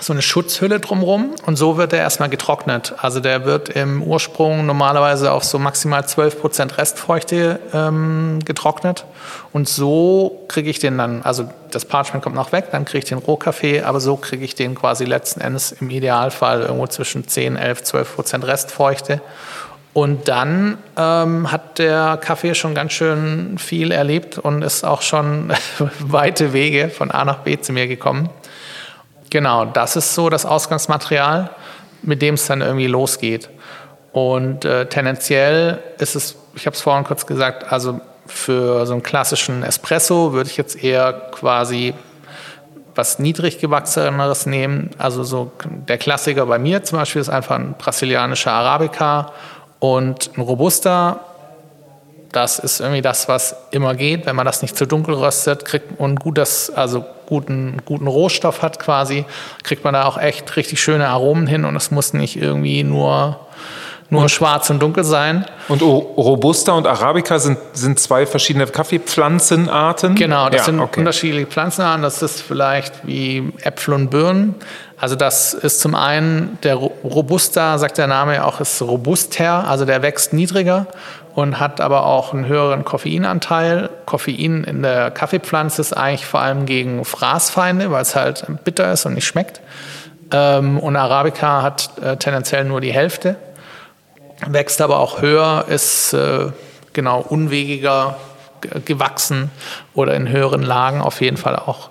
so 0.00 0.12
eine 0.12 0.22
Schutzhülle 0.22 0.80
drumherum 0.80 1.30
und 1.46 1.56
so 1.56 1.76
wird 1.76 1.92
er 1.92 2.00
erstmal 2.00 2.28
getrocknet. 2.28 2.94
Also 2.98 3.20
der 3.20 3.44
wird 3.44 3.68
im 3.68 4.02
Ursprung 4.02 4.66
normalerweise 4.66 5.32
auf 5.32 5.44
so 5.44 5.58
maximal 5.58 6.02
12% 6.02 6.76
Restfeuchte 6.78 7.60
ähm, 7.72 8.40
getrocknet 8.44 9.04
und 9.52 9.68
so 9.68 10.44
kriege 10.48 10.68
ich 10.68 10.78
den 10.78 10.98
dann, 10.98 11.22
also 11.22 11.48
das 11.70 11.84
Parchment 11.84 12.22
kommt 12.22 12.36
noch 12.36 12.52
weg, 12.52 12.66
dann 12.72 12.84
kriege 12.84 12.98
ich 12.98 13.04
den 13.04 13.18
Rohkaffee, 13.18 13.82
aber 13.82 14.00
so 14.00 14.16
kriege 14.16 14.44
ich 14.44 14.54
den 14.54 14.74
quasi 14.74 15.04
letzten 15.04 15.40
Endes 15.40 15.72
im 15.72 15.90
Idealfall 15.90 16.62
irgendwo 16.62 16.86
zwischen 16.86 17.26
10, 17.26 17.56
11, 17.56 17.82
12% 17.82 18.46
Restfeuchte. 18.46 19.20
Und 19.92 20.26
dann 20.26 20.78
ähm, 20.96 21.52
hat 21.52 21.78
der 21.78 22.18
Kaffee 22.20 22.56
schon 22.56 22.74
ganz 22.74 22.92
schön 22.92 23.58
viel 23.58 23.92
erlebt 23.92 24.38
und 24.38 24.62
ist 24.62 24.84
auch 24.84 25.02
schon 25.02 25.52
weite 26.00 26.52
Wege 26.52 26.88
von 26.88 27.12
A 27.12 27.24
nach 27.24 27.38
B 27.38 27.60
zu 27.60 27.72
mir 27.72 27.86
gekommen. 27.86 28.28
Genau, 29.34 29.64
das 29.64 29.96
ist 29.96 30.14
so 30.14 30.30
das 30.30 30.46
Ausgangsmaterial, 30.46 31.50
mit 32.02 32.22
dem 32.22 32.34
es 32.34 32.46
dann 32.46 32.60
irgendwie 32.60 32.86
losgeht. 32.86 33.50
Und 34.12 34.64
äh, 34.64 34.86
tendenziell 34.86 35.82
ist 35.98 36.14
es, 36.14 36.36
ich 36.54 36.66
habe 36.66 36.76
es 36.76 36.80
vorhin 36.80 37.02
kurz 37.02 37.26
gesagt, 37.26 37.72
also 37.72 38.00
für 38.28 38.86
so 38.86 38.92
einen 38.92 39.02
klassischen 39.02 39.64
Espresso 39.64 40.34
würde 40.34 40.48
ich 40.48 40.56
jetzt 40.56 40.80
eher 40.80 41.12
quasi 41.32 41.94
was 42.94 43.18
niedrig 43.18 43.58
gewachseneres 43.58 44.46
nehmen. 44.46 44.90
Also 44.98 45.24
so 45.24 45.50
der 45.64 45.98
Klassiker 45.98 46.46
bei 46.46 46.60
mir 46.60 46.84
zum 46.84 47.00
Beispiel 47.00 47.20
ist 47.20 47.28
einfach 47.28 47.56
ein 47.56 47.74
brasilianischer 47.76 48.52
Arabica 48.52 49.32
und 49.80 50.30
ein 50.38 50.42
Robusta 50.42 51.18
das 52.34 52.58
ist 52.58 52.80
irgendwie 52.80 53.02
das, 53.02 53.28
was 53.28 53.54
immer 53.70 53.94
geht. 53.94 54.26
Wenn 54.26 54.34
man 54.34 54.44
das 54.44 54.60
nicht 54.60 54.76
zu 54.76 54.86
dunkel 54.86 55.14
röstet 55.14 55.64
kriegt 55.64 56.00
und 56.00 56.18
gut 56.18 56.38
das, 56.38 56.68
also 56.68 57.04
guten, 57.26 57.78
guten 57.84 58.06
Rohstoff 58.06 58.62
hat 58.62 58.78
quasi, 58.78 59.24
kriegt 59.62 59.84
man 59.84 59.94
da 59.94 60.04
auch 60.04 60.18
echt 60.18 60.56
richtig 60.56 60.82
schöne 60.82 61.08
Aromen 61.08 61.46
hin 61.46 61.64
und 61.64 61.76
es 61.76 61.90
muss 61.90 62.12
nicht 62.12 62.36
irgendwie 62.36 62.84
nur 62.84 63.38
nur 64.10 64.22
und, 64.22 64.28
schwarz 64.30 64.70
und 64.70 64.80
dunkel 64.80 65.04
sein. 65.04 65.44
Und 65.68 65.82
Robusta 65.82 66.72
und 66.72 66.86
Arabica 66.86 67.38
sind, 67.38 67.58
sind 67.72 67.98
zwei 67.98 68.26
verschiedene 68.26 68.66
Kaffeepflanzenarten? 68.66 70.14
Genau, 70.14 70.48
das 70.48 70.60
ja, 70.60 70.64
sind 70.64 70.80
okay. 70.80 71.00
unterschiedliche 71.00 71.46
Pflanzenarten. 71.46 72.02
Das 72.02 72.22
ist 72.22 72.40
vielleicht 72.40 73.06
wie 73.06 73.52
Äpfel 73.62 73.94
und 73.94 74.10
Birnen. 74.10 74.56
Also 74.96 75.16
das 75.16 75.54
ist 75.54 75.80
zum 75.80 75.94
einen 75.94 76.58
der 76.62 76.76
Robusta, 76.76 77.78
sagt 77.78 77.98
der 77.98 78.06
Name 78.06 78.44
auch, 78.44 78.60
ist 78.60 78.80
robuster, 78.80 79.68
also 79.68 79.84
der 79.84 80.02
wächst 80.02 80.32
niedriger 80.32 80.86
und 81.34 81.58
hat 81.58 81.80
aber 81.80 82.06
auch 82.06 82.32
einen 82.32 82.46
höheren 82.46 82.84
Koffeinanteil. 82.84 83.90
Koffein 84.06 84.64
in 84.64 84.82
der 84.82 85.10
Kaffeepflanze 85.10 85.80
ist 85.80 85.92
eigentlich 85.92 86.26
vor 86.26 86.40
allem 86.40 86.64
gegen 86.64 87.04
Fraßfeinde, 87.04 87.90
weil 87.90 88.02
es 88.02 88.14
halt 88.14 88.44
bitter 88.64 88.92
ist 88.92 89.04
und 89.06 89.14
nicht 89.14 89.26
schmeckt. 89.26 89.60
Ähm, 90.32 90.78
und 90.78 90.96
Arabica 90.96 91.62
hat 91.62 91.90
äh, 92.02 92.16
tendenziell 92.16 92.64
nur 92.64 92.80
die 92.80 92.92
Hälfte, 92.92 93.36
wächst 94.46 94.80
aber 94.80 95.00
auch 95.00 95.22
höher, 95.22 95.64
ist 95.68 96.12
äh, 96.12 96.46
genau 96.92 97.20
unwegiger 97.20 98.16
gewachsen 98.84 99.50
oder 99.92 100.14
in 100.14 100.28
höheren 100.28 100.62
Lagen 100.62 101.02
auf 101.02 101.20
jeden 101.20 101.36
Fall 101.36 101.56
auch. 101.56 101.90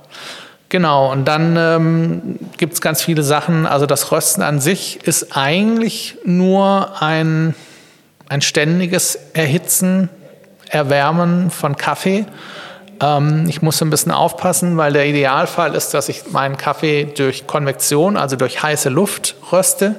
Genau, 0.70 1.12
und 1.12 1.26
dann 1.26 1.56
ähm, 1.56 2.40
gibt 2.58 2.74
es 2.74 2.82
ganz 2.82 3.04
viele 3.04 3.22
Sachen. 3.22 3.68
Also 3.68 3.86
das 3.86 4.12
Rösten 4.12 4.42
an 4.42 4.60
sich 4.60 5.06
ist 5.06 5.38
eigentlich 5.38 6.18
nur 6.26 7.00
ein 7.00 7.54
ein 8.30 8.42
ständiges 8.42 9.18
Erhitzen, 9.34 10.10
Erwärmen 10.70 11.52
von 11.52 11.78
Kaffee. 11.78 12.26
Ähm, 13.00 13.46
ich 13.48 13.62
muss 13.62 13.82
ein 13.82 13.90
bisschen 13.90 14.12
aufpassen, 14.12 14.78
weil 14.78 14.94
der 14.94 15.06
Idealfall 15.06 15.76
ist, 15.76 15.94
dass 15.94 16.10
ich 16.10 16.32
meinen 16.32 16.58
Kaffee 16.58 17.06
durch 17.06 17.48
Konvektion, 17.48 18.18
also 18.18 18.36
durch 18.36 18.64
heiße 18.64 18.90
Luft 18.90 19.36
röste. 19.52 19.96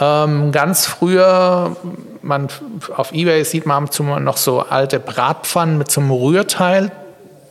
Ähm, 0.00 0.52
ganz 0.52 0.86
früher, 0.86 1.76
man, 2.22 2.48
auf 2.94 3.12
Ebay 3.12 3.44
sieht 3.44 3.66
man 3.66 3.88
noch 4.22 4.36
so 4.36 4.60
alte 4.60 5.00
Bratpfannen 5.00 5.78
mit 5.78 5.90
so 5.90 6.00
einem 6.00 6.12
Rührteil. 6.12 6.92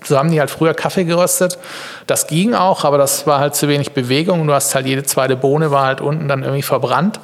So 0.04 0.18
haben 0.18 0.32
die 0.32 0.40
halt 0.40 0.50
früher 0.50 0.74
Kaffee 0.74 1.04
geröstet. 1.04 1.58
Das 2.06 2.28
ging 2.28 2.54
auch, 2.54 2.86
aber 2.86 2.98
das 2.98 3.28
war 3.28 3.40
halt 3.40 3.56
zu 3.56 3.68
wenig 3.68 3.92
Bewegung. 3.92 4.48
Du 4.48 4.54
hast 4.54 4.74
halt 4.74 4.86
jede 4.86 5.04
zweite 5.04 5.36
Bohne 5.36 5.72
war 5.72 5.86
halt 5.86 6.00
unten 6.00 6.30
dann 6.30 6.44
irgendwie 6.44 6.62
verbrannt. 6.62 7.20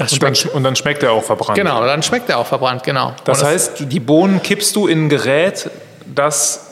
Und 0.00 0.22
dann, 0.22 0.34
und, 0.54 0.62
dann, 0.64 0.76
schmeckt 0.76 1.02
er 1.02 1.12
auch 1.12 1.24
verbrannt. 1.24 1.58
Genau, 1.58 1.84
dann 1.84 2.02
schmeckt 2.02 2.28
er 2.28 2.38
auch 2.38 2.46
verbrannt, 2.46 2.82
genau. 2.82 3.14
Das, 3.24 3.40
das 3.40 3.48
heißt, 3.48 3.72
die 3.80 4.00
Bohnen 4.00 4.42
kippst 4.42 4.74
du 4.76 4.86
in 4.86 5.06
ein 5.06 5.08
Gerät, 5.08 5.70
das 6.06 6.70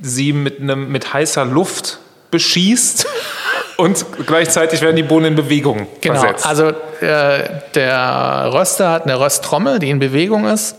sie 0.00 0.32
mit, 0.32 0.60
einem, 0.60 0.90
mit 0.90 1.12
heißer 1.12 1.44
Luft 1.44 1.98
beschießt 2.30 3.06
und 3.76 4.04
gleichzeitig 4.26 4.82
werden 4.82 4.96
die 4.96 5.02
Bohnen 5.02 5.26
in 5.26 5.34
Bewegung 5.34 5.86
genau. 6.00 6.20
versetzt. 6.20 6.46
Also 6.46 6.68
äh, 7.00 7.48
der 7.74 8.50
Röster 8.52 8.90
hat 8.90 9.04
eine 9.04 9.18
Rösttrommel, 9.18 9.78
die 9.78 9.90
in 9.90 9.98
Bewegung 9.98 10.46
ist. 10.46 10.76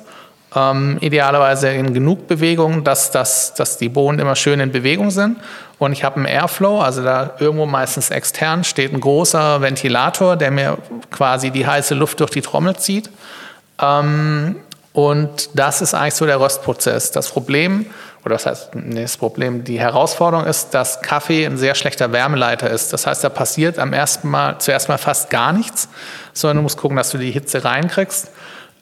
Ähm, 0.55 0.97
idealerweise 1.01 1.69
in 1.69 1.93
genug 1.93 2.27
Bewegung, 2.27 2.83
dass, 2.83 3.11
dass, 3.11 3.53
dass 3.55 3.77
die 3.77 3.89
Bohnen 3.89 4.19
immer 4.19 4.35
schön 4.35 4.59
in 4.61 4.71
Bewegung 4.71 5.11
sind. 5.11 5.37
Und 5.77 5.91
ich 5.91 6.03
habe 6.03 6.17
einen 6.17 6.25
Airflow, 6.25 6.79
also 6.79 7.03
da 7.03 7.33
irgendwo 7.39 7.65
meistens 7.65 8.09
extern 8.09 8.63
steht 8.63 8.93
ein 8.93 9.01
großer 9.01 9.61
Ventilator, 9.61 10.37
der 10.37 10.51
mir 10.51 10.77
quasi 11.11 11.51
die 11.51 11.67
heiße 11.67 11.95
Luft 11.95 12.21
durch 12.21 12.31
die 12.31 12.41
Trommel 12.41 12.77
zieht. 12.77 13.09
Ähm, 13.81 14.57
und 14.93 15.49
das 15.53 15.81
ist 15.81 15.93
eigentlich 15.93 16.13
so 16.13 16.25
der 16.25 16.39
Röstprozess. 16.39 17.11
Das 17.11 17.29
Problem 17.29 17.87
oder 18.25 18.35
das 18.35 18.47
heißt, 18.47 18.69
nee, 18.73 19.03
das 19.03 19.17
Problem, 19.17 19.63
die 19.63 19.79
Herausforderung 19.79 20.47
ist, 20.47 20.73
dass 20.73 21.01
Kaffee 21.03 21.45
ein 21.45 21.57
sehr 21.57 21.75
schlechter 21.75 22.11
Wärmeleiter 22.11 22.67
ist. 22.67 22.91
Das 22.91 23.05
heißt, 23.05 23.23
da 23.23 23.29
passiert 23.29 23.77
am 23.77 23.93
ersten 23.93 24.29
Mal, 24.29 24.57
zuerst 24.57 24.89
mal 24.89 24.97
fast 24.97 25.29
gar 25.29 25.53
nichts, 25.53 25.89
sondern 26.33 26.57
du 26.57 26.63
musst 26.63 26.77
gucken, 26.77 26.97
dass 26.97 27.11
du 27.11 27.19
die 27.19 27.29
Hitze 27.29 27.63
reinkriegst. 27.63 28.31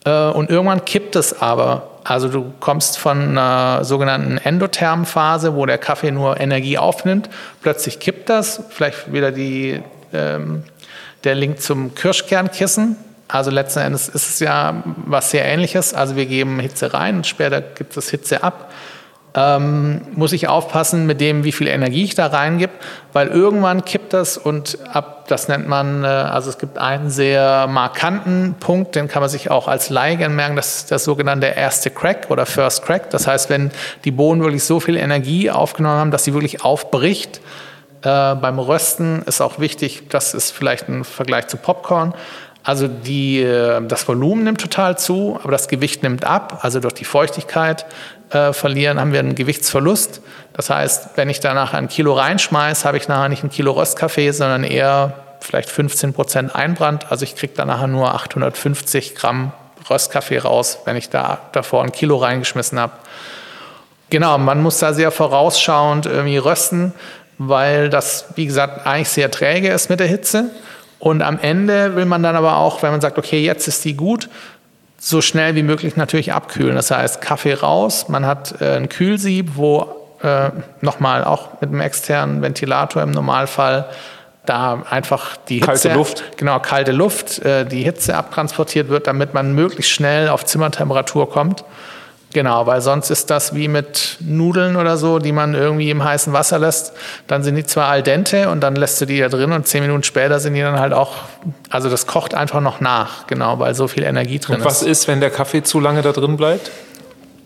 Äh, 0.06 0.28
und 0.28 0.48
irgendwann 0.48 0.86
kippt 0.86 1.14
es 1.14 1.42
aber. 1.42 1.90
Also 2.04 2.28
du 2.28 2.52
kommst 2.60 2.98
von 2.98 3.30
einer 3.30 3.82
sogenannten 3.84 4.36
endothermen 4.36 5.06
Phase, 5.06 5.56
wo 5.56 5.64
der 5.64 5.78
Kaffee 5.78 6.10
nur 6.10 6.38
Energie 6.38 6.76
aufnimmt. 6.76 7.30
Plötzlich 7.62 7.98
kippt 7.98 8.28
das. 8.28 8.62
Vielleicht 8.68 9.12
wieder 9.12 9.32
die, 9.32 9.82
ähm, 10.12 10.64
der 11.24 11.34
Link 11.34 11.60
zum 11.60 11.94
Kirschkernkissen. 11.94 12.96
Also 13.26 13.50
letzten 13.50 13.80
Endes 13.80 14.08
ist 14.08 14.28
es 14.28 14.40
ja 14.40 14.84
was 15.06 15.30
sehr 15.30 15.46
ähnliches. 15.46 15.94
Also 15.94 16.14
wir 16.14 16.26
geben 16.26 16.60
Hitze 16.60 16.92
rein 16.92 17.16
und 17.16 17.26
später 17.26 17.62
gibt 17.62 17.96
es 17.96 18.10
Hitze 18.10 18.42
ab 18.42 18.70
ähm, 19.36 20.02
muss 20.14 20.32
ich 20.32 20.48
aufpassen 20.48 21.06
mit 21.06 21.20
dem, 21.20 21.42
wie 21.42 21.50
viel 21.50 21.66
Energie 21.66 22.04
ich 22.04 22.14
da 22.14 22.26
reingebe, 22.26 22.72
weil 23.12 23.28
irgendwann 23.28 23.84
kippt 23.84 24.12
das 24.12 24.38
und 24.38 24.78
ab, 24.92 25.26
das 25.26 25.48
nennt 25.48 25.66
man, 25.66 26.04
äh, 26.04 26.06
also 26.06 26.50
es 26.50 26.58
gibt 26.58 26.78
einen 26.78 27.10
sehr 27.10 27.66
markanten 27.66 28.54
Punkt, 28.60 28.94
den 28.94 29.08
kann 29.08 29.20
man 29.22 29.28
sich 29.28 29.50
auch 29.50 29.66
als 29.66 29.90
Laie 29.90 30.28
merken, 30.28 30.54
das 30.54 30.76
ist 30.76 30.90
das 30.92 31.04
sogenannte 31.04 31.46
erste 31.46 31.90
Crack 31.90 32.28
oder 32.30 32.46
First 32.46 32.84
Crack. 32.84 33.10
Das 33.10 33.26
heißt, 33.26 33.50
wenn 33.50 33.72
die 34.04 34.12
Bohnen 34.12 34.42
wirklich 34.42 34.64
so 34.64 34.78
viel 34.78 34.96
Energie 34.96 35.50
aufgenommen 35.50 35.98
haben, 35.98 36.10
dass 36.12 36.22
sie 36.22 36.32
wirklich 36.32 36.62
aufbricht, 36.64 37.40
äh, 38.02 38.34
beim 38.36 38.60
Rösten 38.60 39.22
ist 39.22 39.40
auch 39.40 39.58
wichtig, 39.58 40.08
das 40.10 40.34
ist 40.34 40.52
vielleicht 40.52 40.88
ein 40.88 41.02
Vergleich 41.02 41.48
zu 41.48 41.56
Popcorn, 41.56 42.14
also 42.64 42.88
die, 42.88 43.42
äh, 43.42 43.86
das 43.86 44.08
Volumen 44.08 44.44
nimmt 44.44 44.60
total 44.60 44.96
zu, 44.96 45.38
aber 45.42 45.52
das 45.52 45.68
Gewicht 45.68 46.02
nimmt 46.02 46.24
ab. 46.24 46.60
Also 46.62 46.80
durch 46.80 46.94
die 46.94 47.04
Feuchtigkeit 47.04 47.84
äh, 48.34 48.52
verlieren 48.52 49.00
haben 49.00 49.12
wir 49.12 49.20
einen 49.20 49.34
Gewichtsverlust. 49.34 50.20
Das 50.52 50.70
heißt, 50.70 51.10
wenn 51.16 51.28
ich 51.28 51.40
danach 51.40 51.72
ein 51.74 51.88
Kilo 51.88 52.14
reinschmeiße, 52.14 52.86
habe 52.86 52.96
ich 52.96 53.08
nachher 53.08 53.28
nicht 53.28 53.44
ein 53.44 53.50
Kilo 53.50 53.72
Röstkaffee, 53.72 54.30
sondern 54.32 54.64
eher 54.64 55.14
vielleicht 55.40 55.68
15 55.68 56.12
Prozent 56.12 56.54
Einbrand. 56.54 57.10
Also 57.10 57.24
ich 57.24 57.36
kriege 57.36 57.52
da 57.54 57.64
nachher 57.64 57.86
nur 57.86 58.14
850 58.14 59.14
Gramm 59.14 59.52
Röstkaffee 59.90 60.38
raus, 60.38 60.78
wenn 60.84 60.96
ich 60.96 61.10
da 61.10 61.38
davor 61.52 61.82
ein 61.82 61.92
Kilo 61.92 62.16
reingeschmissen 62.16 62.78
habe. 62.78 62.94
Genau, 64.10 64.38
man 64.38 64.62
muss 64.62 64.78
da 64.78 64.92
sehr 64.92 65.10
vorausschauend 65.10 66.06
irgendwie 66.06 66.38
rösten, 66.38 66.92
weil 67.38 67.90
das, 67.90 68.26
wie 68.36 68.46
gesagt, 68.46 68.86
eigentlich 68.86 69.08
sehr 69.08 69.30
träge 69.30 69.70
ist 69.70 69.90
mit 69.90 70.00
der 70.00 70.06
Hitze. 70.06 70.50
Und 70.98 71.20
am 71.20 71.38
Ende 71.38 71.96
will 71.96 72.06
man 72.06 72.22
dann 72.22 72.36
aber 72.36 72.56
auch, 72.56 72.82
wenn 72.82 72.90
man 72.90 73.00
sagt, 73.00 73.18
okay, 73.18 73.44
jetzt 73.44 73.68
ist 73.68 73.84
die 73.84 73.94
gut, 73.94 74.30
so 75.04 75.20
schnell 75.20 75.54
wie 75.54 75.62
möglich 75.62 75.96
natürlich 75.96 76.32
abkühlen. 76.32 76.76
Das 76.76 76.90
heißt, 76.90 77.20
Kaffee 77.20 77.52
raus, 77.52 78.08
man 78.08 78.24
hat 78.24 78.62
äh, 78.62 78.76
ein 78.76 78.88
Kühlsieb, 78.88 79.50
wo 79.54 79.86
äh, 80.22 80.48
nochmal 80.80 81.24
auch 81.24 81.60
mit 81.60 81.68
einem 81.68 81.82
externen 81.82 82.40
Ventilator 82.40 83.02
im 83.02 83.10
Normalfall 83.10 83.84
da 84.46 84.82
einfach 84.88 85.36
die 85.36 85.56
Hitze, 85.56 85.66
kalte 85.66 85.92
Luft, 85.92 86.38
genau 86.38 86.58
kalte 86.58 86.92
Luft, 86.92 87.38
äh, 87.40 87.66
die 87.66 87.82
Hitze 87.82 88.16
abtransportiert 88.16 88.88
wird, 88.88 89.06
damit 89.06 89.34
man 89.34 89.54
möglichst 89.54 89.92
schnell 89.92 90.28
auf 90.28 90.46
Zimmertemperatur 90.46 91.28
kommt. 91.28 91.64
Genau, 92.34 92.66
weil 92.66 92.80
sonst 92.80 93.10
ist 93.10 93.30
das 93.30 93.54
wie 93.54 93.68
mit 93.68 94.16
Nudeln 94.18 94.74
oder 94.74 94.96
so, 94.96 95.20
die 95.20 95.30
man 95.30 95.54
irgendwie 95.54 95.88
im 95.90 96.02
heißen 96.02 96.32
Wasser 96.32 96.58
lässt. 96.58 96.92
Dann 97.28 97.44
sind 97.44 97.54
die 97.54 97.64
zwar 97.64 97.86
al 97.86 98.02
dente 98.02 98.50
und 98.50 98.60
dann 98.60 98.74
lässt 98.74 99.00
du 99.00 99.06
die 99.06 99.20
da 99.20 99.28
drin 99.28 99.52
und 99.52 99.68
zehn 99.68 99.82
Minuten 99.82 100.02
später 100.02 100.40
sind 100.40 100.54
die 100.54 100.60
dann 100.60 100.80
halt 100.80 100.92
auch, 100.92 101.12
also 101.70 101.88
das 101.88 102.08
kocht 102.08 102.34
einfach 102.34 102.60
noch 102.60 102.80
nach, 102.80 103.28
genau, 103.28 103.60
weil 103.60 103.76
so 103.76 103.86
viel 103.86 104.02
Energie 104.02 104.40
drin 104.40 104.56
ist. 104.56 104.62
Und 104.62 104.66
was 104.66 104.82
ist. 104.82 104.88
ist, 104.88 105.08
wenn 105.08 105.20
der 105.20 105.30
Kaffee 105.30 105.62
zu 105.62 105.78
lange 105.78 106.02
da 106.02 106.10
drin 106.10 106.36
bleibt? 106.36 106.72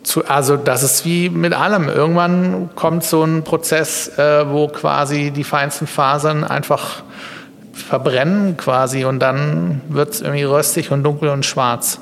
Zu, 0.04 0.24
also 0.24 0.56
das 0.56 0.82
ist 0.82 1.04
wie 1.04 1.28
mit 1.28 1.52
allem. 1.52 1.90
Irgendwann 1.90 2.70
kommt 2.74 3.04
so 3.04 3.22
ein 3.24 3.44
Prozess, 3.44 4.16
äh, 4.16 4.48
wo 4.48 4.68
quasi 4.68 5.32
die 5.32 5.44
feinsten 5.44 5.86
Fasern 5.86 6.44
einfach 6.44 7.02
verbrennen 7.74 8.56
quasi 8.56 9.04
und 9.04 9.18
dann 9.18 9.82
wird 9.90 10.14
es 10.14 10.22
irgendwie 10.22 10.44
röstig 10.44 10.90
und 10.90 11.02
dunkel 11.02 11.28
und 11.28 11.44
schwarz. 11.44 12.00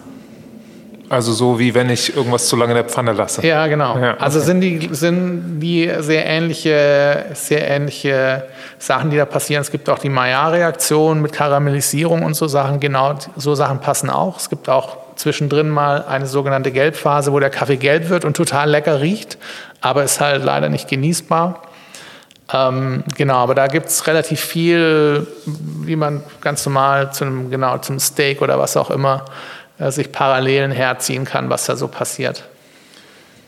Also 1.09 1.33
so 1.33 1.59
wie 1.59 1.75
wenn 1.75 1.89
ich 1.89 2.17
irgendwas 2.17 2.49
zu 2.49 2.57
lange 2.57 2.73
in 2.73 2.77
der 2.77 2.85
Pfanne 2.85 3.13
lasse. 3.13 3.47
Ja, 3.47 3.67
genau. 3.69 3.97
Ja, 3.99 4.13
okay. 4.13 4.23
Also 4.23 4.41
sind 4.41 4.61
die, 4.61 4.89
sind 4.91 5.61
die 5.61 5.91
sehr 6.01 6.27
ähnliche, 6.27 7.27
sehr 7.35 7.69
ähnliche 7.69 8.45
Sachen, 8.79 9.11
die 9.11 9.17
da 9.17 9.25
passieren. 9.25 9.61
Es 9.61 9.71
gibt 9.71 9.89
auch 9.89 9.99
die 9.99 10.09
Maillard-Reaktion 10.09 11.23
mit 11.23 11.33
Karamellisierung 11.33 12.25
und 12.25 12.35
so 12.35 12.49
Sachen. 12.49 12.81
Genau, 12.81 13.15
so 13.37 13.55
Sachen 13.55 13.81
passen 13.81 14.11
auch. 14.11 14.39
Es 14.39 14.51
gibt 14.51 14.69
auch 14.69 14.97
zwischendrin 15.15 15.69
mal 15.69 16.05
eine 16.05 16.27
sogenannte 16.27 16.73
Gelbphase, 16.73 17.33
wo 17.33 17.41
der 17.41 17.51
Kaffee 17.51 17.77
gelb 17.77 18.09
wird 18.09 18.25
und 18.25 18.37
total 18.37 18.71
lecker 18.71 19.01
riecht, 19.01 19.39
aber 19.81 20.05
ist 20.05 20.21
halt 20.21 20.45
leider 20.45 20.69
nicht 20.69 20.89
genießbar. 20.89 21.63
Ähm, 22.53 23.03
genau, 23.17 23.37
aber 23.37 23.55
da 23.55 23.67
gibt 23.67 23.87
es 23.89 24.07
relativ 24.07 24.41
viel, 24.41 25.27
wie 25.47 25.97
man 25.97 26.23
ganz 26.41 26.65
normal 26.65 27.13
zu 27.13 27.25
einem, 27.25 27.51
genau, 27.51 27.79
zum 27.79 27.99
Steak 27.99 28.41
oder 28.41 28.59
was 28.59 28.77
auch 28.77 28.91
immer 28.91 29.25
sich 29.79 30.13
Parallelen 30.13 30.71
herziehen 30.71 31.25
kann, 31.25 31.51
was 31.51 31.67
da 31.67 31.77
so 31.77 31.89
passiert. 31.89 32.45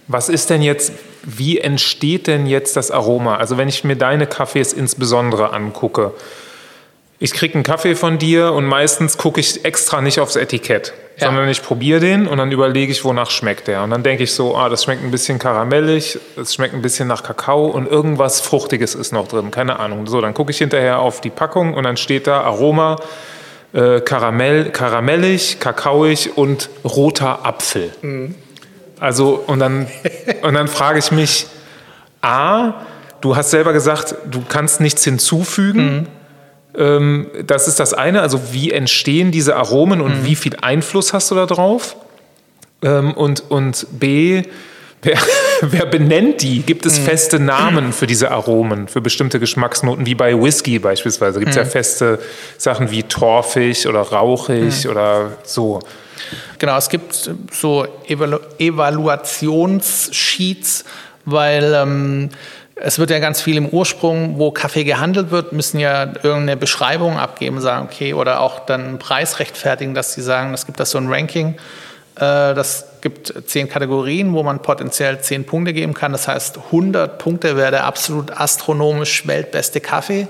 Was 0.09 0.29
ist 0.29 0.51
denn 0.51 0.63
jetzt, 0.63 0.93
wie 1.23 1.59
entsteht 1.59 2.27
denn 2.27 2.47
jetzt 2.47 2.77
das 2.77 2.91
Aroma? 2.91 3.37
Also 3.37 3.59
wenn 3.59 3.69
ich 3.69 3.85
mir 3.85 3.97
deine 3.97 4.27
Kaffees 4.27 4.73
insbesondere 4.73 5.53
angucke, 5.53 6.13
ich 7.21 7.33
kriege 7.33 7.55
einen 7.55 7.65
Kaffee 7.65 7.95
von 7.95 8.19
dir 8.19 8.53
und 8.53 8.65
meistens 8.65 9.19
gucke 9.19 9.41
ich 9.41 9.65
extra 9.65 10.01
nicht 10.01 10.21
aufs 10.21 10.37
Etikett, 10.37 10.95
ja. 11.19 11.27
sondern 11.27 11.49
ich 11.49 11.63
probiere 11.63 11.99
den 11.99 12.29
und 12.29 12.39
dann 12.39 12.53
überlege 12.53 12.93
ich, 12.93 13.05
wonach 13.05 13.31
schmeckt 13.31 13.67
der. 13.67 13.83
Und 13.83 13.91
dann 13.91 14.05
denke 14.05 14.23
ich 14.23 14.33
so, 14.33 14.57
ah, 14.57 14.69
das 14.69 14.85
schmeckt 14.85 15.03
ein 15.03 15.11
bisschen 15.11 15.41
karamellig, 15.41 16.19
es 16.41 16.55
schmeckt 16.55 16.75
ein 16.75 16.83
bisschen 16.83 17.09
nach 17.09 17.25
Kakao 17.25 17.67
und 17.67 17.91
irgendwas 17.91 18.41
Fruchtiges 18.41 18.95
ist 18.95 19.13
noch 19.13 19.27
drin, 19.27 19.51
keine 19.51 19.81
Ahnung. 19.81 20.07
So, 20.07 20.21
dann 20.21 20.33
gucke 20.33 20.53
ich 20.53 20.59
hinterher 20.59 21.01
auf 21.01 21.21
die 21.21 21.31
Packung 21.31 21.75
und 21.75 21.83
dann 21.83 21.97
steht 21.97 22.29
da 22.29 22.43
Aroma 22.43 22.97
äh, 23.79 24.01
Karamell, 24.01 24.71
karamellig, 24.71 25.61
kakaoig 25.61 26.37
und 26.37 26.69
roter 26.85 27.47
Apfel. 27.47 27.93
Mhm. 28.03 28.35
Also, 28.99 29.43
und 29.47 29.61
dann, 29.61 29.87
und 30.43 30.55
dann 30.55 30.67
frage 30.67 30.99
ich 30.99 31.13
mich, 31.13 31.47
A, 32.21 32.75
du 33.21 33.37
hast 33.37 33.51
selber 33.51 33.73
gesagt, 33.73 34.17
du 34.29 34.43
kannst 34.49 34.81
nichts 34.81 35.05
hinzufügen. 35.05 35.95
Mhm. 35.95 36.07
Ähm, 36.77 37.27
das 37.47 37.69
ist 37.69 37.79
das 37.79 37.95
eine, 37.95 38.21
also 38.21 38.53
wie 38.53 38.73
entstehen 38.73 39.31
diese 39.31 39.55
Aromen 39.55 40.01
und 40.01 40.23
mhm. 40.23 40.27
wie 40.27 40.35
viel 40.35 40.57
Einfluss 40.61 41.13
hast 41.13 41.31
du 41.31 41.37
da 41.37 41.47
drauf? 41.47 41.97
Ähm, 42.83 43.13
und, 43.13 43.49
und 43.49 43.87
B, 43.93 44.43
Wer, 45.03 45.19
wer, 45.61 45.87
benennt 45.87 46.43
die? 46.43 46.63
Gibt 46.63 46.87
es 46.87 46.99
hm. 46.99 47.05
feste 47.05 47.39
Namen 47.39 47.93
für 47.93 48.07
diese 48.07 48.31
Aromen, 48.31 48.89
für 48.89 49.01
bestimmte 49.01 49.41
Geschmacksnoten, 49.41 50.07
wie 50.07 50.15
bei 50.15 50.41
Whisky 50.41 50.79
beispielsweise? 50.79 51.39
Gibt 51.39 51.51
es 51.51 51.57
ja 51.57 51.63
hm. 51.63 51.71
feste 51.71 52.19
Sachen 52.57 52.91
wie 52.91 53.05
torfig 53.05 53.87
oder 53.87 54.01
rauchig 54.01 54.85
mhm. 54.85 54.91
oder 54.91 55.33
so? 55.45 55.81
Genau, 56.59 56.77
es 56.77 56.89
gibt 56.89 57.31
so 57.53 57.87
Evalu 58.07 58.39
Evaluationssheets, 58.59 60.85
weil 61.25 61.73
ähm, 61.75 62.31
es 62.75 62.99
wird 62.99 63.11
ja 63.11 63.19
ganz 63.19 63.41
viel 63.41 63.57
im 63.57 63.69
Ursprung, 63.69 64.39
wo 64.39 64.51
Kaffee 64.51 64.85
gehandelt 64.85 65.31
wird, 65.31 65.53
müssen 65.53 65.79
ja 65.79 66.05
irgendeine 66.05 66.57
Beschreibung 66.57 67.19
abgeben, 67.19 67.61
sagen, 67.61 67.89
okay, 67.91 68.15
oder 68.15 68.41
auch 68.41 68.61
dann 68.61 68.85
einen 68.85 68.99
Preis 68.99 69.39
rechtfertigen, 69.39 69.95
dass 69.95 70.15
sie 70.15 70.23
sagen, 70.23 70.55
es 70.55 70.67
gibt 70.67 70.81
da 70.81 70.85
so 70.85 70.99
ein 70.99 71.09
Ranking 71.09 71.57
das 72.19 72.87
gibt 73.01 73.33
zehn 73.47 73.69
Kategorien, 73.69 74.33
wo 74.35 74.43
man 74.43 74.61
potenziell 74.61 75.21
zehn 75.21 75.45
Punkte 75.45 75.73
geben 75.73 75.95
kann. 75.95 76.13
Das 76.13 76.29
heißt, 76.29 76.59
100 76.67 77.19
Punkte 77.19 77.57
wäre 77.57 77.71
der 77.71 77.85
absolut 77.85 78.31
astronomisch 78.33 79.27
weltbeste 79.27 79.81
Kaffee. 79.81 80.27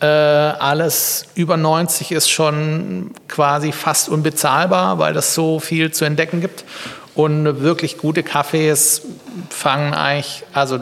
Äh, 0.00 0.06
alles 0.06 1.26
über 1.34 1.56
90 1.56 2.12
ist 2.12 2.30
schon 2.30 3.10
quasi 3.26 3.72
fast 3.72 4.08
unbezahlbar, 4.08 4.98
weil 4.98 5.16
es 5.16 5.34
so 5.34 5.58
viel 5.58 5.90
zu 5.92 6.04
entdecken 6.04 6.40
gibt. 6.40 6.64
Und 7.14 7.62
wirklich 7.62 7.98
gute 7.98 8.22
Kaffees 8.22 9.02
fangen 9.50 9.92
eigentlich, 9.92 10.44
also 10.52 10.78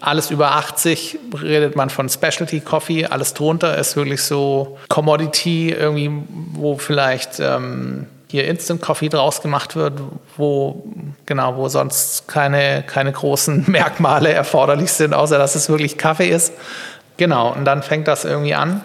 alles 0.00 0.30
über 0.30 0.52
80 0.52 1.18
redet 1.42 1.74
man 1.74 1.90
von 1.90 2.08
Specialty 2.08 2.60
Coffee, 2.60 3.06
alles 3.06 3.34
drunter 3.34 3.76
ist 3.76 3.96
wirklich 3.96 4.22
so 4.22 4.78
Commodity, 4.88 5.70
irgendwie, 5.70 6.10
wo 6.52 6.78
vielleicht 6.78 7.40
ähm, 7.40 8.06
hier 8.30 8.46
Instant 8.46 8.82
Coffee 8.82 9.08
draus 9.08 9.40
gemacht 9.40 9.74
wird, 9.74 9.94
wo 10.36 10.84
genau, 11.26 11.56
wo 11.56 11.68
sonst 11.68 12.28
keine, 12.28 12.82
keine 12.86 13.12
großen 13.12 13.64
Merkmale 13.70 14.32
erforderlich 14.32 14.92
sind, 14.92 15.14
außer 15.14 15.38
dass 15.38 15.54
es 15.54 15.68
wirklich 15.68 15.98
Kaffee 15.98 16.28
ist. 16.28 16.52
Genau, 17.16 17.52
und 17.52 17.64
dann 17.64 17.82
fängt 17.82 18.06
das 18.06 18.24
irgendwie 18.24 18.54
an. 18.54 18.82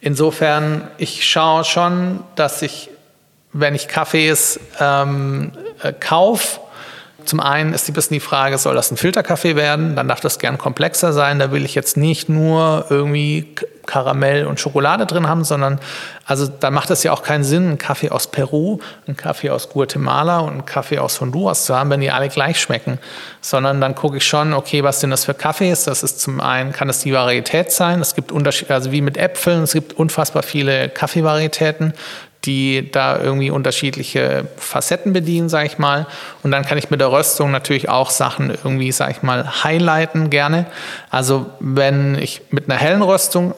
Insofern, 0.00 0.88
ich 0.98 1.26
schaue 1.26 1.64
schon, 1.64 2.20
dass 2.36 2.62
ich, 2.62 2.90
wenn 3.52 3.74
ich 3.74 3.88
Kaffees 3.88 4.60
ähm, 4.78 5.52
äh, 5.82 5.92
kaufe, 5.92 6.60
zum 7.26 7.40
einen 7.40 7.72
ist 7.74 7.88
ein 7.88 7.92
bisschen 7.92 8.14
die 8.14 8.20
Frage, 8.20 8.56
soll 8.56 8.76
das 8.76 8.90
ein 8.92 8.96
Filterkaffee 8.96 9.56
werden? 9.56 9.96
Dann 9.96 10.06
darf 10.06 10.20
das 10.20 10.38
gern 10.38 10.58
komplexer 10.58 11.12
sein. 11.12 11.38
Da 11.40 11.50
will 11.50 11.64
ich 11.64 11.74
jetzt 11.74 11.96
nicht 11.96 12.28
nur 12.28 12.86
irgendwie 12.88 13.54
Karamell 13.86 14.46
und 14.46 14.60
Schokolade 14.60 15.06
drin 15.06 15.28
haben, 15.28 15.44
sondern 15.44 15.80
also 16.24 16.46
da 16.48 16.70
macht 16.70 16.90
es 16.90 17.04
ja 17.04 17.12
auch 17.12 17.22
keinen 17.22 17.44
Sinn, 17.44 17.68
einen 17.68 17.78
Kaffee 17.78 18.10
aus 18.10 18.26
Peru, 18.26 18.80
einen 19.06 19.16
Kaffee 19.16 19.50
aus 19.50 19.70
Guatemala 19.70 20.40
und 20.40 20.52
einen 20.52 20.66
Kaffee 20.66 20.98
aus 20.98 21.20
Honduras 21.20 21.64
zu 21.64 21.76
haben, 21.76 21.88
wenn 21.90 22.00
die 22.00 22.10
alle 22.10 22.28
gleich 22.28 22.60
schmecken. 22.60 22.98
Sondern 23.40 23.80
dann 23.80 23.94
gucke 23.94 24.16
ich 24.16 24.26
schon, 24.26 24.52
okay, 24.52 24.82
was 24.82 25.00
sind 25.00 25.10
das 25.10 25.24
für 25.24 25.34
Kaffees? 25.34 25.84
Das 25.84 26.02
ist 26.02 26.20
zum 26.20 26.40
einen, 26.40 26.72
kann 26.72 26.88
es 26.88 27.00
die 27.00 27.12
Varietät 27.12 27.70
sein. 27.70 28.00
Es 28.00 28.16
gibt 28.16 28.32
Unterschiede, 28.32 28.74
also 28.74 28.90
wie 28.90 29.02
mit 29.02 29.16
Äpfeln, 29.16 29.62
es 29.62 29.72
gibt 29.72 29.92
unfassbar 29.92 30.42
viele 30.42 30.88
Kaffeevarietäten 30.88 31.94
die 32.46 32.90
da 32.90 33.18
irgendwie 33.18 33.50
unterschiedliche 33.50 34.46
Facetten 34.56 35.12
bedienen, 35.12 35.48
sage 35.48 35.66
ich 35.66 35.78
mal. 35.78 36.06
Und 36.42 36.52
dann 36.52 36.64
kann 36.64 36.78
ich 36.78 36.90
mit 36.90 37.00
der 37.00 37.10
Röstung 37.10 37.50
natürlich 37.50 37.88
auch 37.88 38.10
Sachen 38.10 38.50
irgendwie, 38.50 38.92
sage 38.92 39.12
ich 39.12 39.22
mal, 39.22 39.64
highlighten 39.64 40.30
gerne. 40.30 40.66
Also 41.10 41.46
wenn 41.58 42.16
ich 42.16 42.42
mit 42.50 42.70
einer 42.70 42.78
hellen 42.78 43.02
Röstung 43.02 43.54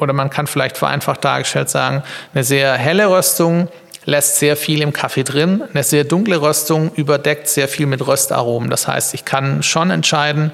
oder 0.00 0.12
man 0.12 0.30
kann 0.30 0.46
vielleicht 0.46 0.76
vereinfacht 0.76 1.24
dargestellt 1.24 1.70
sagen, 1.70 2.02
eine 2.34 2.44
sehr 2.44 2.74
helle 2.74 3.10
Röstung 3.10 3.68
lässt 4.04 4.36
sehr 4.36 4.56
viel 4.56 4.82
im 4.82 4.92
Kaffee 4.92 5.24
drin. 5.24 5.62
Eine 5.72 5.82
sehr 5.82 6.04
dunkle 6.04 6.40
Röstung 6.40 6.92
überdeckt 6.94 7.48
sehr 7.48 7.68
viel 7.68 7.86
mit 7.86 8.06
Röstaromen. 8.06 8.70
Das 8.70 8.88
heißt, 8.88 9.14
ich 9.14 9.24
kann 9.24 9.62
schon 9.62 9.90
entscheiden, 9.90 10.52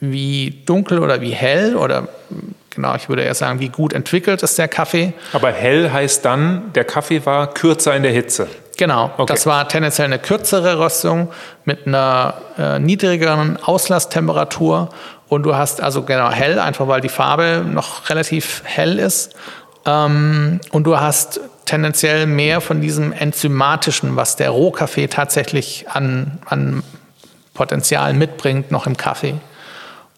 wie 0.00 0.62
dunkel 0.66 0.98
oder 0.98 1.20
wie 1.20 1.30
hell 1.30 1.76
oder 1.76 2.08
genau, 2.74 2.94
ich 2.94 3.08
würde 3.08 3.22
eher 3.22 3.34
sagen, 3.34 3.60
wie 3.60 3.68
gut 3.68 3.92
entwickelt 3.92 4.42
ist 4.42 4.58
der 4.58 4.68
Kaffee. 4.68 5.12
Aber 5.32 5.50
hell 5.50 5.90
heißt 5.90 6.24
dann, 6.24 6.72
der 6.74 6.84
Kaffee 6.84 7.24
war 7.24 7.52
kürzer 7.52 7.94
in 7.94 8.02
der 8.02 8.12
Hitze. 8.12 8.48
Genau, 8.78 9.10
okay. 9.16 9.32
das 9.32 9.46
war 9.46 9.68
tendenziell 9.68 10.06
eine 10.06 10.18
kürzere 10.18 10.78
Röstung 10.78 11.28
mit 11.64 11.86
einer 11.86 12.34
äh, 12.58 12.78
niedrigeren 12.78 13.58
Auslasstemperatur 13.62 14.88
und 15.28 15.44
du 15.44 15.54
hast 15.54 15.80
also 15.80 16.02
genau 16.02 16.30
hell, 16.30 16.58
einfach 16.58 16.88
weil 16.88 17.00
die 17.00 17.08
Farbe 17.08 17.64
noch 17.66 18.08
relativ 18.10 18.62
hell 18.64 18.98
ist. 18.98 19.34
Ähm, 19.86 20.60
und 20.70 20.84
du 20.84 21.00
hast 21.00 21.40
tendenziell 21.64 22.26
mehr 22.26 22.60
von 22.60 22.80
diesem 22.80 23.12
enzymatischen, 23.12 24.16
was 24.16 24.36
der 24.36 24.50
Rohkaffee 24.50 25.06
tatsächlich 25.06 25.86
an, 25.88 26.38
an 26.46 26.82
Potenzial 27.54 28.14
mitbringt, 28.14 28.70
noch 28.70 28.86
im 28.86 28.96
Kaffee. 28.96 29.34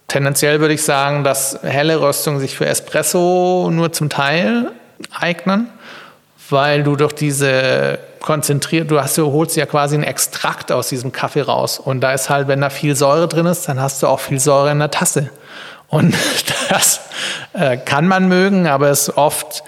Tendenziell 0.08 0.60
würde 0.60 0.74
ich 0.74 0.82
sagen, 0.82 1.24
dass 1.24 1.58
helle 1.62 2.00
Röstungen 2.00 2.40
sich 2.40 2.56
für 2.56 2.66
Espresso 2.66 3.70
nur 3.72 3.92
zum 3.92 4.10
Teil 4.10 4.70
eignen, 5.18 5.68
weil 6.50 6.82
du 6.82 6.96
durch 6.96 7.12
diese 7.12 7.98
konzentriert, 8.20 8.90
du, 8.90 9.00
hast, 9.00 9.18
du 9.18 9.30
holst 9.32 9.54
ja 9.56 9.66
quasi 9.66 9.96
einen 9.96 10.04
Extrakt 10.04 10.72
aus 10.72 10.88
diesem 10.88 11.12
Kaffee 11.12 11.42
raus. 11.42 11.78
Und 11.78 12.00
da 12.00 12.12
ist 12.12 12.30
halt, 12.30 12.48
wenn 12.48 12.62
da 12.62 12.70
viel 12.70 12.96
Säure 12.96 13.28
drin 13.28 13.44
ist, 13.44 13.68
dann 13.68 13.78
hast 13.78 14.02
du 14.02 14.06
auch 14.06 14.20
viel 14.20 14.40
Säure 14.40 14.70
in 14.70 14.78
der 14.78 14.90
Tasse. 14.90 15.30
Und 15.88 16.14
das 16.70 17.00
äh, 17.52 17.76
kann 17.76 18.08
man 18.08 18.28
mögen, 18.28 18.66
aber 18.66 18.90
ist 18.90 19.16
oft 19.16 19.62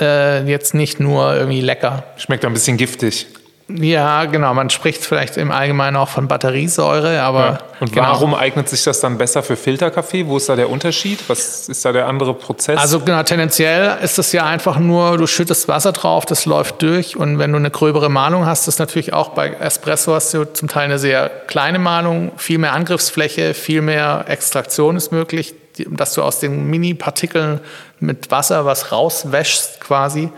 äh, 0.00 0.42
jetzt 0.44 0.74
nicht 0.74 0.98
nur 0.98 1.34
irgendwie 1.34 1.60
lecker. 1.60 2.02
Schmeckt 2.16 2.44
ein 2.44 2.52
bisschen 2.52 2.76
giftig. 2.76 3.28
Ja, 3.76 4.24
genau. 4.24 4.54
Man 4.54 4.70
spricht 4.70 5.04
vielleicht 5.04 5.36
im 5.36 5.50
Allgemeinen 5.50 5.96
auch 5.96 6.08
von 6.08 6.28
Batteriesäure, 6.28 7.20
aber. 7.22 7.40
Ja. 7.40 7.58
Und 7.80 7.92
genau. 7.92 8.08
warum 8.08 8.34
eignet 8.34 8.68
sich 8.68 8.84
das 8.84 9.00
dann 9.00 9.16
besser 9.16 9.42
für 9.42 9.56
Filterkaffee? 9.56 10.26
Wo 10.26 10.36
ist 10.36 10.48
da 10.48 10.56
der 10.56 10.68
Unterschied? 10.68 11.18
Was 11.28 11.68
ist 11.68 11.84
da 11.84 11.92
der 11.92 12.06
andere 12.06 12.34
Prozess? 12.34 12.78
Also 12.78 13.00
genau, 13.00 13.22
tendenziell 13.22 13.96
ist 14.02 14.18
es 14.18 14.32
ja 14.32 14.44
einfach 14.44 14.78
nur, 14.78 15.16
du 15.16 15.26
schüttest 15.26 15.66
Wasser 15.68 15.92
drauf, 15.92 16.26
das 16.26 16.44
läuft 16.44 16.82
durch 16.82 17.16
und 17.16 17.38
wenn 17.38 17.52
du 17.52 17.56
eine 17.56 17.70
gröbere 17.70 18.10
Malung 18.10 18.44
hast, 18.44 18.68
ist 18.68 18.78
natürlich 18.78 19.14
auch 19.14 19.30
bei 19.30 19.48
Espresso 19.48 20.14
hast 20.14 20.34
du 20.34 20.44
zum 20.44 20.68
Teil 20.68 20.84
eine 20.84 20.98
sehr 20.98 21.30
kleine 21.46 21.78
Malung, 21.78 22.32
viel 22.36 22.58
mehr 22.58 22.74
Angriffsfläche, 22.74 23.54
viel 23.54 23.80
mehr 23.80 24.24
Extraktion 24.28 24.96
ist 24.96 25.10
möglich, 25.10 25.54
dass 25.88 26.12
du 26.12 26.22
aus 26.22 26.38
den 26.38 26.68
Mini-Partikeln 26.68 27.60
mit 27.98 28.30
Wasser 28.30 28.66
was 28.66 28.92
rauswäschst 28.92 29.80
quasi. 29.80 30.30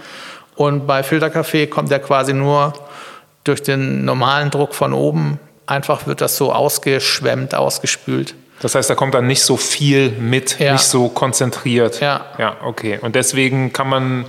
Und 0.55 0.87
bei 0.87 1.03
Filterkaffee 1.03 1.67
kommt 1.67 1.91
ja 1.91 1.99
quasi 1.99 2.35
nur 2.35 2.75
durch 3.45 3.63
den 3.63 4.05
normalen 4.05 4.51
Druck 4.51 4.75
von 4.75 4.93
oben 4.93 5.39
einfach 5.67 6.07
wird 6.07 6.21
das 6.21 6.37
so 6.37 6.53
ausgeschwemmt, 6.53 7.55
ausgespült. 7.55 8.35
Das 8.61 8.75
heißt, 8.75 8.89
da 8.89 8.95
kommt 8.95 9.15
dann 9.15 9.27
nicht 9.27 9.43
so 9.43 9.57
viel 9.57 10.11
mit, 10.11 10.61
ja. 10.61 10.75
nicht 10.75 10.85
so 10.85 11.09
konzentriert. 11.09 12.01
Ja. 12.01 12.27
Ja, 12.39 12.57
okay. 12.63 12.99
Und 13.01 13.17
deswegen 13.17 13.73
kann 13.73 13.89
man 13.89 14.25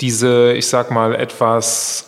diese, 0.00 0.52
ich 0.52 0.68
sag 0.68 0.90
mal, 0.90 1.14
etwas 1.14 2.06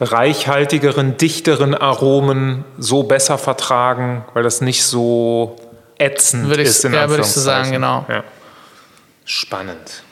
reichhaltigeren, 0.00 1.16
dichteren 1.16 1.74
Aromen 1.74 2.64
so 2.76 3.04
besser 3.04 3.38
vertragen, 3.38 4.24
weil 4.34 4.42
das 4.42 4.60
nicht 4.60 4.84
so 4.84 5.56
ätzend 5.98 6.48
würde 6.48 6.62
ist. 6.62 6.84
In 6.84 6.92
ja, 6.92 7.08
würde 7.08 7.22
ich 7.22 7.28
so 7.28 7.40
sagen, 7.40 7.72
genau. 7.72 8.04
Ja. 8.08 8.22
Spannend. 9.24 10.02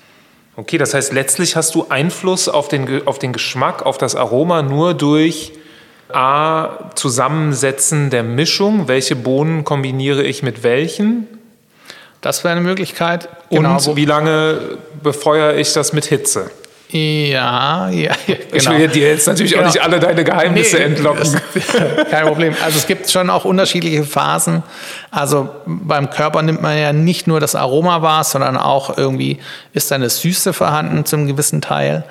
Okay, 0.56 0.78
das 0.78 0.94
heißt, 0.94 1.12
letztlich 1.12 1.56
hast 1.56 1.74
du 1.74 1.86
Einfluss 1.88 2.48
auf 2.48 2.68
den, 2.68 3.06
auf 3.06 3.18
den 3.18 3.32
Geschmack, 3.32 3.84
auf 3.84 3.98
das 3.98 4.14
Aroma 4.14 4.62
nur 4.62 4.94
durch 4.94 5.52
A, 6.12 6.90
Zusammensetzen 6.94 8.10
der 8.10 8.22
Mischung. 8.22 8.86
Welche 8.86 9.16
Bohnen 9.16 9.64
kombiniere 9.64 10.22
ich 10.22 10.42
mit 10.42 10.62
welchen? 10.62 11.26
Das 12.20 12.44
wäre 12.44 12.52
eine 12.52 12.60
Möglichkeit. 12.60 13.28
Genau. 13.50 13.76
Und 13.76 13.96
wie 13.96 14.04
lange 14.04 14.78
befeuere 15.02 15.56
ich 15.56 15.72
das 15.72 15.92
mit 15.92 16.04
Hitze? 16.04 16.50
Ja, 16.96 17.88
ja, 17.88 18.12
genau. 18.28 18.38
Ich 18.52 18.68
will 18.68 18.86
dir 18.86 19.08
jetzt 19.08 19.26
natürlich 19.26 19.54
genau. 19.54 19.64
auch 19.64 19.72
nicht 19.72 19.82
alle 19.82 19.98
deine 19.98 20.22
Geheimnisse 20.22 20.76
nee, 20.76 20.84
entlocken. 20.84 21.40
Kein 22.08 22.26
Problem. 22.28 22.54
Also 22.64 22.78
es 22.78 22.86
gibt 22.86 23.10
schon 23.10 23.30
auch 23.30 23.44
unterschiedliche 23.44 24.04
Phasen. 24.04 24.62
Also 25.10 25.48
beim 25.66 26.08
Körper 26.10 26.42
nimmt 26.42 26.62
man 26.62 26.78
ja 26.78 26.92
nicht 26.92 27.26
nur 27.26 27.40
das 27.40 27.56
Aroma 27.56 28.02
wahr, 28.02 28.22
sondern 28.22 28.56
auch 28.56 28.96
irgendwie 28.96 29.40
ist 29.72 29.90
eine 29.90 30.08
Süße 30.08 30.52
vorhanden 30.52 31.04
zum 31.04 31.26
gewissen 31.26 31.60
Teil. 31.60 32.04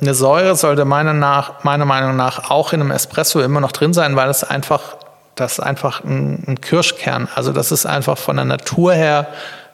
Eine 0.00 0.14
Säure 0.14 0.54
sollte 0.54 0.84
meiner, 0.84 1.12
nach, 1.12 1.64
meiner 1.64 1.84
Meinung 1.84 2.14
nach 2.14 2.52
auch 2.52 2.72
in 2.72 2.82
einem 2.82 2.92
Espresso 2.92 3.40
immer 3.40 3.58
noch 3.58 3.72
drin 3.72 3.92
sein, 3.92 4.14
weil 4.14 4.30
es 4.30 4.44
einfach, 4.44 4.96
das 5.34 5.54
ist 5.54 5.60
einfach 5.60 6.04
ein, 6.04 6.44
ein 6.46 6.60
Kirschkern. 6.60 7.26
Also 7.34 7.50
das 7.52 7.72
ist 7.72 7.84
einfach 7.84 8.16
von 8.16 8.36
der 8.36 8.44
Natur 8.44 8.92
her, 8.92 9.26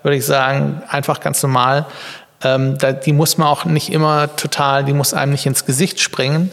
würde 0.03 0.17
ich 0.17 0.25
sagen, 0.25 0.81
einfach 0.89 1.21
ganz 1.21 1.43
normal 1.43 1.85
ähm, 2.43 2.79
da, 2.79 2.93
die 2.93 3.13
muss 3.13 3.39
man 3.39 3.49
auch 3.49 3.65
nicht 3.65 3.93
immer 3.93 4.35
total, 4.37 4.85
die 4.85 4.93
muss 4.93 5.15
einem 5.15 5.33
nicht 5.33 5.47
ins 5.47 5.65
Gesicht 5.65 6.01
springen. 6.01 6.51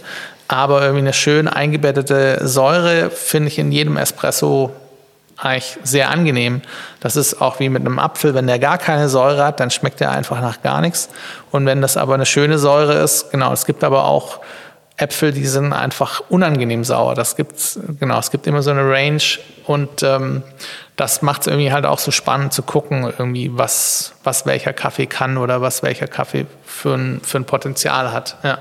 Aber 0.47 0.81
irgendwie 0.81 0.99
eine 0.99 1.13
schön 1.13 1.47
eingebettete 1.47 2.47
Säure 2.47 3.09
finde 3.09 3.47
ich 3.47 3.59
in 3.59 3.71
jedem 3.71 3.97
Espresso 3.97 4.71
eigentlich 5.37 5.77
sehr 5.83 6.09
angenehm. 6.09 6.61
Das 6.99 7.15
ist 7.15 7.41
auch 7.41 7.59
wie 7.59 7.69
mit 7.69 7.85
einem 7.85 7.99
Apfel, 7.99 8.33
wenn 8.33 8.47
der 8.47 8.59
gar 8.59 8.77
keine 8.77 9.09
Säure 9.09 9.43
hat, 9.45 9.59
dann 9.59 9.71
schmeckt 9.71 9.99
der 9.99 10.11
einfach 10.11 10.41
nach 10.41 10.61
gar 10.61 10.81
nichts. 10.81 11.09
Und 11.51 11.65
wenn 11.65 11.81
das 11.81 11.97
aber 11.97 12.13
eine 12.13 12.25
schöne 12.25 12.57
Säure 12.57 12.93
ist, 13.01 13.31
genau, 13.31 13.51
es 13.51 13.65
gibt 13.65 13.83
aber 13.83 14.05
auch 14.05 14.39
Äpfel, 14.97 15.31
die 15.31 15.45
sind 15.45 15.73
einfach 15.73 16.21
unangenehm 16.29 16.83
sauer. 16.83 17.15
Das 17.15 17.35
gibt's, 17.35 17.79
genau, 17.99 18.19
es 18.19 18.29
gibt 18.29 18.45
immer 18.45 18.61
so 18.61 18.71
eine 18.71 18.87
Range 18.87 19.21
und 19.65 20.03
ähm, 20.03 20.43
das 20.95 21.23
macht 21.23 21.41
es 21.41 21.47
irgendwie 21.47 21.71
halt 21.71 21.85
auch 21.85 21.97
so 21.97 22.11
spannend 22.11 22.53
zu 22.53 22.61
gucken, 22.61 23.11
irgendwie, 23.17 23.49
was, 23.57 24.13
was 24.23 24.45
welcher 24.45 24.73
Kaffee 24.73 25.07
kann 25.07 25.37
oder 25.37 25.61
was 25.61 25.81
welcher 25.81 26.07
Kaffee 26.07 26.45
für 26.63 26.93
ein, 26.93 27.21
für 27.23 27.39
ein 27.39 27.45
Potenzial 27.45 28.13
hat. 28.13 28.37
Ja. 28.43 28.59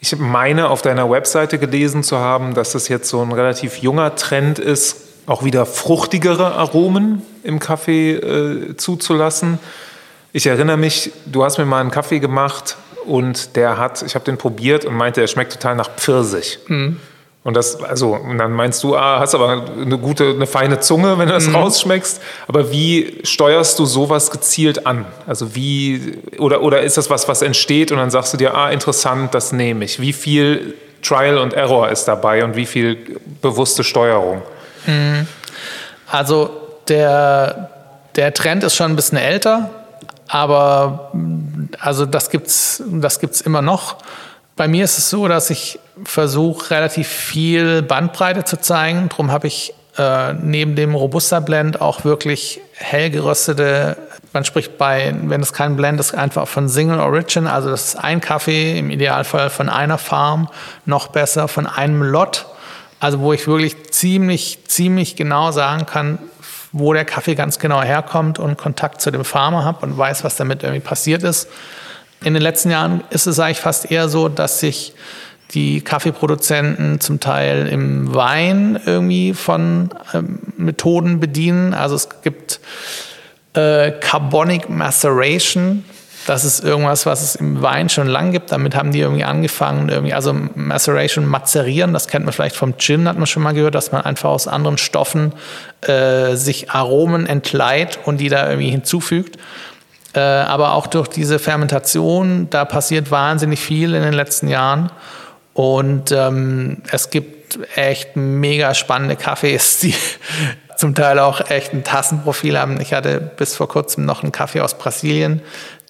Ich 0.00 0.16
meine, 0.18 0.68
auf 0.68 0.82
deiner 0.82 1.08
Webseite 1.10 1.58
gelesen 1.58 2.02
zu 2.02 2.18
haben, 2.18 2.54
dass 2.54 2.72
das 2.72 2.88
jetzt 2.88 3.08
so 3.08 3.22
ein 3.22 3.32
relativ 3.32 3.78
junger 3.78 4.16
Trend 4.16 4.58
ist, 4.58 4.96
auch 5.26 5.44
wieder 5.44 5.64
fruchtigere 5.64 6.54
Aromen 6.54 7.22
im 7.44 7.60
Kaffee 7.60 8.14
äh, 8.14 8.76
zuzulassen. 8.76 9.58
Ich 10.32 10.46
erinnere 10.46 10.76
mich, 10.76 11.12
du 11.26 11.44
hast 11.44 11.58
mir 11.58 11.64
mal 11.64 11.80
einen 11.80 11.90
Kaffee 11.90 12.18
gemacht 12.18 12.76
und 13.06 13.56
der 13.56 13.78
hat, 13.78 14.02
ich 14.02 14.14
habe 14.14 14.24
den 14.24 14.36
probiert 14.36 14.84
und 14.84 14.94
meinte, 14.94 15.20
er 15.20 15.26
schmeckt 15.26 15.52
total 15.52 15.76
nach 15.76 15.90
Pfirsich. 15.96 16.58
Mhm. 16.66 17.00
Und 17.46 17.54
das, 17.54 17.80
also, 17.80 18.16
und 18.16 18.38
dann 18.38 18.50
meinst 18.50 18.82
du, 18.82 18.96
ah, 18.96 19.20
hast 19.20 19.32
aber 19.36 19.66
eine 19.80 19.98
gute, 19.98 20.30
eine 20.30 20.48
feine 20.48 20.80
Zunge, 20.80 21.16
wenn 21.16 21.28
du 21.28 21.34
das 21.34 21.46
mhm. 21.46 21.54
rausschmeckst. 21.54 22.20
Aber 22.48 22.72
wie 22.72 23.20
steuerst 23.22 23.78
du 23.78 23.86
sowas 23.86 24.32
gezielt 24.32 24.84
an? 24.84 25.06
Also 25.28 25.54
wie, 25.54 26.18
oder, 26.38 26.60
oder 26.62 26.82
ist 26.82 26.96
das 26.96 27.08
was, 27.08 27.28
was 27.28 27.42
entsteht 27.42 27.92
und 27.92 27.98
dann 27.98 28.10
sagst 28.10 28.32
du 28.32 28.36
dir, 28.36 28.56
ah, 28.56 28.70
interessant, 28.70 29.32
das 29.32 29.52
nehme 29.52 29.84
ich. 29.84 30.00
Wie 30.00 30.12
viel 30.12 30.74
Trial 31.02 31.38
und 31.38 31.54
Error 31.54 31.88
ist 31.88 32.06
dabei 32.06 32.42
und 32.42 32.56
wie 32.56 32.66
viel 32.66 33.20
bewusste 33.40 33.84
Steuerung? 33.84 34.42
Mhm. 34.86 35.28
Also 36.08 36.50
der, 36.88 37.70
der 38.16 38.34
Trend 38.34 38.64
ist 38.64 38.74
schon 38.74 38.90
ein 38.90 38.96
bisschen 38.96 39.18
älter, 39.18 39.70
aber 40.28 41.12
also 41.78 42.06
das 42.06 42.30
gibt's, 42.30 42.82
das 42.86 43.20
gibt's 43.20 43.40
immer 43.40 43.62
noch. 43.62 43.96
Bei 44.56 44.68
mir 44.68 44.84
ist 44.84 44.98
es 44.98 45.10
so, 45.10 45.28
dass 45.28 45.50
ich 45.50 45.78
versuche, 46.04 46.70
relativ 46.70 47.08
viel 47.08 47.82
Bandbreite 47.82 48.44
zu 48.44 48.58
zeigen. 48.58 49.08
Darum 49.08 49.30
habe 49.30 49.46
ich 49.46 49.74
äh, 49.98 50.32
neben 50.34 50.76
dem 50.76 50.94
Robusta 50.94 51.40
Blend 51.40 51.80
auch 51.80 52.04
wirklich 52.04 52.60
hell 52.74 53.10
geröstete, 53.10 53.96
man 54.32 54.44
spricht 54.44 54.76
bei, 54.76 55.14
wenn 55.22 55.40
es 55.40 55.54
kein 55.54 55.76
Blend 55.76 55.98
ist, 55.98 56.14
einfach 56.14 56.46
von 56.46 56.68
Single 56.68 57.00
Origin, 57.00 57.46
also 57.46 57.70
das 57.70 57.88
ist 57.88 57.96
ein 57.96 58.20
Kaffee, 58.20 58.78
im 58.78 58.90
Idealfall 58.90 59.48
von 59.48 59.70
einer 59.70 59.96
Farm, 59.96 60.50
noch 60.84 61.08
besser 61.08 61.48
von 61.48 61.66
einem 61.66 62.02
Lot. 62.02 62.44
Also 63.00 63.20
wo 63.20 63.32
ich 63.32 63.46
wirklich 63.46 63.90
ziemlich, 63.90 64.58
ziemlich 64.66 65.16
genau 65.16 65.52
sagen 65.52 65.86
kann, 65.86 66.18
wo 66.78 66.92
der 66.92 67.06
Kaffee 67.06 67.34
ganz 67.34 67.58
genau 67.58 67.82
herkommt 67.82 68.38
und 68.38 68.58
Kontakt 68.58 69.00
zu 69.00 69.10
dem 69.10 69.24
Farmer 69.24 69.64
habe 69.64 69.84
und 69.86 69.96
weiß, 69.96 70.24
was 70.24 70.36
damit 70.36 70.62
irgendwie 70.62 70.80
passiert 70.80 71.22
ist. 71.22 71.48
In 72.22 72.34
den 72.34 72.42
letzten 72.42 72.70
Jahren 72.70 73.02
ist 73.10 73.26
es 73.26 73.38
eigentlich 73.38 73.60
fast 73.60 73.90
eher 73.90 74.08
so, 74.08 74.28
dass 74.28 74.60
sich 74.60 74.94
die 75.52 75.80
Kaffeeproduzenten 75.80 77.00
zum 77.00 77.20
Teil 77.20 77.66
im 77.68 78.14
Wein 78.14 78.78
irgendwie 78.84 79.32
von 79.32 79.90
ähm, 80.12 80.40
Methoden 80.56 81.18
bedienen. 81.18 81.72
Also 81.72 81.94
es 81.94 82.08
gibt 82.22 82.60
äh, 83.54 83.92
Carbonic 83.92 84.68
Maceration. 84.68 85.84
Das 86.26 86.44
ist 86.44 86.64
irgendwas, 86.64 87.06
was 87.06 87.22
es 87.22 87.36
im 87.36 87.62
Wein 87.62 87.88
schon 87.88 88.08
lang 88.08 88.32
gibt. 88.32 88.50
Damit 88.50 88.74
haben 88.74 88.90
die 88.90 89.00
irgendwie 89.00 89.24
angefangen, 89.24 89.88
irgendwie, 89.88 90.12
also 90.12 90.32
Maceration, 90.32 91.24
mazerieren, 91.24 91.92
das 91.92 92.08
kennt 92.08 92.24
man 92.24 92.34
vielleicht 92.34 92.56
vom 92.56 92.76
Gin, 92.78 93.08
hat 93.08 93.16
man 93.16 93.26
schon 93.26 93.44
mal 93.44 93.54
gehört, 93.54 93.76
dass 93.76 93.92
man 93.92 94.02
einfach 94.02 94.30
aus 94.30 94.48
anderen 94.48 94.76
Stoffen 94.76 95.32
äh, 95.82 96.34
sich 96.34 96.70
Aromen 96.70 97.26
entleiht 97.26 98.00
und 98.04 98.18
die 98.18 98.28
da 98.28 98.48
irgendwie 98.48 98.70
hinzufügt. 98.70 99.38
Äh, 100.14 100.20
aber 100.20 100.72
auch 100.72 100.88
durch 100.88 101.08
diese 101.08 101.38
Fermentation, 101.38 102.48
da 102.50 102.64
passiert 102.64 103.10
wahnsinnig 103.10 103.60
viel 103.60 103.94
in 103.94 104.02
den 104.02 104.14
letzten 104.14 104.48
Jahren. 104.48 104.90
Und 105.52 106.10
ähm, 106.10 106.82
es 106.90 107.10
gibt 107.10 107.58
echt 107.76 108.16
mega 108.16 108.74
spannende 108.74 109.16
Kaffees, 109.16 109.78
die 109.78 109.94
zum 110.76 110.94
Teil 110.94 111.18
auch 111.18 111.50
echt 111.50 111.72
ein 111.72 111.84
Tassenprofil 111.84 112.58
haben. 112.58 112.80
Ich 112.80 112.92
hatte 112.92 113.20
bis 113.20 113.56
vor 113.56 113.68
kurzem 113.68 114.04
noch 114.04 114.22
einen 114.22 114.32
Kaffee 114.32 114.60
aus 114.60 114.76
Brasilien. 114.76 115.40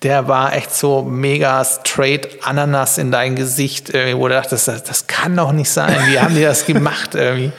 Der 0.03 0.29
war 0.29 0.55
echt 0.55 0.75
so 0.75 1.03
mega 1.03 1.65
straight 1.65 2.39
Ananas 2.43 2.99
in 2.99 3.11
dein 3.11 3.35
Gesicht, 3.35 3.93
wo 3.95 4.29
du 4.29 4.35
dachtest, 4.35 4.69
das, 4.69 4.83
das 4.85 5.07
kann 5.07 5.37
doch 5.37 5.53
nicht 5.53 5.71
sein. 5.71 5.97
Wie 6.09 6.21
haben 6.21 6.35
die 6.35 6.43
das 6.43 6.67
gemacht 6.67 7.15
irgendwie? 7.15 7.53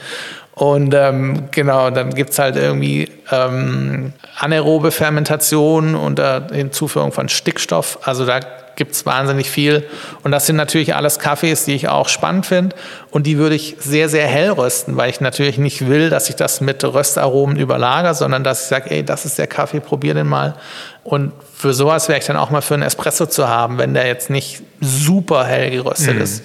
Und 0.58 0.92
ähm, 0.92 1.48
genau, 1.52 1.90
dann 1.90 2.12
gibt 2.14 2.30
es 2.30 2.38
halt 2.40 2.56
irgendwie 2.56 3.08
ähm, 3.30 4.12
anaerobe 4.38 4.90
Fermentation 4.90 5.94
unter 5.94 6.48
Hinzuführung 6.52 7.12
von 7.12 7.28
Stickstoff. 7.28 8.00
Also 8.02 8.26
da 8.26 8.40
gibt 8.78 8.92
es 8.92 9.04
wahnsinnig 9.04 9.50
viel. 9.50 9.84
Und 10.22 10.30
das 10.30 10.46
sind 10.46 10.56
natürlich 10.56 10.94
alles 10.94 11.18
Kaffees, 11.18 11.64
die 11.64 11.74
ich 11.74 11.88
auch 11.88 12.08
spannend 12.08 12.46
finde. 12.46 12.76
Und 13.10 13.26
die 13.26 13.36
würde 13.36 13.56
ich 13.56 13.76
sehr, 13.80 14.08
sehr 14.08 14.26
hell 14.26 14.52
rösten, 14.52 14.96
weil 14.96 15.10
ich 15.10 15.20
natürlich 15.20 15.58
nicht 15.58 15.88
will, 15.88 16.08
dass 16.08 16.30
ich 16.30 16.36
das 16.36 16.60
mit 16.60 16.82
Röstaromen 16.84 17.56
überlagere, 17.56 18.14
sondern 18.14 18.44
dass 18.44 18.62
ich 18.62 18.68
sage, 18.68 18.90
ey, 18.90 19.04
das 19.04 19.26
ist 19.26 19.36
der 19.36 19.48
Kaffee, 19.48 19.80
probier 19.80 20.14
den 20.14 20.28
mal. 20.28 20.54
Und 21.02 21.32
für 21.54 21.74
sowas 21.74 22.08
wäre 22.08 22.20
ich 22.20 22.26
dann 22.26 22.36
auch 22.36 22.50
mal 22.50 22.60
für 22.60 22.74
einen 22.74 22.84
Espresso 22.84 23.26
zu 23.26 23.48
haben, 23.48 23.78
wenn 23.78 23.94
der 23.94 24.06
jetzt 24.06 24.30
nicht 24.30 24.62
super 24.80 25.44
hell 25.44 25.70
geröstet 25.70 26.14
mhm. 26.14 26.22
ist. 26.22 26.44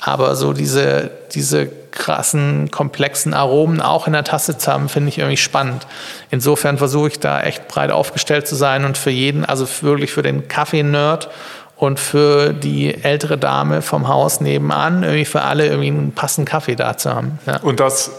Aber 0.00 0.36
so 0.36 0.52
diese, 0.52 1.10
diese 1.34 1.68
krassen, 1.90 2.70
komplexen 2.70 3.34
Aromen 3.34 3.80
auch 3.80 4.06
in 4.06 4.12
der 4.12 4.24
Tasse 4.24 4.58
zu 4.58 4.72
haben, 4.72 4.88
finde 4.88 5.08
ich 5.08 5.18
irgendwie 5.18 5.36
spannend. 5.36 5.86
Insofern 6.30 6.76
versuche 6.76 7.08
ich 7.08 7.20
da 7.20 7.40
echt 7.40 7.68
breit 7.68 7.90
aufgestellt 7.90 8.46
zu 8.48 8.54
sein 8.54 8.84
und 8.84 8.98
für 8.98 9.10
jeden, 9.10 9.44
also 9.44 9.66
wirklich 9.82 10.12
für 10.12 10.22
den 10.22 10.48
Kaffee-Nerd 10.48 11.30
und 11.76 11.98
für 11.98 12.52
die 12.52 12.94
ältere 13.02 13.36
Dame 13.36 13.82
vom 13.82 14.08
Haus 14.08 14.40
nebenan, 14.40 15.02
irgendwie 15.02 15.24
für 15.24 15.42
alle 15.42 15.66
irgendwie 15.66 15.88
einen 15.88 16.12
passenden 16.12 16.48
Kaffee 16.48 16.76
da 16.76 16.96
zu 16.96 17.14
haben. 17.14 17.38
Ja. 17.46 17.58
Und 17.60 17.80
das, 17.80 18.10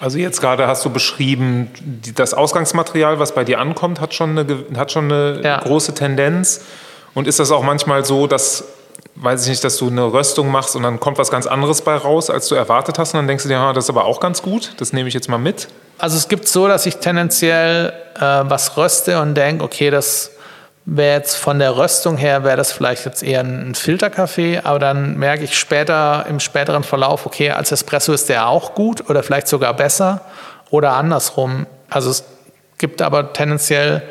also 0.00 0.18
jetzt 0.18 0.40
gerade 0.40 0.66
hast 0.66 0.84
du 0.84 0.90
beschrieben, 0.90 1.70
das 2.14 2.32
Ausgangsmaterial, 2.32 3.18
was 3.18 3.34
bei 3.34 3.44
dir 3.44 3.60
ankommt, 3.60 4.00
hat 4.00 4.14
schon 4.14 4.38
eine, 4.38 4.64
hat 4.76 4.92
schon 4.92 5.12
eine 5.12 5.40
ja. 5.42 5.60
große 5.60 5.94
Tendenz. 5.94 6.62
Und 7.12 7.26
ist 7.26 7.38
das 7.38 7.50
auch 7.50 7.62
manchmal 7.62 8.04
so, 8.04 8.26
dass, 8.26 8.64
weiß 9.16 9.42
ich 9.44 9.50
nicht, 9.50 9.64
dass 9.64 9.76
du 9.76 9.88
eine 9.88 10.12
Röstung 10.12 10.50
machst 10.50 10.76
und 10.76 10.84
dann 10.84 11.00
kommt 11.00 11.18
was 11.18 11.30
ganz 11.30 11.46
anderes 11.46 11.82
bei 11.82 11.96
raus, 11.96 12.30
als 12.30 12.48
du 12.48 12.54
erwartet 12.54 12.98
hast 12.98 13.14
und 13.14 13.18
dann 13.18 13.26
denkst 13.26 13.42
du 13.42 13.48
dir, 13.48 13.72
das 13.74 13.84
ist 13.84 13.90
aber 13.90 14.04
auch 14.04 14.20
ganz 14.20 14.42
gut, 14.42 14.74
das 14.78 14.92
nehme 14.92 15.08
ich 15.08 15.14
jetzt 15.14 15.28
mal 15.28 15.38
mit? 15.38 15.68
Also 15.98 16.16
es 16.16 16.28
gibt 16.28 16.48
so, 16.48 16.66
dass 16.68 16.86
ich 16.86 16.96
tendenziell 16.96 17.92
äh, 18.16 18.20
was 18.20 18.76
röste 18.76 19.20
und 19.20 19.34
denke, 19.34 19.64
okay, 19.64 19.90
das 19.90 20.30
wäre 20.84 21.16
jetzt 21.16 21.36
von 21.36 21.58
der 21.58 21.76
Röstung 21.76 22.16
her, 22.16 22.44
wäre 22.44 22.56
das 22.56 22.72
vielleicht 22.72 23.04
jetzt 23.04 23.22
eher 23.22 23.40
ein 23.40 23.74
Filterkaffee, 23.74 24.60
aber 24.64 24.78
dann 24.78 25.16
merke 25.16 25.44
ich 25.44 25.58
später 25.58 26.26
im 26.28 26.40
späteren 26.40 26.84
Verlauf, 26.84 27.26
okay, 27.26 27.50
als 27.50 27.70
Espresso 27.70 28.12
ist 28.12 28.28
der 28.28 28.48
auch 28.48 28.74
gut 28.74 29.08
oder 29.08 29.22
vielleicht 29.22 29.48
sogar 29.48 29.74
besser 29.74 30.22
oder 30.70 30.92
andersrum. 30.92 31.66
Also 31.88 32.10
es 32.10 32.24
gibt 32.78 33.02
aber 33.02 33.32
tendenziell 33.32 34.02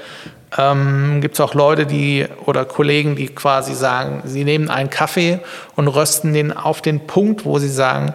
ähm, 0.57 1.21
gibt 1.21 1.35
es 1.35 1.41
auch 1.41 1.53
Leute, 1.53 1.85
die 1.85 2.27
oder 2.45 2.65
Kollegen, 2.65 3.15
die 3.15 3.27
quasi 3.27 3.73
sagen, 3.73 4.21
sie 4.25 4.43
nehmen 4.43 4.69
einen 4.69 4.89
Kaffee 4.89 5.39
und 5.75 5.87
rösten 5.87 6.33
den 6.33 6.55
auf 6.55 6.81
den 6.81 7.05
Punkt, 7.05 7.45
wo 7.45 7.59
sie 7.59 7.69
sagen, 7.69 8.13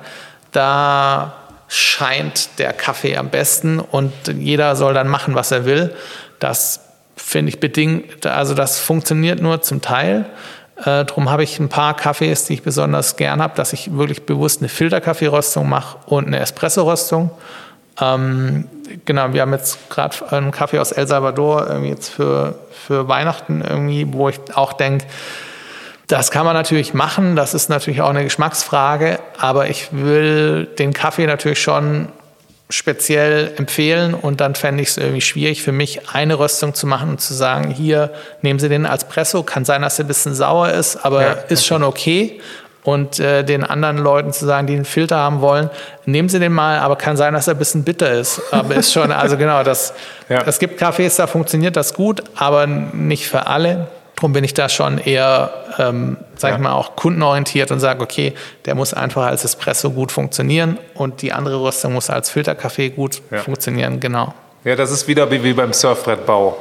da 0.53 1.35
scheint 1.69 2.59
der 2.59 2.73
Kaffee 2.73 3.17
am 3.17 3.31
besten 3.31 3.79
und 3.79 4.13
jeder 4.29 4.77
soll 4.77 4.95
dann 4.95 5.09
machen, 5.09 5.35
was 5.35 5.51
er 5.51 5.65
will. 5.65 5.95
Das 6.39 6.81
finde 7.17 7.51
ich 7.51 7.61
bedingt, 7.61 8.27
also 8.27 8.55
das 8.55 8.79
funktioniert 8.79 9.41
nur 9.41 9.63
zum 9.63 9.81
Teil. 9.81 10.27
Äh, 10.77 11.05
Darum 11.05 11.31
habe 11.31 11.45
ich 11.45 11.59
ein 11.59 11.69
paar 11.69 11.95
Kaffees, 11.97 12.45
die 12.47 12.55
ich 12.55 12.63
besonders 12.63 13.17
gern 13.17 13.43
habe, 13.43 13.55
dass 13.57 13.73
ich 13.73 13.97
wirklich 13.97 14.27
bewusst 14.27 14.61
eine 14.61 14.69
Filterkaffeeröstung 14.69 15.69
mache 15.69 15.99
und 16.07 16.27
eine 16.27 16.41
Espresso-Röstung. 16.41 17.31
Ähm, 18.01 18.69
genau, 19.05 19.33
wir 19.33 19.43
haben 19.43 19.53
jetzt 19.53 19.89
gerade 19.89 20.17
einen 20.31 20.51
Kaffee 20.51 20.81
aus 20.81 20.91
El 20.93 21.07
Salvador 21.07 21.69
irgendwie 21.69 21.91
jetzt 21.91 22.09
für, 22.09 22.59
für 22.71 23.07
Weihnachten 23.07 23.63
irgendwie, 23.63 24.13
wo 24.13 24.29
ich 24.29 24.41
auch 24.55 24.73
denke, 24.73 25.07
das 26.09 26.31
kann 26.31 26.45
man 26.45 26.55
natürlich 26.55 26.93
machen, 26.93 27.35
das 27.35 27.55
ist 27.55 27.71
natürlich 27.71 28.03
auch 28.03 28.11
eine 28.11 28.25
Geschmacksfrage, 28.25 29.21
aber 29.39 29.69
ich 29.69 29.89
will 29.93 30.67
den 30.79 30.93
Kaffee 30.93 31.27
natürlich 31.27 31.63
schon 31.63 32.09
speziell 32.75 33.53
empfehlen 33.57 34.15
und 34.15 34.41
dann 34.41 34.57
fände 34.57 34.83
ich 34.83 34.89
es 34.89 34.97
irgendwie 34.97 35.21
schwierig 35.21 35.63
für 35.63 35.71
mich, 35.71 36.09
eine 36.13 36.41
Röstung 36.41 36.75
zu 36.75 36.89
machen 36.89 37.11
und 37.11 37.21
zu 37.21 37.33
sagen, 37.33 37.71
hier 37.71 38.11
nehmen 38.43 38.59
Sie 38.59 38.69
den 38.69 38.85
als 38.85 39.05
Presso, 39.05 39.45
kann 39.45 39.65
sein, 39.65 39.83
dass 39.83 40.01
er 40.01 40.05
ein 40.05 40.09
bisschen 40.09 40.35
sauer 40.35 40.71
ist, 40.71 40.97
aber 40.97 41.23
ja, 41.23 41.33
okay. 41.33 41.43
ist 41.51 41.65
schon 41.65 41.85
okay. 41.85 42.41
Und 42.83 43.19
äh, 43.19 43.45
den 43.45 43.65
anderen 43.65 43.97
Leuten 43.99 44.33
zu 44.33 44.45
sagen, 44.45 44.67
die 44.67 44.75
einen 44.75 44.85
Filter 44.85 45.17
haben 45.17 45.41
wollen, 45.41 45.71
nehmen 46.05 46.29
Sie 46.29 46.41
den 46.41 46.53
mal, 46.53 46.81
aber 46.81 46.97
kann 46.97 47.17
sein, 47.17 47.33
dass 47.33 47.47
er 47.47 47.55
ein 47.55 47.59
bisschen 47.59 47.85
bitter 47.85 48.11
ist. 48.11 48.43
Aber 48.51 48.75
ist 48.75 48.93
schon, 48.93 49.11
also 49.13 49.39
genau, 49.39 49.63
das, 49.63 49.95
ja. 50.29 50.43
es 50.45 50.59
gibt 50.59 50.77
Kaffees, 50.77 51.17
da 51.17 51.29
funktioniert 51.29 51.77
das 51.77 51.95
gut, 51.95 52.25
aber 52.35 52.67
nicht 52.67 53.29
für 53.29 53.47
alle. 53.47 53.87
Darum 54.17 54.33
bin 54.33 54.45
ich 54.45 54.55
da 54.55 54.69
schon 54.69 54.99
eher, 54.99 55.53
ähm, 55.79 56.17
sag 56.37 56.51
ja. 56.51 56.57
ich 56.57 56.63
mal, 56.63 56.73
auch 56.73 56.97
kundenorientiert 56.97 57.71
und 57.71 57.81
sage, 57.81 58.01
okay, 58.03 58.35
der 58.65 58.75
muss 58.75 58.95
einfach 58.95 59.27
als 59.27 59.45
Espresso 59.45 59.91
gut 59.91 60.13
funktionieren 60.13 60.79
und 60.95 61.23
die 61.23 61.33
andere 61.33 61.61
Röstung 61.61 61.95
muss 61.95 62.11
als 62.11 62.31
Filterkaffee 62.31 62.91
gut 62.91 63.23
ja. 63.31 63.39
funktionieren, 63.39 64.01
genau. 64.01 64.35
Ja, 64.65 64.77
das 64.77 64.91
ist 64.91 65.09
wieder 65.09 65.31
wie, 65.31 65.43
wie 65.43 65.53
beim 65.53 65.73
Surfbrettbau. 65.73 66.57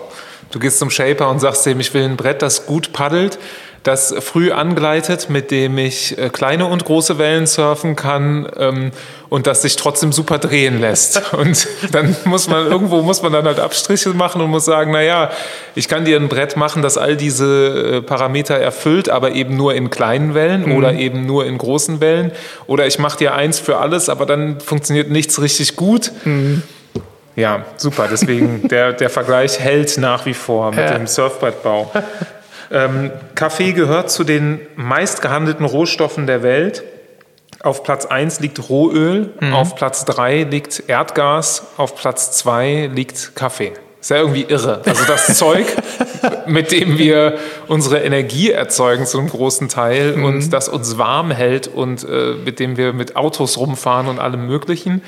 Du 0.52 0.60
gehst 0.60 0.80
zum 0.80 0.90
Shaper 0.90 1.30
und 1.30 1.40
sagst 1.40 1.66
dem, 1.66 1.80
ich 1.80 1.94
will 1.94 2.04
ein 2.04 2.18
Brett, 2.18 2.42
das 2.42 2.66
gut 2.66 2.92
paddelt 2.92 3.40
das 3.84 4.16
früh 4.20 4.52
angleitet, 4.52 5.30
mit 5.30 5.52
dem 5.52 5.78
ich 5.78 6.18
äh, 6.18 6.30
kleine 6.30 6.68
und 6.68 6.86
große 6.86 7.18
Wellen 7.18 7.46
surfen 7.46 7.96
kann 7.96 8.50
ähm, 8.58 8.92
und 9.30 9.46
das 9.46 9.62
sich 9.62 9.76
trotzdem 9.76 10.14
super 10.14 10.38
drehen 10.38 10.80
lässt. 10.80 11.34
Und 11.34 11.68
dann 11.92 12.16
muss 12.26 12.48
man 12.48 12.68
irgendwo 12.68 13.02
muss 13.02 13.22
man 13.22 13.34
dann 13.34 13.46
halt 13.46 13.60
Abstriche 13.60 14.10
machen 14.10 14.42
und 14.42 14.50
muss 14.50 14.66
sagen, 14.66 14.92
naja, 14.92 15.32
ich 15.76 15.88
kann 15.88 16.06
dir 16.06 16.18
ein 16.18 16.30
Brett 16.30 16.56
machen, 16.56 16.82
das 16.82 16.98
all 16.98 17.18
diese 17.18 17.98
äh, 17.98 18.02
Parameter 18.02 18.56
erfüllt, 18.56 19.10
aber 19.10 19.32
eben 19.32 19.58
nur 19.58 19.74
in 19.74 19.90
kleinen 19.90 20.34
Wellen 20.36 20.68
mhm. 20.68 20.76
oder 20.76 20.94
eben 20.94 21.26
nur 21.26 21.46
in 21.46 21.58
großen 21.58 22.00
Wellen. 22.00 22.32
Oder 22.68 22.86
ich 22.86 23.00
mache 23.00 23.18
dir 23.18 23.34
eins 23.34 23.60
für 23.60 23.78
alles, 23.78 24.08
aber 24.08 24.26
dann 24.26 24.60
funktioniert 24.60 25.10
nichts 25.10 25.42
richtig 25.42 25.76
gut. 25.76 26.12
Mhm. 26.24 26.64
Ja, 27.36 27.66
super. 27.78 28.08
Deswegen 28.10 28.68
der, 28.68 28.94
der 28.94 29.10
Vergleich 29.10 29.60
hält 29.60 29.98
nach 29.98 30.26
wie 30.26 30.36
vor 30.36 30.70
mit 30.70 30.80
ja. 30.80 30.94
dem 30.98 31.08
Surfbrettbau. 31.08 31.92
Ähm, 32.72 33.12
Kaffee 33.36 33.74
gehört 33.74 34.10
zu 34.12 34.24
den 34.24 34.60
meistgehandelten 34.76 35.66
Rohstoffen 35.66 36.28
der 36.28 36.44
Welt. 36.44 36.84
Auf 37.62 37.84
Platz 37.84 38.06
1 38.06 38.40
liegt 38.42 38.70
Rohöl, 38.70 39.32
Mhm. 39.40 39.54
auf 39.54 39.76
Platz 39.76 40.06
3 40.06 40.44
liegt 40.44 40.84
Erdgas, 40.88 41.64
auf 41.78 41.96
Platz 41.96 42.32
2 42.38 42.90
liegt 42.94 43.36
Kaffee. 43.36 43.74
Ist 44.02 44.10
ja 44.10 44.18
irgendwie 44.18 44.42
irre. 44.44 44.82
Also 44.86 45.06
das 45.06 45.28
Zeug, 45.38 45.66
mit 46.46 46.74
dem 46.74 46.98
wir 46.98 47.38
unsere 47.68 48.00
Energie 48.04 48.52
erzeugen 48.52 49.06
zu 49.06 49.18
einem 49.18 49.30
großen 49.30 49.70
Teil 49.70 50.18
Mhm. 50.18 50.26
und 50.26 50.50
das 50.52 50.68
uns 50.68 50.98
warm 50.98 51.32
hält 51.32 51.68
und 51.70 52.04
äh, 52.04 52.34
mit 52.44 52.60
dem 52.60 52.76
wir 52.76 52.92
mit 52.92 53.16
Autos 53.16 53.58
rumfahren 53.58 54.08
und 54.10 54.20
allem 54.20 54.46
Möglichen. 54.46 55.02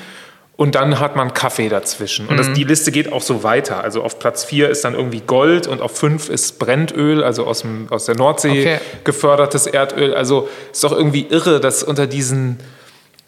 Und 0.56 0.74
dann 0.74 0.98
hat 1.00 1.16
man 1.16 1.34
Kaffee 1.34 1.68
dazwischen. 1.68 2.28
Und 2.28 2.38
das, 2.38 2.50
die 2.54 2.64
Liste 2.64 2.90
geht 2.90 3.12
auch 3.12 3.20
so 3.20 3.42
weiter. 3.42 3.84
Also 3.84 4.02
auf 4.02 4.18
Platz 4.18 4.42
4 4.44 4.70
ist 4.70 4.84
dann 4.86 4.94
irgendwie 4.94 5.20
Gold 5.20 5.66
und 5.66 5.82
auf 5.82 5.98
5 5.98 6.30
ist 6.30 6.58
Brennöl, 6.58 7.22
also 7.22 7.46
aus, 7.46 7.60
dem, 7.60 7.88
aus 7.90 8.06
der 8.06 8.14
Nordsee 8.16 8.60
Okay. 8.62 8.78
gefördertes 9.04 9.66
Erdöl. 9.66 10.14
Also 10.14 10.48
ist 10.72 10.82
doch 10.82 10.92
irgendwie 10.92 11.26
irre, 11.28 11.60
dass 11.60 11.82
unter 11.82 12.06
diesen, 12.06 12.58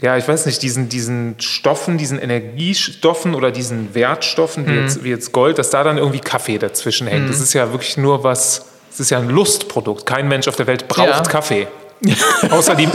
ja, 0.01 0.17
ich 0.17 0.27
weiß 0.27 0.47
nicht, 0.47 0.63
diesen, 0.63 0.89
diesen 0.89 1.35
Stoffen, 1.39 1.99
diesen 1.99 2.19
Energiestoffen 2.19 3.35
oder 3.35 3.51
diesen 3.51 3.95
Wertstoffen, 3.95 4.67
wie, 4.67 4.77
jetzt, 4.77 5.05
wie 5.05 5.11
jetzt 5.11 5.33
Gold, 5.33 5.59
dass 5.59 5.69
da 5.69 5.85
dann 5.85 5.99
irgendwie 5.99 6.21
Kaffee 6.21 6.57
dazwischen 6.57 7.09
hängt. 7.09 7.29
Das 7.29 7.41
ist 7.41 7.53
ja 7.53 7.73
wirklich 7.73 7.99
nur 7.99 8.25
was, 8.25 8.65
das 8.91 9.01
ist 9.01 9.11
ja 9.11 9.19
ein 9.19 9.29
Lustprodukt. 9.29 10.07
Kein 10.07 10.29
Mensch 10.29 10.49
auf 10.49 10.57
der 10.57 10.67
Welt 10.67 10.89
braucht 10.89 11.09
Ja. 11.09 11.21
Kaffee. 11.21 11.67
Außer 12.51 12.75
die. 12.75 12.89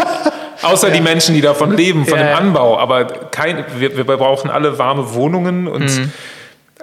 Außer 0.64 0.90
die 0.92 1.02
Menschen, 1.02 1.36
die 1.36 1.42
davon 1.42 1.76
leben, 1.76 2.06
von 2.06 2.18
Ja, 2.18 2.24
dem 2.26 2.30
ja. 2.32 2.38
Anbau. 2.38 2.78
Aber 2.80 3.06
kein, 3.06 3.64
wir, 3.78 3.96
wir 3.98 4.04
brauchen 4.06 4.50
alle 4.50 4.78
warme 4.78 5.14
Wohnungen 5.14 5.68
und 5.68 5.84
Mhm. 5.84 6.12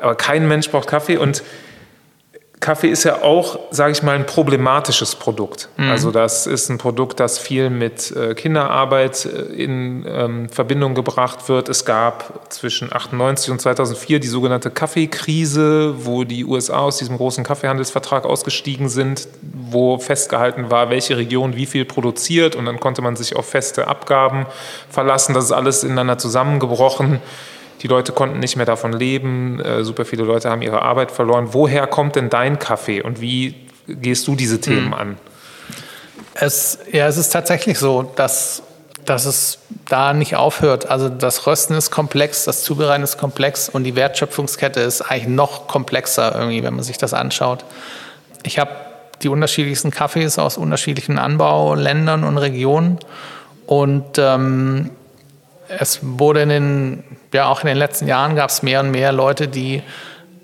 aber 0.01 0.15
kein 0.15 0.47
Mensch 0.49 0.71
braucht 0.71 0.87
Kaffee 0.89 1.17
und 1.17 1.43
Kaffee 2.61 2.89
ist 2.89 3.05
ja 3.05 3.23
auch, 3.23 3.59
sage 3.71 3.93
ich 3.93 4.03
mal, 4.03 4.15
ein 4.15 4.27
problematisches 4.27 5.15
Produkt. 5.17 5.71
Mhm. 5.79 5.91
Also 5.91 6.11
das 6.11 6.47
ist 6.47 6.69
ein 6.69 6.77
Produkt, 6.77 7.19
das 7.19 7.39
viel 7.39 7.71
mit 7.71 8.15
äh, 8.15 8.35
Kinderarbeit 8.35 9.25
äh, 9.25 9.41
in 9.55 10.05
ähm, 10.07 10.49
Verbindung 10.51 10.95
gebracht 10.95 11.49
wird. 11.49 11.71
Es 11.71 11.87
gab 11.87 12.53
zwischen 12.53 12.93
98 12.93 13.51
und 13.51 13.63
2004 13.63 14.21
die 14.21 14.29
sogenannte 14.29 14.71
Kaffeekrise, 14.71 16.05
wo 16.05 16.25
die 16.25 16.45
USA 16.45 16.81
aus 16.81 16.99
diesem 16.99 17.17
großen 17.17 17.45
Kaffeehandelsvertrag 17.45 18.27
ausgestiegen 18.27 18.91
sind, 18.91 19.27
wo 19.71 19.97
festgehalten 19.97 20.71
war, 20.71 20.91
welche 20.91 21.17
Region 21.17 21.57
wie 21.57 21.67
viel 21.67 21.87
produziert 21.87 22.57
und 22.57 22.67
dann 22.67 22.79
konnte 22.79 23.01
man 23.01 23.17
sich 23.17 23.37
auf 23.37 23.47
feste 23.47 23.89
Abgaben 23.89 24.45
verlassen. 24.91 25.33
Das 25.33 25.45
ist 25.45 25.53
alles 25.53 25.83
ineinander 25.83 26.19
zusammengebrochen. 26.19 27.23
Die 27.81 27.89
Leute 27.89 28.13
konnten 28.13 28.39
nicht 28.39 28.57
mehr 28.57 28.67
davon 28.67 28.93
leben. 28.93 29.61
Äh, 29.61 29.85
super 29.85 30.05
viele 30.05 30.25
Leute 30.25 30.51
haben 30.51 30.63
ihre 30.63 30.83
Arbeit 30.83 31.11
verloren. 31.11 31.49
Woher 31.53 31.87
kommt 31.87 32.17
denn 32.17 32.29
dein 32.29 32.59
Kaffee 32.59 33.03
und 33.03 33.21
wie 33.21 33.55
gehst 33.87 34.27
du 34.29 34.37
diese 34.37 34.61
Themen 34.61 34.95
an? 34.95 35.17
Es, 36.35 36.79
ja, 36.93 37.07
es 37.07 37.17
ist 37.17 37.31
tatsächlich 37.31 37.79
so, 37.79 38.13
dass, 38.17 38.63
dass 39.05 39.25
es 39.25 39.59
da 39.89 40.13
nicht 40.13 40.37
aufhört. 40.37 40.91
Also 40.91 41.09
das 41.09 41.47
Rösten 41.47 41.75
ist 41.75 41.91
komplex, 41.91 42.45
das 42.45 42.63
Zubereiten 42.63 43.03
ist 43.03 43.19
komplex 43.19 43.69
und 43.69 43.85
die 43.85 43.97
Wertschöpfungskette 43.97 44.81
ist 44.81 45.03
eigentlich 45.03 45.29
noch 45.29 45.67
komplexer 45.67 46.35
irgendwie, 46.35 46.63
wenn 46.63 46.75
man 46.75 46.85
sich 46.85 46.99
das 46.99 47.15
anschaut. 47.15 47.65
Ich 48.45 48.59
habe 48.59 48.71
die 49.23 49.29
unterschiedlichsten 49.29 49.91
Kaffees 49.91 50.39
aus 50.39 50.57
unterschiedlichen 50.57 51.19
Anbauländern 51.19 52.25
und 52.25 52.39
Regionen 52.39 52.99
und 53.67 54.19
ähm, 54.19 54.91
es 55.69 56.01
wurde 56.03 56.43
in 56.43 56.49
den, 56.49 57.05
ja 57.33 57.47
auch 57.49 57.63
in 57.63 57.69
den 57.69 57.77
letzten 57.77 58.07
Jahren 58.07 58.37
gab 58.37 58.51
es 58.51 58.63
mehr 58.63 58.81
und 58.81 58.91
mehr 58.91 59.13
Leute, 59.13 59.49
die 59.49 59.83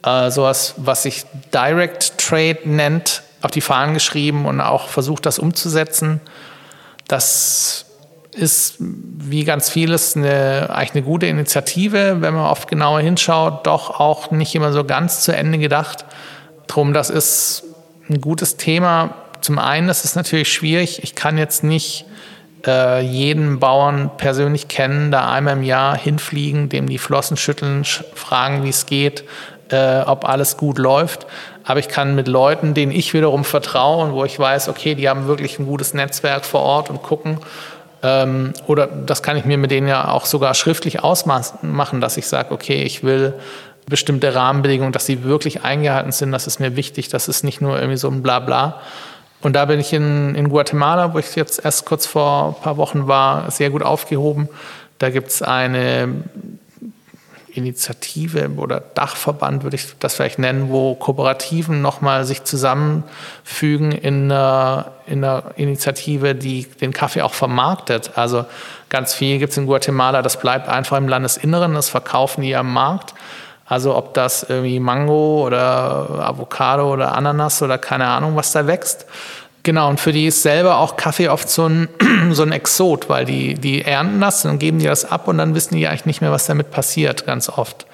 äh, 0.05 0.31
sowas, 0.31 0.75
was 0.77 1.03
sich 1.03 1.25
Direct 1.53 2.19
Trade 2.19 2.59
nennt, 2.65 3.23
auf 3.43 3.51
die 3.51 3.61
Fahnen 3.61 3.95
geschrieben 3.95 4.47
und 4.47 4.61
auch 4.61 4.89
versucht, 4.89 5.27
das 5.27 5.39
umzusetzen. 5.39 6.21
Das 7.09 7.87
ist 8.33 8.77
wie 8.79 9.45
ganz 9.45 9.71
vieles 9.71 10.17
eine, 10.17 10.69
eigentlich 10.71 10.95
eine 10.95 11.03
gute 11.03 11.27
Initiative, 11.27 12.21
wenn 12.21 12.35
man 12.35 12.47
oft 12.47 12.69
genauer 12.69 13.01
hinschaut, 13.01 13.67
doch 13.67 13.99
auch 13.99 14.31
nicht 14.31 14.55
immer 14.55 14.73
so 14.73 14.85
ganz 14.85 15.23
zu 15.23 15.35
Ende 15.35 15.59
gedacht. 15.59 16.05
Drum, 16.67 16.93
das 16.93 17.11
ist 17.11 17.65
ein 18.09 18.21
gutes 18.21 18.57
Thema. 18.57 19.15
Zum 19.41 19.59
einen 19.59 19.89
ist 19.89 20.05
es 20.05 20.15
natürlich 20.17 20.53
schwierig. 20.53 21.03
Ich 21.03 21.15
kann 21.15 21.39
jetzt 21.39 21.65
nicht 21.65 22.05
äh, 22.67 23.01
jeden 23.01 23.59
Bauern 23.59 24.11
persönlich 24.17 24.69
kennen, 24.69 25.11
da 25.11 25.31
einmal 25.31 25.55
im 25.55 25.63
Jahr 25.63 25.97
hinfliegen, 25.97 26.69
dem 26.69 26.89
die 26.89 26.99
Flossen 26.99 27.37
schütteln, 27.37 27.85
sch 27.85 28.05
fragen, 28.15 28.65
wie 28.65 28.71
es 28.71 28.87
geht, 28.87 29.25
äh, 29.71 30.01
ob 30.01 30.29
alles 30.29 30.57
gut 30.57 30.79
läuft. 30.79 31.27
Aber 31.65 31.81
ich 31.81 31.89
kann 31.89 32.15
mit 32.15 32.29
Leuten, 32.29 32.75
denen 32.75 32.93
ich 32.93 33.13
wiederum 33.15 33.45
vertraue 33.45 34.05
und 34.05 34.13
wo 34.13 34.25
ich 34.25 34.39
weiß, 34.39 34.69
okay, 34.69 34.95
die 34.95 35.09
haben 35.09 35.27
wirklich 35.27 35.59
ein 35.59 35.67
gutes 35.67 35.95
Netzwerk 35.95 36.45
vor 36.45 36.63
Ort 36.63 36.91
und 36.91 37.03
gucken, 37.03 37.39
ähm, 38.03 38.53
oder 38.67 38.87
das 38.87 39.23
kann 39.23 39.37
ich 39.37 39.45
mir 39.45 39.59
mit 39.59 39.71
denen 39.71 39.89
ja 39.89 40.09
auch 40.09 40.27
sogar 40.27 40.55
schriftlich 40.55 41.03
ausmachen, 41.03 42.01
dass 42.01 42.17
ich 42.17 42.27
sage, 42.29 42.53
okay, 42.53 42.83
ich 42.83 43.03
will 43.03 43.35
bestimmte 43.89 44.35
Rahmenbedingungen, 44.35 44.93
dass 44.93 45.07
sie 45.07 45.25
wirklich 45.25 45.65
eingehalten 45.65 46.13
sind, 46.13 46.33
das 46.33 46.47
ist 46.47 46.61
mir 46.61 46.77
wichtig, 46.77 47.09
das 47.09 47.29
ist 47.29 47.45
nicht 47.45 47.61
nur 47.61 47.77
irgendwie 47.77 47.97
so 47.97 48.09
ein 48.09 48.23
Blabla. 48.23 48.81
Und 49.47 49.53
da 49.53 49.65
bin 49.67 49.79
ich 49.79 49.93
in, 49.93 50.35
in 50.35 50.49
Guatemala, 50.49 51.15
wo 51.15 51.21
ich 51.21 51.37
jetzt 51.37 51.65
erst 51.65 51.85
kurz 51.85 52.05
vor 52.05 52.49
ein 52.49 52.63
paar 52.65 52.79
Wochen 52.79 53.07
war, 53.07 53.49
sehr 53.53 53.71
gut 53.71 53.81
aufgehoben. 53.81 54.49
Da 54.99 55.11
gibt 55.11 55.29
es 55.29 55.41
eine 55.41 56.25
Initiative 57.53 58.51
oder 58.57 58.81
Dachverband, 58.81 59.63
würde 59.63 59.77
ich 59.77 59.97
das 60.01 60.17
vielleicht 60.17 60.41
nennen, 60.41 60.69
wo 60.71 60.97
Kooperativen 60.97 61.81
nochmal 61.81 62.25
sich 62.25 62.43
zusammenfügen 62.43 63.93
in 63.93 64.33
einer, 64.33 64.91
in 65.07 65.23
einer 65.23 65.53
Initiative, 65.55 66.35
die 66.35 66.65
den 66.65 66.93
Kaffee 66.93 67.23
auch 67.23 67.35
vermarktet. 67.35 68.19
Also 68.19 68.47
ganz 68.89 69.15
viel 69.15 69.39
gibt 69.39 69.53
es 69.53 69.59
in 69.59 69.67
Guatemala, 69.67 70.23
das 70.23 70.41
bleibt 70.41 70.69
einfach 70.69 70.97
im 70.97 71.07
Landesinneren, 71.07 71.73
das 71.75 71.89
verkaufen 71.89 72.43
die 72.43 72.57
am 72.57 72.73
Markt. 72.73 73.15
Also 73.67 73.97
ob 73.97 74.15
das 74.15 74.45
irgendwie 74.49 74.79
Mango 74.79 75.45
oder 75.45 76.25
Avocado 76.25 76.93
oder 76.93 77.15
Ananas 77.17 77.63
oder 77.63 77.79
keine 77.79 78.07
Ahnung, 78.07 78.37
was 78.37 78.53
da 78.53 78.67
wächst. 78.67 79.07
Genau, 79.65 79.89
und 79.89 79.99
für 79.99 80.13
die 80.13 80.27
ist 80.27 80.43
selber 80.43 80.79
auch 80.79 80.97
Kaffee 80.97 81.29
oft 81.29 81.51
so 81.51 81.67
ein, 81.67 81.89
so 82.31 82.43
ein 82.43 82.53
Exot, 82.53 83.09
weil 83.09 83.25
die, 83.25 83.55
die 83.55 83.83
ernten 83.83 84.21
das, 84.21 84.43
dann 84.43 84.61
geben 84.61 84.79
die 84.79 84.87
das 84.87 85.05
ab 85.05 85.27
und 85.27 85.39
dann 85.39 85.57
wissen 85.57 85.75
die 85.75 85.89
eigentlich 85.89 86.07
nicht 86.07 86.21
mehr, 86.21 86.31
was 86.31 86.47
damit 86.47 86.71
passiert, 86.71 87.27
ganz 87.27 87.49
oft. 87.49 87.87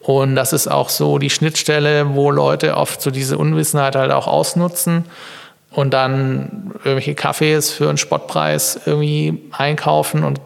Und 0.00 0.36
das 0.36 0.52
ist 0.52 0.68
auch 0.68 0.90
so 0.90 1.18
die 1.18 1.30
Schnittstelle, 1.30 2.14
wo 2.14 2.30
Leute 2.30 2.76
oft 2.76 3.00
so 3.00 3.10
diese 3.10 3.38
Unwissenheit 3.38 3.96
halt 3.96 4.12
auch 4.12 4.26
ausnutzen 4.26 5.06
und 5.70 5.94
dann 5.94 6.72
irgendwelche 6.84 7.14
Kaffees 7.14 7.70
für 7.70 7.88
einen 7.88 7.98
Spottpreis 7.98 8.80
irgendwie 8.84 9.42
einkaufen 9.52 10.22
und 10.22 10.38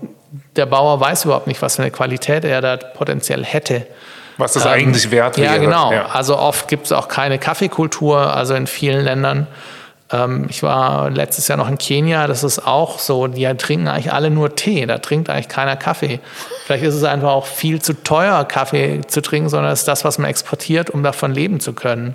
der 0.55 0.66
Bauer 0.66 1.01
weiß 1.01 1.25
überhaupt 1.25 1.49
nicht, 1.49 1.61
was 1.62 1.77
für 1.77 1.83
eine 1.83 1.91
Qualität 1.91 2.45
er 2.45 2.61
da 2.61 2.77
potenziell 2.77 3.45
hätte. 3.45 3.87
Was 4.41 4.55
das 4.55 4.66
eigentlich 4.66 5.11
wert 5.11 5.38
wäre. 5.38 5.55
Ja, 5.55 5.61
genau. 5.61 5.93
Ja. 5.93 6.07
Also 6.07 6.36
oft 6.36 6.68
gibt 6.68 6.86
es 6.86 6.93
auch 6.93 7.09
keine 7.09 7.38
Kaffeekultur, 7.38 8.34
also 8.34 8.55
in 8.55 8.66
vielen 8.66 9.05
Ländern. 9.05 9.47
Ähm, 10.12 10.47
ich 10.49 10.62
war 10.62 11.11
letztes 11.11 11.49
Jahr 11.49 11.59
noch 11.59 11.68
in 11.68 11.78
Kenia, 11.78 12.26
das 12.26 12.43
ist 12.43 12.66
auch 12.66 12.99
so, 12.99 13.26
die 13.26 13.45
trinken 13.57 13.88
eigentlich 13.88 14.12
alle 14.12 14.30
nur 14.30 14.57
Tee, 14.57 14.86
da 14.86 14.99
trinkt 14.99 15.30
eigentlich 15.30 15.49
keiner 15.49 15.76
Kaffee. 15.76 16.20
Vielleicht 16.64 16.84
ist 16.84 16.95
es 16.95 17.05
einfach 17.05 17.30
auch 17.30 17.47
viel 17.47 17.80
zu 17.80 18.03
teuer, 18.03 18.45
Kaffee 18.45 19.03
zu 19.07 19.22
trinken, 19.22 19.49
sondern 19.49 19.72
es 19.72 19.80
ist 19.80 19.88
das, 19.88 20.05
was 20.05 20.18
man 20.18 20.28
exportiert, 20.28 20.91
um 20.91 21.03
davon 21.03 21.32
leben 21.32 21.61
zu 21.61 21.72
können. 21.72 22.14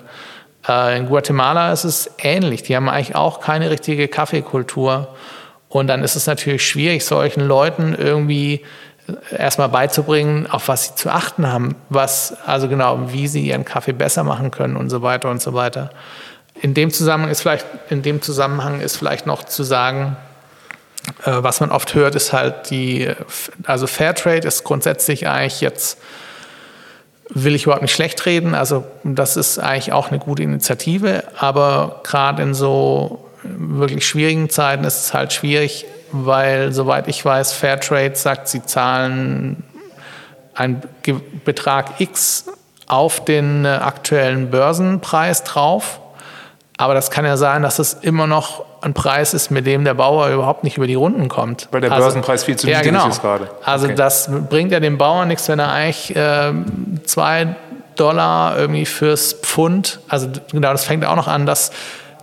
Äh, 0.67 0.97
in 0.97 1.07
Guatemala 1.07 1.71
ist 1.71 1.85
es 1.85 2.11
ähnlich, 2.17 2.63
die 2.63 2.75
haben 2.75 2.89
eigentlich 2.89 3.15
auch 3.15 3.39
keine 3.39 3.69
richtige 3.69 4.07
Kaffeekultur. 4.07 5.15
Und 5.69 5.87
dann 5.87 6.03
ist 6.03 6.15
es 6.15 6.27
natürlich 6.27 6.65
schwierig, 6.65 7.03
solchen 7.03 7.41
Leuten 7.41 7.95
irgendwie 7.97 8.61
erstmal 9.37 9.69
beizubringen, 9.69 10.47
auf 10.47 10.67
was 10.67 10.85
sie 10.85 10.95
zu 10.95 11.09
achten 11.09 11.47
haben, 11.47 11.75
was, 11.89 12.35
also 12.45 12.67
genau, 12.67 13.11
wie 13.11 13.27
sie 13.27 13.47
ihren 13.47 13.65
Kaffee 13.65 13.93
besser 13.93 14.23
machen 14.23 14.51
können 14.51 14.75
und 14.75 14.89
so 14.89 15.01
weiter 15.01 15.29
und 15.29 15.41
so 15.41 15.53
weiter. 15.53 15.89
In 16.61 16.73
dem 16.73 16.91
Zusammenhang 16.91 17.31
ist 17.31 17.41
vielleicht, 17.41 17.65
in 17.89 18.01
dem 18.01 18.21
Zusammenhang 18.21 18.81
ist 18.81 18.97
vielleicht 18.97 19.27
noch 19.27 19.43
zu 19.43 19.63
sagen, 19.63 20.17
äh, 21.25 21.31
was 21.35 21.59
man 21.59 21.71
oft 21.71 21.93
hört, 21.93 22.15
ist 22.15 22.33
halt 22.33 22.69
die, 22.69 23.11
also 23.65 23.87
Fairtrade 23.87 24.47
ist 24.47 24.63
grundsätzlich 24.63 25.27
eigentlich 25.27 25.61
jetzt, 25.61 25.99
will 27.29 27.55
ich 27.55 27.63
überhaupt 27.63 27.81
nicht 27.81 27.93
schlecht 27.93 28.25
reden, 28.25 28.55
also 28.55 28.85
das 29.03 29.35
ist 29.35 29.59
eigentlich 29.59 29.93
auch 29.93 30.09
eine 30.09 30.19
gute 30.19 30.43
Initiative, 30.43 31.23
aber 31.37 32.01
gerade 32.03 32.41
in 32.41 32.53
so 32.53 33.24
wirklich 33.57 34.07
schwierigen 34.07 34.49
Zeiten 34.49 34.83
ist 34.83 35.05
es 35.05 35.13
halt 35.13 35.33
schwierig, 35.33 35.85
weil, 36.11 36.71
soweit 36.71 37.07
ich 37.07 37.23
weiß, 37.23 37.53
Fairtrade 37.53 38.15
sagt, 38.15 38.47
sie 38.47 38.63
zahlen 38.63 39.63
einen 40.53 40.81
Betrag 41.43 41.99
X 41.99 42.45
auf 42.87 43.23
den 43.25 43.65
aktuellen 43.65 44.49
Börsenpreis 44.51 45.43
drauf. 45.43 45.99
Aber 46.77 46.93
das 46.93 47.09
kann 47.09 47.25
ja 47.25 47.37
sein, 47.37 47.61
dass 47.61 47.79
es 47.79 47.93
immer 47.93 48.27
noch 48.27 48.65
ein 48.81 48.93
Preis 48.93 49.33
ist, 49.33 49.49
mit 49.49 49.65
dem 49.65 49.85
der 49.85 49.93
Bauer 49.93 50.29
überhaupt 50.29 50.63
nicht 50.63 50.77
über 50.77 50.87
die 50.87 50.95
Runden 50.95 51.29
kommt. 51.29 51.69
Weil 51.71 51.81
der 51.81 51.91
also, 51.91 52.03
Börsenpreis 52.03 52.43
viel 52.43 52.57
zu 52.57 52.67
ja, 52.69 52.77
niedrig 52.77 52.93
genau. 52.93 53.07
ist 53.07 53.21
gerade. 53.21 53.49
Also 53.63 53.85
Okay. 53.85 53.95
das 53.95 54.29
bringt 54.49 54.71
ja 54.71 54.79
dem 54.79 54.97
Bauern 54.97 55.27
nichts, 55.27 55.47
wenn 55.47 55.59
er 55.59 55.71
eigentlich 55.71 56.15
äh, 56.15 56.53
zwei 57.05 57.55
Dollar 57.95 58.57
irgendwie 58.57 58.85
fürs 58.85 59.33
Pfund, 59.33 59.99
also 60.09 60.27
genau, 60.51 60.71
das 60.71 60.83
fängt 60.85 61.05
auch 61.05 61.15
noch 61.15 61.27
an, 61.27 61.45
dass 61.45 61.71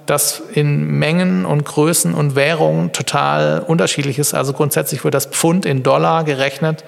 das 0.06 0.42
in 0.52 0.98
Mengen 0.98 1.44
und 1.46 1.64
Größen 1.64 2.14
und 2.14 2.34
Währungen 2.34 2.92
total 2.92 3.60
unterschiedlich 3.66 4.18
ist. 4.18 4.34
Also 4.34 4.52
grundsätzlich 4.52 5.04
wird 5.04 5.14
das 5.14 5.26
Pfund 5.26 5.66
in 5.66 5.82
Dollar 5.82 6.24
gerechnet. 6.24 6.84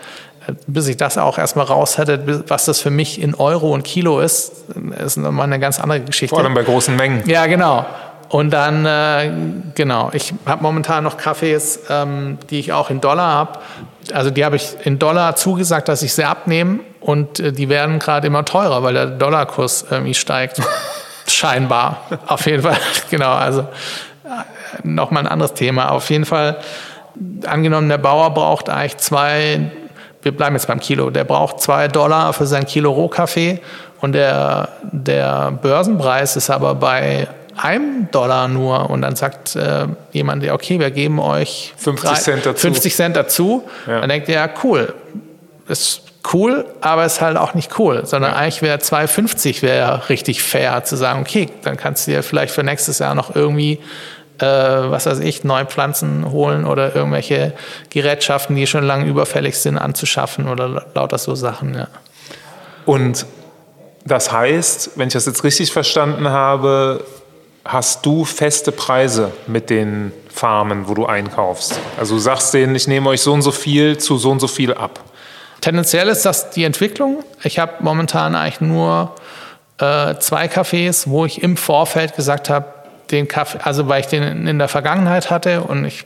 Bis 0.67 0.89
ich 0.89 0.99
das 0.99 1.17
auch 1.17 1.39
erstmal 1.39 1.65
raus 1.65 1.97
hätte, 1.97 2.45
was 2.49 2.67
das 2.67 2.79
für 2.79 2.91
mich 2.91 3.19
in 3.23 3.35
Euro 3.35 3.73
und 3.73 3.83
Kilo 3.83 4.21
ist, 4.21 4.53
ist 5.03 5.17
nochmal 5.17 5.47
eine 5.47 5.59
ganz 5.59 5.81
andere 5.81 6.01
Geschichte. 6.01 6.37
Vor 6.37 6.45
allem 6.45 6.53
bei 6.53 6.65
großen 6.65 6.95
Mengen. 6.97 7.27
Ja, 7.27 7.47
genau. 7.47 7.87
Und 8.29 8.51
dann, 8.51 8.85
äh, 8.85 9.31
genau, 9.75 10.11
ich 10.13 10.35
habe 10.45 10.63
momentan 10.63 11.05
noch 11.05 11.17
Kaffees, 11.17 11.81
ähm, 11.89 12.39
die 12.51 12.59
ich 12.59 12.73
auch 12.73 12.91
in 12.91 13.01
Dollar 13.01 13.33
habe. 13.33 13.59
Also 14.13 14.31
die 14.31 14.45
habe 14.45 14.57
ich 14.57 14.77
in 14.85 14.99
Dollar 14.99 15.37
zugesagt, 15.37 15.89
dass 15.89 16.03
ich 16.03 16.13
sie 16.13 16.25
abnehme 16.25 16.81
und 17.01 17.41
äh, 17.41 17.53
die 17.53 17.69
werden 17.69 17.99
gerade 17.99 18.27
immer 18.27 18.45
teurer, 18.45 18.83
weil 18.83 18.95
der 18.95 19.07
Dollarkurs 19.07 19.87
irgendwie 19.91 20.15
steigt. 20.15 20.61
Scheinbar. 21.27 22.03
Auf 22.27 22.47
jeden 22.47 22.63
Fall. 22.63 22.77
Genau. 23.11 23.33
Also 23.33 23.61
äh, 23.61 23.67
nochmal 24.83 25.25
ein 25.25 25.29
anderes 25.29 25.55
Thema. 25.55 25.91
Auf 25.91 26.11
jeden 26.11 26.25
Fall, 26.25 26.59
angenommen, 27.47 27.89
der 27.89 27.99
Bauer 27.99 28.33
braucht 28.35 28.69
eigentlich 28.69 28.97
zwei, 28.99 29.71
wir 30.23 30.33
bleiben 30.33 30.57
jetzt 30.57 30.67
beim 30.67 30.81
Kilo, 30.81 31.11
der 31.11 31.25
braucht 31.25 31.61
zwei 31.61 31.89
Dollar 31.89 32.33
für 32.33 32.47
sein 32.47 32.67
Kilo 32.67 32.91
Rohkaffee 32.91 33.61
und 34.01 34.13
der, 34.13 34.69
der 34.83 35.53
Börsenpreis 35.63 36.37
ist 36.37 36.51
aber 36.51 36.75
bei 36.75 37.29
einem 37.57 38.11
Dollar 38.11 38.49
nur 38.49 38.91
und 38.91 39.03
dann 39.03 39.17
sagt 39.17 39.55
äh, 39.57 39.87
jemand, 40.13 40.43
ja, 40.43 40.55
okay, 40.55 40.81
wir 40.81 40.91
geben 40.91 41.21
euch 41.21 41.73
50 41.77 42.11
drei, 42.11 42.19
Cent 42.19 42.47
dazu. 42.47 42.61
50 42.61 42.97
Cent 42.97 43.17
dazu. 43.17 43.65
Ja. 43.87 44.01
Dann 44.01 44.09
denkt 44.09 44.29
ihr, 44.29 44.35
ja, 44.35 44.49
cool. 44.63 44.93
Ist 45.69 46.03
cool, 46.33 46.65
aber 46.81 47.05
ist 47.05 47.21
halt 47.21 47.37
auch 47.37 47.55
nicht 47.55 47.79
cool, 47.79 48.07
sondern 48.07 48.33
ja. 48.33 48.39
eigentlich 48.39 48.63
wäre 48.63 48.79
2,50 48.79 49.63
wäre 49.63 50.09
richtig 50.09 50.43
fair 50.43 50.85
zu 50.85 50.97
sagen, 50.97 51.21
okay, 51.21 51.49
dann 51.63 51.77
kannst 51.77 52.07
du 52.07 52.13
dir 52.13 52.23
vielleicht 52.23 52.55
für 52.55 52.63
nächstes 52.63 52.99
Jahr 52.99 53.15
noch 53.15 53.35
irgendwie 53.35 53.81
äh, 54.39 54.47
was 54.47 55.07
weiß 55.07 55.21
ich, 55.21 55.45
neue 55.45 55.67
Pflanzen 55.67 56.31
holen 56.31 56.65
oder 56.65 56.95
irgendwelche 56.95 57.53
Gerätschaften, 57.91 58.57
die 58.57 58.67
schon 58.67 58.85
lange 58.85 59.07
überfällig 59.07 59.59
sind, 59.59 59.79
anzuschaffen 59.79 60.49
oder 60.49 60.87
lauter 60.95 61.19
so 61.19 61.35
Sachen, 61.35 61.75
ja. 61.75 61.89
Und 62.85 63.27
das 64.05 64.33
heißt, 64.33 64.93
wenn 64.97 65.09
ich 65.09 65.15
das 65.15 65.27
jetzt 65.27 65.45
richtig 65.45 65.73
verstanden 65.73 66.29
habe, 66.29 67.05
hast 67.65 68.05
du 68.05 68.25
feste 68.25 68.73
Preise 68.73 69.33
mit 69.47 69.71
den 69.71 70.13
Farmen, 70.29 70.89
wo 70.89 70.95
du 70.95 71.07
einkaufst? 71.07 71.79
Also 71.99 72.17
du 72.17 72.21
sagst 72.21 72.53
denen, 72.53 72.75
ich 72.75 72.87
nehme 72.87 73.09
euch 73.09 73.23
so 73.23 73.33
und 73.33 73.43
so 73.43 73.53
viel 73.53 73.97
zu 73.97 74.19
so 74.19 74.31
und 74.31 74.41
so 74.41 74.49
viel 74.49 74.75
ab. 74.75 75.01
Tendenziell 75.65 76.09
ist 76.09 76.27
das 76.27 76.51
die 76.51 76.63
Entwicklung. 76.65 77.25
Ich 77.43 77.59
habe 77.59 77.73
momentan 77.81 78.35
eigentlich 78.35 78.61
nur 78.61 79.15
äh, 79.79 80.15
zwei 80.17 80.45
Cafés, 80.45 81.09
wo 81.09 81.25
ich 81.25 81.43
im 81.43 81.57
Vorfeld 81.57 82.15
gesagt 82.17 82.51
habe, 82.51 82.67
den 83.11 83.29
Kaffee, 83.29 83.61
also 83.63 83.89
weil 83.89 84.01
ich 84.01 84.07
den 84.09 84.47
in 84.47 84.59
der 84.59 84.69
Vergangenheit 84.69 85.31
hatte 85.31 85.63
und 85.63 85.87
ich 85.87 86.05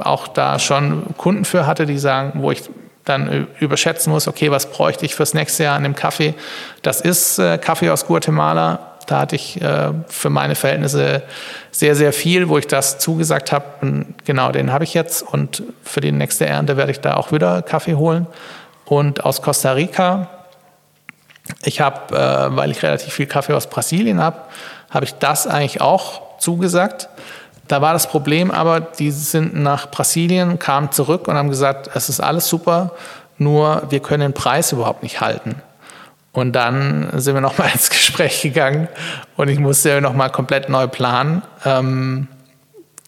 auch 0.00 0.26
da 0.26 0.58
schon 0.58 1.04
Kunden 1.16 1.44
für 1.44 1.64
hatte, 1.64 1.86
die 1.86 1.96
sagen, 1.96 2.42
wo 2.42 2.50
ich 2.50 2.64
dann 3.04 3.46
überschätzen 3.60 4.12
muss, 4.12 4.26
okay, 4.26 4.50
was 4.50 4.66
bräuchte 4.66 5.06
ich 5.06 5.14
fürs 5.14 5.32
nächste 5.32 5.62
Jahr 5.62 5.76
an 5.76 5.84
dem 5.84 5.94
Kaffee? 5.94 6.34
Das 6.82 7.00
ist 7.00 7.38
äh, 7.38 7.58
Kaffee 7.58 7.90
aus 7.90 8.04
Guatemala 8.08 8.92
da 9.06 9.20
hatte 9.20 9.36
ich 9.36 9.60
äh, 9.60 9.92
für 10.06 10.30
meine 10.30 10.54
Verhältnisse 10.54 11.22
sehr, 11.70 11.94
sehr 11.94 12.12
viel, 12.12 12.48
wo 12.48 12.58
ich 12.58 12.66
das 12.66 12.98
zugesagt 12.98 13.52
habe. 13.52 14.06
Genau, 14.24 14.52
den 14.52 14.72
habe 14.72 14.84
ich 14.84 14.94
jetzt. 14.94 15.22
Und 15.22 15.62
für 15.82 16.00
die 16.00 16.12
nächste 16.12 16.46
Ernte 16.46 16.76
werde 16.76 16.92
ich 16.92 17.00
da 17.00 17.16
auch 17.16 17.32
wieder 17.32 17.62
Kaffee 17.62 17.94
holen. 17.94 18.26
Und 18.92 19.24
aus 19.24 19.40
Costa 19.40 19.72
Rica, 19.72 20.28
ich 21.64 21.80
habe, 21.80 22.14
äh, 22.14 22.54
weil 22.54 22.70
ich 22.70 22.82
relativ 22.82 23.14
viel 23.14 23.24
Kaffee 23.24 23.54
aus 23.54 23.66
Brasilien 23.66 24.20
habe, 24.20 24.42
habe 24.90 25.06
ich 25.06 25.14
das 25.14 25.46
eigentlich 25.46 25.80
auch 25.80 26.36
zugesagt. 26.36 27.08
Da 27.68 27.80
war 27.80 27.94
das 27.94 28.06
Problem 28.06 28.50
aber, 28.50 28.80
die 28.80 29.10
sind 29.10 29.54
nach 29.54 29.90
Brasilien, 29.90 30.58
kamen 30.58 30.92
zurück 30.92 31.26
und 31.26 31.36
haben 31.36 31.48
gesagt, 31.48 31.88
es 31.94 32.10
ist 32.10 32.20
alles 32.20 32.50
super, 32.50 32.90
nur 33.38 33.82
wir 33.88 34.00
können 34.00 34.20
den 34.20 34.34
Preis 34.34 34.72
überhaupt 34.72 35.02
nicht 35.02 35.22
halten. 35.22 35.54
Und 36.32 36.52
dann 36.52 37.18
sind 37.18 37.32
wir 37.32 37.40
nochmal 37.48 37.70
ins 37.72 37.88
Gespräch 37.88 38.42
gegangen 38.42 38.88
und 39.38 39.48
ich 39.48 39.58
musste 39.58 40.02
nochmal 40.02 40.28
komplett 40.28 40.68
neu 40.68 40.86
planen. 40.86 41.40
Ähm, 41.64 42.28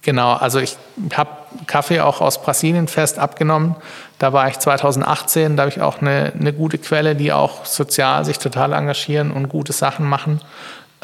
genau, 0.01 0.33
also 0.33 0.61
ich 0.61 0.79
habe 1.15 1.29
Kaffee 1.67 2.01
auch 2.01 2.23
aus 2.23 2.41
Brasilien 2.41 2.89
fest 2.89 3.19
abgenommen. 3.19 3.77
Da 4.19 4.33
war 4.33 4.49
ich 4.49 4.59
2018, 4.59 5.57
da 5.57 5.63
habe 5.63 5.71
ich 5.71 5.83
auch 5.83 6.01
eine, 6.01 6.33
eine 6.39 6.53
gute 6.53 6.79
Quelle, 6.79 7.15
die 7.15 7.33
auch 7.33 7.65
sozial 7.65 8.25
sich 8.25 8.39
total 8.39 8.73
engagieren 8.73 9.33
und 9.33 9.49
gute 9.49 9.73
Sachen 9.73 10.09
machen. 10.09 10.41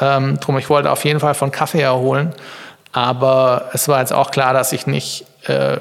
Ähm, 0.01 0.39
drum, 0.41 0.59
ich 0.59 0.71
wollte 0.71 0.91
auf 0.91 1.05
jeden 1.05 1.21
Fall 1.21 1.35
von 1.35 1.51
Kaffee 1.51 1.81
erholen. 1.81 2.33
Aber 2.93 3.71
es 3.73 3.89
war 3.89 4.01
jetzt 4.01 4.13
auch 4.13 4.31
klar, 4.31 4.53
dass 4.53 4.73
ich 4.73 4.87
nicht 4.87 5.27
äh, 5.47 5.79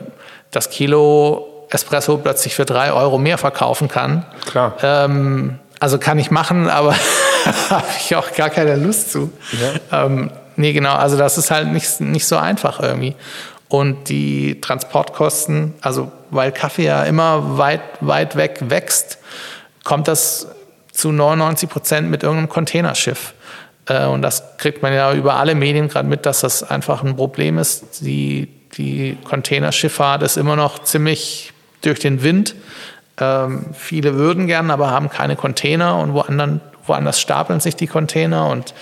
das 0.51 0.69
Kilo 0.69 1.47
Espresso 1.69 2.17
plötzlich 2.17 2.55
für 2.55 2.65
drei 2.65 2.91
Euro 2.91 3.17
mehr 3.17 3.37
verkaufen 3.37 3.87
kann. 3.87 4.25
Klar. 4.45 4.75
Ähm, 4.81 5.59
also 5.79 5.97
kann 5.97 6.19
ich 6.19 6.31
machen, 6.31 6.69
aber 6.69 6.95
habe 7.69 7.87
ich 7.99 8.15
auch 8.15 8.33
gar 8.33 8.49
keine 8.49 8.75
Lust 8.75 9.11
zu. 9.11 9.31
Ja. 9.91 10.05
Ähm, 10.05 10.31
nee, 10.55 10.73
genau, 10.73 10.95
also 10.95 11.17
das 11.17 11.37
ist 11.37 11.51
halt 11.51 11.67
nicht, 11.67 12.01
nicht 12.01 12.27
so 12.27 12.37
einfach 12.37 12.79
irgendwie. 12.79 13.15
Und 13.69 14.09
die 14.09 14.59
Transportkosten, 14.61 15.75
also 15.81 16.11
weil 16.31 16.51
Kaffee 16.51 16.85
ja 16.85 17.03
immer 17.03 17.57
weit, 17.57 17.81
weit 18.01 18.35
weg 18.35 18.57
wächst, 18.61 19.19
kommt 19.83 20.07
das 20.07 20.47
zu 20.91 21.11
99 21.11 21.69
Prozent 21.69 22.09
mit 22.09 22.23
irgendeinem 22.23 22.49
Containerschiff. 22.49 23.33
Äh, 23.85 24.05
und 24.05 24.21
das 24.21 24.57
kriegt 24.57 24.81
man 24.81 24.93
ja 24.93 25.13
über 25.13 25.35
alle 25.35 25.55
Medien 25.55 25.87
gerade 25.87 26.07
mit, 26.07 26.25
dass 26.25 26.41
das 26.41 26.63
einfach 26.63 27.03
ein 27.03 27.15
Problem 27.15 27.57
ist. 27.57 28.01
Die, 28.01 28.47
die 28.77 29.17
Containerschifffahrt 29.23 30.23
ist 30.23 30.37
immer 30.37 30.55
noch 30.55 30.79
ziemlich 30.79 31.53
durch 31.81 31.99
den 31.99 32.23
Wind. 32.23 32.55
Ähm, 33.19 33.67
viele 33.73 34.15
würden 34.15 34.47
gern, 34.47 34.71
aber 34.71 34.91
haben 34.91 35.09
keine 35.09 35.35
Container 35.35 35.97
und 35.97 36.13
woanders, 36.13 36.59
woanders 36.85 37.19
stapeln 37.19 37.59
sich 37.59 37.75
die 37.75 37.87
Container. 37.87 38.47
Und 38.47 38.73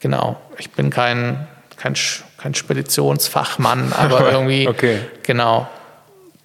genau, 0.00 0.40
ich 0.58 0.70
bin 0.70 0.90
kein, 0.90 1.46
kein, 1.76 1.94
kein 2.40 2.54
Speditionsfachmann, 2.54 3.92
aber 3.96 4.32
irgendwie, 4.32 4.68
okay. 4.68 4.98
genau. 5.22 5.68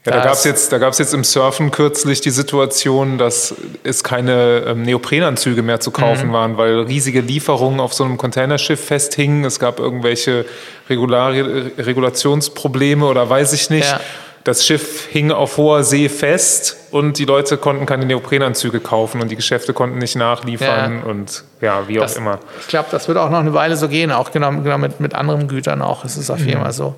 Ja, 0.05 0.11
da 0.11 0.19
gab 0.19 0.33
es 0.33 0.43
jetzt, 0.43 0.71
jetzt 0.71 1.13
im 1.15 1.23
Surfen 1.23 1.71
kürzlich 1.71 2.21
die 2.21 2.29
Situation, 2.29 3.17
dass 3.17 3.55
es 3.83 4.03
keine 4.03 4.63
ähm, 4.67 4.83
Neoprenanzüge 4.83 5.63
mehr 5.63 5.79
zu 5.79 5.89
kaufen 5.89 6.27
mhm. 6.27 6.33
waren, 6.33 6.57
weil 6.57 6.81
riesige 6.81 7.21
Lieferungen 7.21 7.79
auf 7.79 7.95
so 7.95 8.03
einem 8.03 8.17
Containerschiff 8.17 8.85
festhingen. 8.85 9.45
Es 9.45 9.57
gab 9.57 9.79
irgendwelche 9.79 10.45
Regular 10.91 11.33
Regulationsprobleme 11.33 13.03
oder 13.03 13.27
weiß 13.27 13.53
ich 13.53 13.71
nicht. 13.71 13.89
Ja 13.89 13.99
das 14.45 14.63
Schiff 14.63 15.07
hing 15.07 15.31
auf 15.31 15.57
hoher 15.57 15.83
See 15.83 16.07
fest 16.07 16.77
und 16.91 17.17
die 17.17 17.25
Leute 17.25 17.57
konnten 17.57 17.87
keine 17.87 18.05
Neoprenanzüge 18.05 18.79
kaufen 18.79 19.19
und 19.19 19.29
die 19.29 19.35
Geschäfte 19.35 19.73
konnten 19.73 19.97
nicht 19.97 20.15
nachliefern 20.15 20.99
ja. 20.99 21.03
und 21.09 21.43
ja, 21.61 21.87
wie 21.87 21.95
das, 21.95 22.13
auch 22.13 22.17
immer. 22.17 22.39
Ich 22.61 22.67
glaube, 22.67 22.87
das 22.91 23.07
wird 23.07 23.17
auch 23.17 23.31
noch 23.31 23.39
eine 23.39 23.55
Weile 23.55 23.75
so 23.75 23.89
gehen, 23.89 24.11
auch 24.11 24.31
genau, 24.31 24.51
genau 24.51 24.77
mit, 24.77 24.99
mit 24.99 25.15
anderen 25.15 25.47
Gütern 25.47 25.81
auch. 25.81 26.05
Es 26.05 26.15
ist 26.15 26.29
auf 26.29 26.39
jeden 26.39 26.59
mhm. 26.59 26.63
Fall 26.63 26.73
so. 26.73 26.95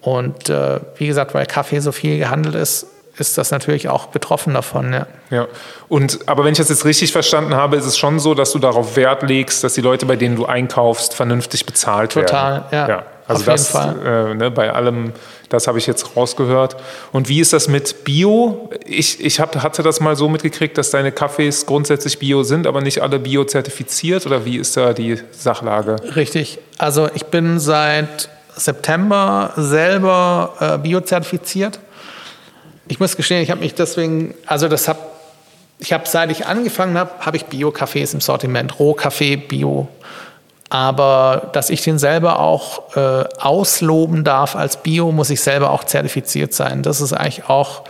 Und 0.00 0.48
äh, 0.48 0.78
wie 0.96 1.08
gesagt, 1.08 1.34
weil 1.34 1.44
Kaffee 1.46 1.80
so 1.80 1.90
viel 1.90 2.18
gehandelt 2.18 2.54
ist, 2.54 2.86
ist 3.18 3.36
das 3.36 3.50
natürlich 3.50 3.88
auch 3.88 4.06
betroffen 4.06 4.54
davon. 4.54 4.92
Ja. 4.92 5.06
ja. 5.30 5.48
Und 5.88 6.20
aber 6.28 6.44
wenn 6.44 6.52
ich 6.52 6.58
das 6.58 6.68
jetzt 6.68 6.84
richtig 6.84 7.10
verstanden 7.10 7.56
habe, 7.56 7.74
ist 7.74 7.86
es 7.86 7.98
schon 7.98 8.20
so, 8.20 8.34
dass 8.34 8.52
du 8.52 8.60
darauf 8.60 8.94
Wert 8.94 9.24
legst, 9.24 9.64
dass 9.64 9.74
die 9.74 9.80
Leute, 9.80 10.06
bei 10.06 10.14
denen 10.14 10.36
du 10.36 10.46
einkaufst, 10.46 11.14
vernünftig 11.14 11.66
bezahlt 11.66 12.12
Total, 12.12 12.52
werden. 12.52 12.62
Total, 12.64 12.78
ja. 12.78 12.88
ja. 12.88 13.02
Also 13.28 13.40
Auf 13.40 13.46
das 13.46 13.74
äh, 13.74 14.34
ne, 14.34 14.50
bei 14.52 14.72
allem, 14.72 15.12
das 15.48 15.66
habe 15.66 15.78
ich 15.78 15.86
jetzt 15.86 16.16
rausgehört. 16.16 16.76
Und 17.10 17.28
wie 17.28 17.40
ist 17.40 17.52
das 17.52 17.66
mit 17.66 18.04
Bio? 18.04 18.70
Ich, 18.84 19.24
ich 19.24 19.40
hab, 19.40 19.56
hatte 19.62 19.82
das 19.82 20.00
mal 20.00 20.14
so 20.14 20.28
mitgekriegt, 20.28 20.78
dass 20.78 20.90
deine 20.90 21.10
Kaffees 21.10 21.66
grundsätzlich 21.66 22.20
Bio 22.20 22.44
sind, 22.44 22.66
aber 22.68 22.80
nicht 22.80 23.02
alle 23.02 23.18
Bio 23.18 23.44
zertifiziert. 23.44 24.26
Oder 24.26 24.44
wie 24.44 24.58
ist 24.58 24.76
da 24.76 24.92
die 24.92 25.18
Sachlage? 25.32 25.96
Richtig. 26.14 26.58
Also 26.78 27.08
ich 27.14 27.26
bin 27.26 27.58
seit 27.58 28.28
September 28.54 29.52
selber 29.56 30.54
äh, 30.60 30.78
Bio 30.78 31.00
zertifiziert. 31.00 31.80
Ich 32.86 33.00
muss 33.00 33.16
gestehen, 33.16 33.42
ich 33.42 33.50
habe 33.50 33.60
mich 33.60 33.74
deswegen, 33.74 34.34
also 34.46 34.68
das 34.68 34.86
habe 34.86 35.00
ich 35.78 35.92
habe, 35.92 36.04
seit 36.06 36.30
ich 36.30 36.46
angefangen 36.46 36.96
habe, 36.96 37.10
habe 37.20 37.36
ich 37.36 37.44
Bio-Kaffees 37.46 38.14
im 38.14 38.20
Sortiment, 38.20 38.78
Rohkaffee, 38.78 39.36
Bio. 39.36 39.88
Aber 40.68 41.50
dass 41.52 41.70
ich 41.70 41.82
den 41.82 41.98
selber 41.98 42.40
auch 42.40 42.96
äh, 42.96 43.24
ausloben 43.38 44.24
darf 44.24 44.56
als 44.56 44.78
Bio, 44.78 45.12
muss 45.12 45.30
ich 45.30 45.40
selber 45.40 45.70
auch 45.70 45.84
zertifiziert 45.84 46.54
sein. 46.54 46.82
Das 46.82 47.00
ist 47.00 47.12
eigentlich 47.12 47.48
auch 47.48 47.82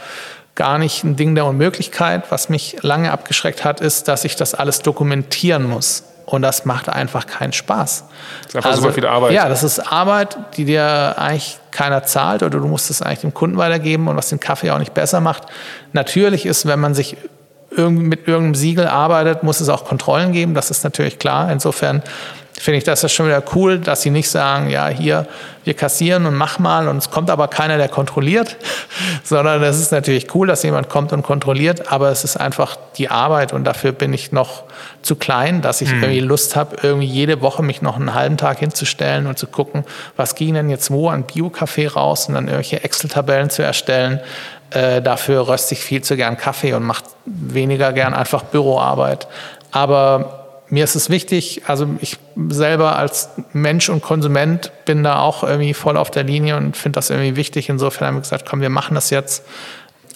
gar 0.55 0.79
nicht 0.79 1.05
ein 1.05 1.17
Ding 1.17 1.35
der 1.35 1.47
Unmöglichkeit. 1.47 2.25
Was 2.31 2.49
mich 2.49 2.77
lange 2.83 3.13
abgeschreckt 3.13 3.65
hat, 3.65 3.81
ist, 3.81 4.09
dass 4.09 4.25
ich 4.25 4.37
das 4.37 4.55
alles 4.55 4.81
dokumentieren 4.81 5.65
muss. 5.65 6.03
Und 6.27 6.43
das 6.43 6.65
macht 6.65 6.89
einfach 6.89 7.27
keinen 7.27 7.53
Spaß. 7.53 8.05
Das 8.43 8.49
ist 8.49 8.57
einfach 8.57 8.71
also, 8.71 8.83
super 8.83 8.95
viel 8.95 9.07
Arbeit. 9.07 9.33
Ja, 9.33 9.49
das 9.49 9.63
ist 9.63 9.79
Arbeit, 9.79 10.37
die 10.57 10.65
dir 10.65 11.15
eigentlich 11.19 11.59
keiner 11.71 12.03
zahlt 12.03 12.43
oder 12.43 12.59
du 12.59 12.67
musst 12.67 12.91
es 12.91 13.01
eigentlich 13.01 13.21
dem 13.21 13.33
Kunden 13.33 13.59
weitergeben 13.59 14.09
und 14.09 14.17
was 14.17 14.29
den 14.29 14.41
Kaffee 14.41 14.73
auch 14.73 14.79
nicht 14.79 14.93
besser 14.93 15.21
macht. 15.21 15.45
Natürlich 15.93 16.45
ist, 16.45 16.67
wenn 16.67 16.81
man 16.81 16.95
sich 16.95 17.17
mit 17.77 18.27
irgendeinem 18.27 18.55
Siegel 18.55 18.89
arbeitet, 18.89 19.43
muss 19.43 19.61
es 19.61 19.69
auch 19.69 19.85
Kontrollen 19.85 20.33
geben. 20.33 20.55
Das 20.55 20.71
ist 20.71 20.83
natürlich 20.83 21.19
klar. 21.19 21.51
Insofern 21.53 22.03
finde 22.59 22.79
ich 22.79 22.85
das 22.85 23.05
ist 23.05 23.13
schon 23.13 23.27
wieder 23.27 23.43
cool, 23.55 23.79
dass 23.79 24.03
sie 24.03 24.11
nicht 24.11 24.31
sagen, 24.31 24.71
ja, 24.71 24.89
hier, 24.89 25.27
wir 25.65 25.75
kassieren 25.75 26.27
und 26.27 26.35
mach 26.35 26.59
mal 26.59 26.89
und 26.89 26.97
es 26.99 27.11
kommt 27.11 27.29
aber 27.29 27.49
keiner, 27.49 27.77
der 27.77 27.89
kontrolliert, 27.89 28.57
sondern 29.25 29.63
es 29.63 29.79
ist 29.79 29.93
natürlich 29.93 30.35
cool, 30.35 30.47
dass 30.47 30.63
jemand 30.63 30.89
kommt 30.89 31.13
und 31.13 31.23
kontrolliert, 31.23 31.93
aber 31.93 32.11
es 32.11 32.25
ist 32.25 32.37
einfach 32.37 32.77
die 32.97 33.11
Arbeit 33.11 33.53
und 33.53 33.65
dafür 33.65 33.93
bin 33.93 34.13
ich 34.13 34.33
noch 34.33 34.65
zu 35.03 35.17
klein, 35.17 35.61
dass 35.61 35.81
ich 35.81 35.93
mhm. 35.93 36.03
irgendwie 36.03 36.21
Lust 36.21 36.57
habe, 36.57 36.77
irgendwie 36.83 37.07
jede 37.07 37.43
Woche 37.43 37.63
mich 37.63 37.83
noch 37.83 37.97
einen 37.97 38.15
halben 38.15 38.37
Tag 38.37 38.61
hinzustellen 38.61 39.27
und 39.27 39.39
zu 39.39 39.47
gucken, 39.47 39.85
was 40.17 40.35
ging 40.35 40.55
denn 40.55 40.71
jetzt 40.71 40.91
wo 40.91 41.09
an 41.09 41.25
Bio-Kaffee 41.25 41.89
raus 41.89 42.29
und 42.29 42.35
dann 42.35 42.45
irgendwelche 42.45 42.83
Excel-Tabellen 42.83 43.51
zu 43.51 43.63
erstellen. 43.63 44.21
Äh, 44.71 45.03
dafür 45.03 45.47
röste 45.49 45.75
ich 45.75 45.81
viel 45.81 46.03
zu 46.03 46.17
gern 46.17 46.37
Kaffee 46.37 46.73
und 46.73 46.83
mache 46.85 47.05
weniger 47.25 47.93
gern 47.93 48.15
einfach 48.15 48.43
Büroarbeit. 48.45 49.29
Aber 49.71 50.46
mir 50.69 50.85
ist 50.85 50.97
es 50.97 51.11
wichtig, 51.11 51.63
also 51.67 51.89
ich 52.01 52.19
selber 52.49 52.97
als 52.97 53.31
Mensch 53.53 53.89
und 53.89 54.03
Konsument 54.03 54.73
bin 54.85 55.05
da 55.05 55.21
auch 55.21 55.45
irgendwie 55.45 55.75
voll 55.75 55.97
auf 55.97 56.11
der 56.11 56.25
Linie 56.25 56.57
und 56.57 56.77
finde 56.77 56.97
das 56.97 57.11
irgendwie 57.11 57.37
wichtig. 57.37 57.69
Insofern 57.69 58.09
haben 58.09 58.15
wir 58.17 58.23
gesagt, 58.23 58.47
komm, 58.49 58.61
wir 58.61 58.71
machen 58.71 58.95
das 58.95 59.11
jetzt. 59.11 59.45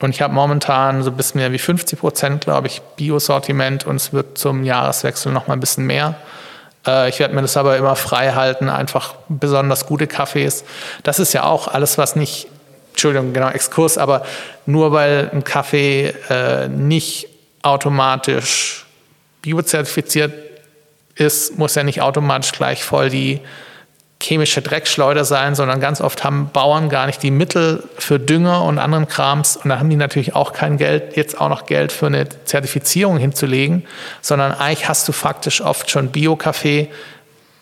Und 0.01 0.11
ich 0.11 0.23
habe 0.23 0.33
momentan 0.33 1.03
so 1.03 1.11
ein 1.11 1.17
bisschen 1.17 1.41
mehr 1.41 1.53
wie 1.53 1.59
50 1.59 1.99
Prozent, 1.99 2.45
glaube 2.45 2.67
ich, 2.67 2.81
Bio-Sortiment 2.97 3.87
und 3.87 3.97
es 3.97 4.13
wird 4.13 4.39
zum 4.39 4.65
Jahreswechsel 4.65 5.31
noch 5.31 5.47
mal 5.47 5.55
ein 5.55 5.61
bisschen 5.61 5.87
mehr. 5.87 6.17
Äh, 6.87 7.11
ich 7.11 7.21
werde 7.21 7.35
mir 7.35 7.43
das 7.43 7.57
aber 7.57 7.77
immer 7.77 7.97
frei 7.97 8.33
halten, 8.33 8.69
einfach 8.69 9.15
besonders 9.29 9.87
gute 9.87 10.07
Kaffees. 10.07 10.65
Das 11.03 11.19
ist 11.19 11.33
ja 11.33 11.45
auch 11.45 11.69
alles, 11.69 11.99
was 11.99 12.17
nicht, 12.17 12.49
Entschuldigung, 12.93 13.33
genau, 13.35 13.51
Exkurs, 13.51 13.99
aber 13.99 14.23
nur 14.67 14.93
weil 14.93 15.31
ein 15.33 15.45
Kaffee 15.45 16.15
äh, 16.31 16.69
nicht 16.69 17.29
automatisch 17.63 18.87
biozertifiziert 19.43 20.33
ist, 21.15 21.59
muss 21.59 21.75
ja 21.75 21.83
nicht 21.83 22.03
automatisch 22.03 22.53
gleich 22.53 22.85
voll 22.85 23.11
die 23.11 23.41
chemische 24.23 24.61
Dreckschleuder 24.61 25.25
sein, 25.25 25.55
sondern 25.55 25.81
ganz 25.81 26.01
oft 26.01 26.25
haben 26.25 26.51
Bauern 26.53 26.89
gar 26.91 27.07
nicht 27.07 27.23
die 27.23 27.31
Mittel 27.31 27.83
für 27.97 28.19
Dünger 28.19 28.65
und 28.65 28.79
anderen 28.79 29.09
Krams 29.09 29.57
und 29.57 29.71
da 29.71 29.79
haben 29.79 29.89
die 29.89 29.97
natürlich 29.97 30.35
auch 30.35 30.53
kein 30.53 30.77
Geld, 30.77 31.17
jetzt 31.17 31.41
auch 31.41 31.49
noch 31.49 31.65
Geld 31.65 31.91
für 31.91 32.07
eine 32.07 32.29
Zertifizierung 32.45 33.17
hinzulegen, 33.17 33.87
sondern 34.21 34.53
eigentlich 34.53 34.89
hast 34.89 35.09
du 35.09 35.13
faktisch 35.13 35.63
oft 35.63 35.91
schon 35.91 36.09
Bio-Kaffee, 36.09 36.91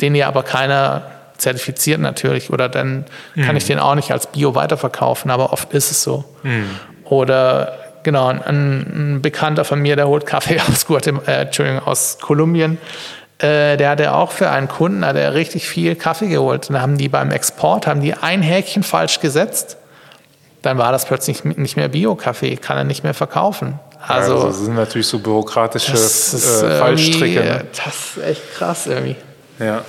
den 0.01 0.15
dir 0.15 0.27
aber 0.27 0.43
keiner 0.43 1.11
zertifiziert 1.37 2.01
natürlich 2.01 2.51
oder 2.51 2.69
dann 2.69 3.05
mhm. 3.37 3.43
kann 3.43 3.57
ich 3.57 3.65
den 3.65 3.79
auch 3.79 3.95
nicht 3.95 4.11
als 4.11 4.27
Bio 4.27 4.57
weiterverkaufen, 4.57 5.31
aber 5.31 5.53
oft 5.53 5.73
ist 5.73 5.93
es 5.93 6.03
so. 6.03 6.25
Mhm. 6.43 6.71
Oder 7.05 7.79
genau, 8.03 8.29
ein, 8.29 8.43
ein, 8.47 9.23
Bekannter 9.23 9.65
von 9.65 9.81
mir, 9.81 9.97
der 9.97 10.09
holt 10.09 10.27
Kaffee 10.27 10.61
aus, 10.69 10.87
Guatem 10.87 11.21
äh, 11.27 11.43
Entschuldigung, 11.43 11.81
aus 11.81 12.19
Kolumbien. 12.21 12.79
Äh, 13.39 13.77
der 13.77 13.91
hatte 13.91 14.15
auch 14.15 14.33
für 14.33 14.51
einen 14.51 14.67
Kunden 14.69 15.05
hat 15.05 15.17
er 15.17 15.35
richtig 15.35 15.69
viel 15.69 15.95
Kaffee 15.95 16.29
geholt. 16.29 16.69
Und 16.69 16.75
dann 16.75 16.83
haben 16.83 16.99
die 16.99 17.09
beim 17.09 17.31
Export 17.31 17.87
haben 17.87 18.01
die 18.01 18.15
ein 18.15 18.43
Häkchen 18.43 18.83
falsch 18.83 19.21
gesetzt. 19.21 19.77
Dann 20.63 20.77
war 20.77 20.91
das 20.91 21.05
plötzlich 21.05 21.45
nicht 21.45 21.77
mehr 21.77 21.87
Bio-Kaffee, 21.89 22.57
kann 22.57 22.77
er 22.77 22.83
nicht 22.83 23.05
mehr 23.05 23.15
verkaufen. 23.15 23.79
Also, 24.07 24.33
ja, 24.33 24.37
also 24.37 24.49
das 24.49 24.59
sind 24.59 24.75
natürlich 24.75 25.07
so 25.07 25.21
bürokratische 25.21 25.93
ist, 25.93 26.35
äh, 26.35 26.79
Fallstricke. 26.79 27.41
Ne? 27.41 27.65
Das 27.73 28.17
ist 28.17 28.25
echt 28.25 28.55
krass 28.57 28.87
irgendwie. 28.87 29.17
Ja. 29.59 29.83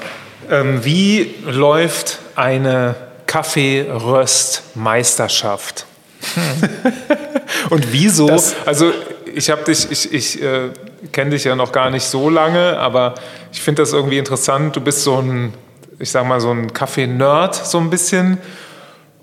Ähm, 0.50 0.84
wie 0.84 1.36
läuft 1.46 2.18
eine 2.36 2.96
Kaffeeröstmeisterschaft? 3.28 5.86
Und 7.70 7.92
wieso? 7.92 8.28
Das, 8.28 8.56
also 8.66 8.92
ich 9.34 9.50
habe 9.50 9.64
dich, 9.64 9.90
ich, 9.92 10.14
ich 10.14 10.42
äh, 10.42 10.70
kenne 11.12 11.32
dich 11.32 11.44
ja 11.44 11.56
noch 11.56 11.72
gar 11.72 11.90
nicht 11.90 12.06
so 12.06 12.30
lange, 12.30 12.78
aber 12.78 13.16
ich 13.52 13.62
finde 13.62 13.82
das 13.82 13.94
irgendwie 13.94 14.18
interessant. 14.18 14.76
Du 14.76 14.82
bist 14.82 15.04
so 15.04 15.18
ein, 15.18 15.54
ich 16.00 16.12
sag 16.12 16.28
mal, 16.28 16.40
so 16.42 16.52
ein 16.52 16.74
Kaffee-Nerd 16.74 17.56
so 17.56 17.78
ein 17.80 17.90
bisschen 17.90 18.40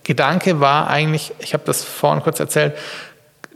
Gedanke 0.03 0.59
war 0.59 0.89
eigentlich, 0.89 1.31
ich 1.39 1.53
habe 1.53 1.63
das 1.65 1.83
vorhin 1.83 2.21
kurz 2.21 2.39
erzählt, 2.39 2.73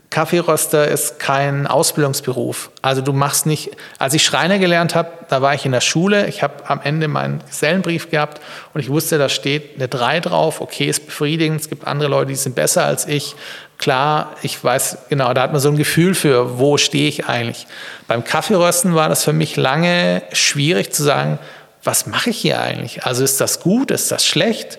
Kaffeeröster 0.09 0.87
ist 0.87 1.19
kein 1.19 1.67
Ausbildungsberuf. 1.67 2.71
Also 2.81 3.01
du 3.01 3.11
machst 3.11 3.45
nicht, 3.45 3.71
als 3.99 4.13
ich 4.13 4.23
Schreiner 4.23 4.57
gelernt 4.57 4.95
habe, 4.95 5.09
da 5.27 5.41
war 5.41 5.53
ich 5.53 5.65
in 5.65 5.73
der 5.73 5.81
Schule, 5.81 6.27
ich 6.27 6.41
habe 6.41 6.69
am 6.69 6.79
Ende 6.81 7.09
meinen 7.09 7.41
Gesellenbrief 7.45 8.09
gehabt 8.09 8.39
und 8.73 8.79
ich 8.79 8.89
wusste, 8.89 9.17
da 9.17 9.27
steht 9.27 9.75
eine 9.75 9.89
3 9.89 10.21
drauf, 10.21 10.61
okay, 10.61 10.85
ist 10.85 11.05
befriedigend, 11.07 11.59
es 11.59 11.69
gibt 11.69 11.85
andere 11.85 12.09
Leute, 12.09 12.27
die 12.27 12.35
sind 12.35 12.55
besser 12.55 12.85
als 12.85 13.05
ich. 13.05 13.35
Klar, 13.77 14.31
ich 14.41 14.63
weiß, 14.63 14.97
genau, 15.09 15.33
da 15.33 15.41
hat 15.41 15.51
man 15.51 15.59
so 15.59 15.69
ein 15.69 15.77
Gefühl 15.77 16.15
für, 16.15 16.57
wo 16.57 16.77
stehe 16.77 17.09
ich 17.09 17.27
eigentlich. 17.27 17.67
Beim 18.07 18.23
Kaffeerösten 18.23 18.95
war 18.95 19.09
das 19.09 19.25
für 19.25 19.33
mich 19.33 19.57
lange 19.57 20.23
schwierig 20.31 20.93
zu 20.93 21.03
sagen, 21.03 21.37
was 21.83 22.05
mache 22.05 22.31
ich 22.31 22.37
hier 22.37 22.59
eigentlich? 22.61 23.05
Also 23.05 23.23
ist 23.23 23.39
das 23.39 23.59
gut, 23.59 23.91
ist 23.91 24.11
das 24.11 24.25
schlecht? 24.25 24.77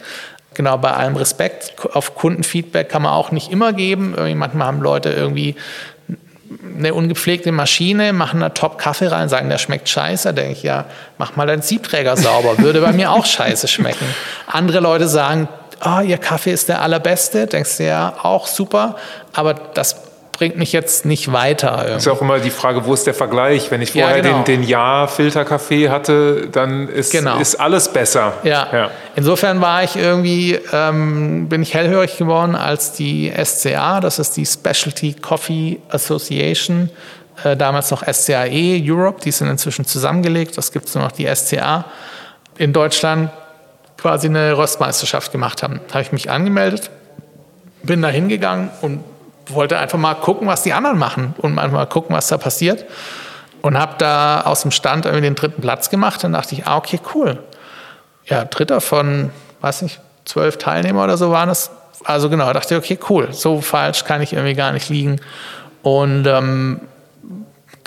Genau, 0.54 0.76
bei 0.78 0.92
allem 0.92 1.16
Respekt, 1.16 1.74
auf 1.94 2.14
Kundenfeedback 2.14 2.88
kann 2.88 3.02
man 3.02 3.12
auch 3.12 3.30
nicht 3.30 3.52
immer 3.52 3.72
geben. 3.72 4.16
Manchmal 4.36 4.66
haben 4.66 4.80
Leute 4.80 5.10
irgendwie 5.10 5.54
eine 6.76 6.94
ungepflegte 6.94 7.52
Maschine, 7.52 8.12
machen 8.12 8.40
da 8.40 8.48
Top-Kaffee 8.48 9.06
rein, 9.08 9.28
sagen, 9.28 9.48
der 9.50 9.58
schmeckt 9.58 9.88
scheiße. 9.88 10.28
Da 10.28 10.32
denke 10.32 10.52
ich, 10.52 10.62
ja, 10.62 10.86
mach 11.18 11.36
mal 11.36 11.46
deinen 11.46 11.62
Siebträger 11.62 12.16
sauber, 12.16 12.58
würde 12.58 12.80
bei 12.80 12.92
mir 12.92 13.12
auch 13.12 13.26
scheiße 13.26 13.68
schmecken. 13.68 14.06
Andere 14.46 14.80
Leute 14.80 15.06
sagen, 15.06 15.48
oh, 15.84 16.00
ihr 16.00 16.18
Kaffee 16.18 16.52
ist 16.52 16.68
der 16.68 16.82
allerbeste, 16.82 17.46
denkst 17.46 17.76
du 17.76 17.84
ja, 17.84 18.14
auch 18.22 18.46
super, 18.46 18.96
aber 19.32 19.54
das 19.54 20.07
bringt 20.38 20.56
mich 20.56 20.72
jetzt 20.72 21.04
nicht 21.04 21.32
weiter. 21.32 21.78
Irgendwie. 21.78 21.96
Ist 21.96 22.06
ja 22.06 22.12
auch 22.12 22.20
immer 22.20 22.38
die 22.38 22.50
Frage, 22.50 22.86
wo 22.86 22.94
ist 22.94 23.08
der 23.08 23.14
Vergleich? 23.14 23.72
Wenn 23.72 23.82
ich 23.82 23.90
vorher 23.90 24.18
ja, 24.18 24.22
genau. 24.22 24.42
den, 24.44 24.60
den 24.60 24.62
Ja-Filterkaffee 24.62 25.90
hatte, 25.90 26.48
dann 26.52 26.88
ist, 26.88 27.10
genau. 27.10 27.40
ist 27.40 27.56
alles 27.56 27.92
besser. 27.92 28.34
Ja. 28.44 28.68
ja. 28.72 28.90
Insofern 29.16 29.60
war 29.60 29.82
ich 29.82 29.96
irgendwie, 29.96 30.56
ähm, 30.72 31.48
bin 31.48 31.62
ich 31.62 31.74
hellhörig 31.74 32.16
geworden, 32.18 32.54
als 32.54 32.92
die 32.92 33.32
SCA, 33.44 33.98
das 33.98 34.20
ist 34.20 34.36
die 34.36 34.46
Specialty 34.46 35.14
Coffee 35.14 35.80
Association, 35.88 36.88
äh, 37.42 37.56
damals 37.56 37.90
noch 37.90 38.04
SCAE 38.04 38.80
Europe, 38.86 39.20
die 39.24 39.32
sind 39.32 39.48
inzwischen 39.48 39.86
zusammengelegt, 39.86 40.56
das 40.56 40.70
gibt 40.70 40.86
es 40.86 40.94
nur 40.94 41.02
noch 41.02 41.12
die 41.12 41.26
SCA, 41.34 41.84
in 42.58 42.72
Deutschland 42.72 43.30
quasi 43.96 44.28
eine 44.28 44.56
Röstmeisterschaft 44.56 45.32
gemacht 45.32 45.64
haben. 45.64 45.80
Da 45.88 45.94
habe 45.94 46.02
ich 46.02 46.12
mich 46.12 46.30
angemeldet, 46.30 46.90
bin 47.82 48.02
da 48.02 48.08
hingegangen 48.08 48.70
und 48.82 49.02
wollte 49.48 49.78
einfach 49.78 49.98
mal 49.98 50.14
gucken, 50.14 50.48
was 50.48 50.62
die 50.62 50.72
anderen 50.72 50.98
machen 50.98 51.34
und 51.38 51.54
mal 51.54 51.86
gucken, 51.86 52.14
was 52.14 52.28
da 52.28 52.38
passiert. 52.38 52.84
Und 53.60 53.76
habe 53.78 53.94
da 53.98 54.42
aus 54.42 54.62
dem 54.62 54.70
Stand 54.70 55.04
irgendwie 55.04 55.22
den 55.22 55.34
dritten 55.34 55.60
Platz 55.60 55.90
gemacht. 55.90 56.22
Dann 56.22 56.32
dachte 56.32 56.54
ich, 56.54 56.66
ah, 56.66 56.76
okay, 56.76 57.00
cool. 57.14 57.38
Ja, 58.24 58.44
dritter 58.44 58.80
von, 58.80 59.30
weiß 59.60 59.82
nicht, 59.82 60.00
zwölf 60.24 60.58
Teilnehmer 60.58 61.04
oder 61.04 61.16
so 61.16 61.30
waren 61.30 61.48
es. 61.48 61.70
Also 62.04 62.30
genau, 62.30 62.52
dachte 62.52 62.74
ich, 62.74 62.78
okay, 62.78 62.98
cool. 63.10 63.32
So 63.32 63.60
falsch 63.60 64.04
kann 64.04 64.22
ich 64.22 64.32
irgendwie 64.32 64.54
gar 64.54 64.72
nicht 64.72 64.88
liegen. 64.88 65.20
Und 65.82 66.26
ähm, 66.26 66.80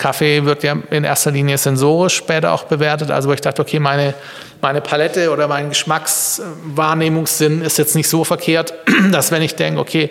Kaffee 0.02 0.44
wird 0.44 0.64
ja 0.64 0.76
in 0.90 1.04
erster 1.04 1.30
Linie 1.30 1.56
sensorisch 1.58 2.16
später 2.16 2.52
auch 2.52 2.64
bewertet. 2.64 3.10
Also 3.10 3.28
wo 3.28 3.32
ich 3.32 3.40
dachte, 3.40 3.62
okay, 3.62 3.78
meine, 3.78 4.14
meine 4.60 4.80
Palette 4.80 5.30
oder 5.30 5.46
mein 5.48 5.68
Geschmackswahrnehmungssinn 5.68 7.62
ist 7.62 7.78
jetzt 7.78 7.94
nicht 7.94 8.08
so 8.08 8.24
verkehrt, 8.24 8.74
dass 9.12 9.30
wenn 9.30 9.42
ich 9.42 9.54
denke, 9.54 9.80
okay, 9.80 10.10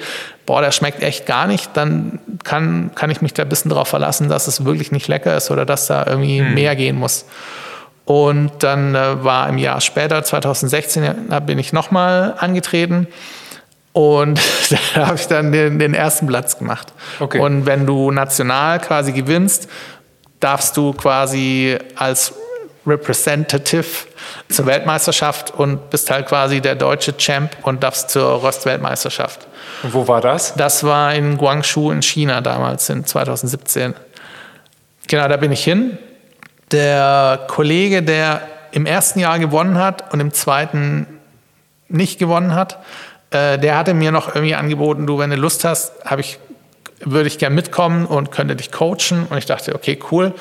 boah, 0.52 0.62
der 0.62 0.74
schmeckt 0.74 1.02
echt 1.02 1.26
gar 1.26 1.48
nicht, 1.48 1.70
dann 1.78 2.20
kann, 2.44 2.92
kann 2.94 3.10
ich 3.10 3.22
mich 3.22 3.34
da 3.34 3.44
ein 3.44 3.48
bisschen 3.48 3.70
darauf 3.70 3.88
verlassen, 3.88 4.28
dass 4.28 4.48
es 4.48 4.66
wirklich 4.66 4.92
nicht 4.92 5.08
lecker 5.08 5.38
ist 5.38 5.50
oder 5.50 5.66
dass 5.66 5.88
da 5.88 6.06
irgendwie 6.06 6.42
hm. 6.42 6.56
mehr 6.56 6.76
gehen 6.76 6.98
muss. 6.98 7.24
Und 8.04 8.52
dann 8.60 8.94
äh, 8.94 9.24
war 9.24 9.48
im 9.48 9.58
Jahr 9.58 9.80
später, 9.80 10.22
2016, 10.22 11.30
da 11.30 11.40
bin 11.40 11.58
ich 11.58 11.72
nochmal 11.72 12.36
angetreten 12.38 13.08
Und 13.94 14.42
da 14.94 15.08
habe 15.08 15.16
ich 15.16 15.28
dann 15.28 15.54
den, 15.54 15.80
den, 15.80 15.94
ersten 15.94 16.28
Platz 16.28 16.58
gemacht. 16.58 16.92
Okay. 17.22 17.40
Und 17.40 17.66
wenn 17.66 17.86
du 17.86 18.12
national 18.12 18.80
quasi 18.80 19.14
gewinnst, 19.14 19.70
darfst 20.42 20.76
du 20.76 20.92
quasi 20.92 21.78
als 21.96 22.34
Representative 22.86 23.86
zur 24.50 24.66
Weltmeisterschaft 24.66 25.52
und 25.52 25.90
bist 25.92 26.12
halt 26.12 26.28
quasi 26.28 26.60
der 26.60 26.76
deutsche 26.76 27.16
Champ 27.16 27.56
und 27.62 27.84
darfst 27.84 28.10
zur 28.10 28.44
Röstweltmeisterschaft. 28.44 29.48
Und 29.84 29.94
wo 29.94 30.08
war 30.08 30.22
das? 30.22 30.54
Das 30.56 30.84
war 30.84 31.14
in 31.14 31.38
Guangzhou 31.38 31.92
in 31.92 32.02
China 32.02 32.42
damals, 32.42 32.90
in 32.90 33.06
2017. 33.06 33.94
Genau, 35.08 35.28
da 35.28 35.38
bin 35.38 35.52
ich 35.52 35.64
hin. 35.64 35.98
Der 36.72 37.46
Kollege, 37.48 38.04
der 38.04 38.42
im 38.72 38.86
ersten 38.86 39.20
Jahr 39.20 39.40
gewonnen 39.40 39.78
hat 39.78 40.14
und 40.14 40.20
im 40.20 40.34
zweiten 40.34 41.08
nicht 41.90 42.20
gewonnen 42.20 42.56
hat, 42.56 42.78
äh, 43.32 43.58
der 43.58 43.78
hatte 43.78 43.94
mir 43.94 44.12
noch 44.12 44.34
irgendwie 44.34 44.56
angeboten, 44.56 45.06
du, 45.08 45.18
wenn 45.18 45.30
du 45.30 45.36
Lust 45.36 45.66
hast, 45.66 45.94
habe 46.06 46.22
ich 46.22 46.40
würde 47.04 47.28
ich 47.28 47.38
gerne 47.38 47.56
mitkommen 47.56 48.06
und 48.06 48.32
könnte 48.32 48.56
dich 48.56 48.72
coachen. 48.72 49.26
Und 49.30 49.38
ich 49.38 49.46
dachte, 49.46 49.76
okay, 49.76 50.00
cool. 50.12 50.34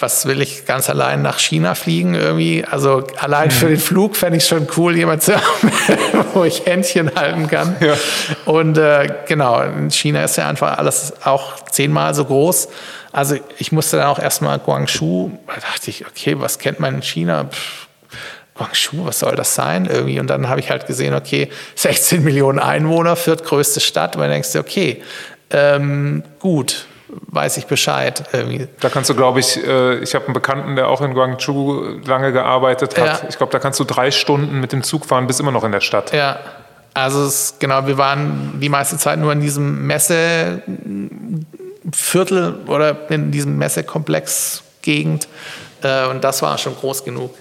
Was 0.00 0.26
will 0.26 0.40
ich 0.40 0.64
ganz 0.64 0.88
allein 0.88 1.22
nach 1.22 1.38
China 1.38 1.74
fliegen 1.74 2.14
irgendwie? 2.14 2.64
Also 2.64 3.06
allein 3.18 3.48
mhm. 3.48 3.52
für 3.52 3.68
den 3.68 3.78
Flug 3.78 4.16
fände 4.16 4.38
ich 4.38 4.46
schon 4.46 4.66
cool, 4.76 4.96
jemand 4.96 5.22
zu 5.22 5.36
haben, 5.36 5.72
wo 6.34 6.44
ich 6.44 6.64
Händchen 6.66 7.14
halten 7.14 7.48
kann. 7.48 7.76
Ja. 7.80 7.94
Und 8.46 8.78
äh, 8.78 9.12
genau, 9.28 9.60
in 9.60 9.90
China 9.90 10.24
ist 10.24 10.36
ja 10.36 10.48
einfach 10.48 10.78
alles 10.78 11.12
auch 11.24 11.60
zehnmal 11.70 12.14
so 12.14 12.24
groß. 12.24 12.68
Also 13.12 13.36
ich 13.58 13.72
musste 13.72 13.98
dann 13.98 14.06
auch 14.06 14.18
erstmal 14.18 14.58
Guangzhou, 14.58 15.32
da 15.46 15.54
dachte 15.54 15.90
ich, 15.90 16.06
okay, 16.06 16.36
was 16.38 16.58
kennt 16.58 16.80
man 16.80 16.96
in 16.96 17.02
China? 17.02 17.44
Pff, 17.44 17.88
Guangzhou, 18.54 19.06
was 19.06 19.18
soll 19.18 19.34
das 19.36 19.54
sein? 19.54 19.86
Irgendwie. 19.86 20.20
Und 20.20 20.28
dann 20.28 20.48
habe 20.48 20.60
ich 20.60 20.70
halt 20.70 20.86
gesehen, 20.86 21.14
okay, 21.14 21.48
16 21.74 22.22
Millionen 22.22 22.58
Einwohner, 22.58 23.16
viertgrößte 23.16 23.80
Stadt. 23.80 24.16
Und 24.16 24.22
dann 24.22 24.30
denkst 24.30 24.52
du, 24.52 24.60
okay, 24.60 25.02
ähm, 25.50 26.22
gut, 26.38 26.86
weiß 27.28 27.56
ich 27.56 27.66
Bescheid. 27.66 28.24
Irgendwie. 28.32 28.68
Da 28.80 28.88
kannst 28.88 29.10
du, 29.10 29.14
glaube 29.14 29.40
ich, 29.40 29.56
äh, 29.64 29.98
ich 29.98 30.14
habe 30.14 30.26
einen 30.26 30.34
Bekannten, 30.34 30.76
der 30.76 30.88
auch 30.88 31.00
in 31.00 31.14
Guangzhou 31.14 32.00
lange 32.06 32.32
gearbeitet 32.32 32.98
hat. 32.98 33.22
Ja. 33.22 33.28
Ich 33.28 33.36
glaube, 33.36 33.52
da 33.52 33.58
kannst 33.58 33.78
du 33.80 33.84
drei 33.84 34.10
Stunden 34.10 34.60
mit 34.60 34.72
dem 34.72 34.82
Zug 34.82 35.06
fahren, 35.06 35.26
bis 35.26 35.40
immer 35.40 35.52
noch 35.52 35.64
in 35.64 35.72
der 35.72 35.80
Stadt. 35.80 36.12
Ja, 36.12 36.38
also 36.94 37.24
es, 37.24 37.56
genau, 37.58 37.86
wir 37.86 37.98
waren 37.98 38.60
die 38.60 38.68
meiste 38.68 38.96
Zeit 38.98 39.18
nur 39.18 39.32
in 39.32 39.40
diesem 39.40 39.86
Messeviertel 39.86 40.64
oder 42.66 43.10
in 43.10 43.30
diesem 43.30 43.58
Messekomplex 43.58 44.62
Gegend 44.82 45.28
äh, 45.82 46.06
und 46.06 46.24
das 46.24 46.42
war 46.42 46.58
schon 46.58 46.74
groß 46.76 47.04
genug. 47.04 47.34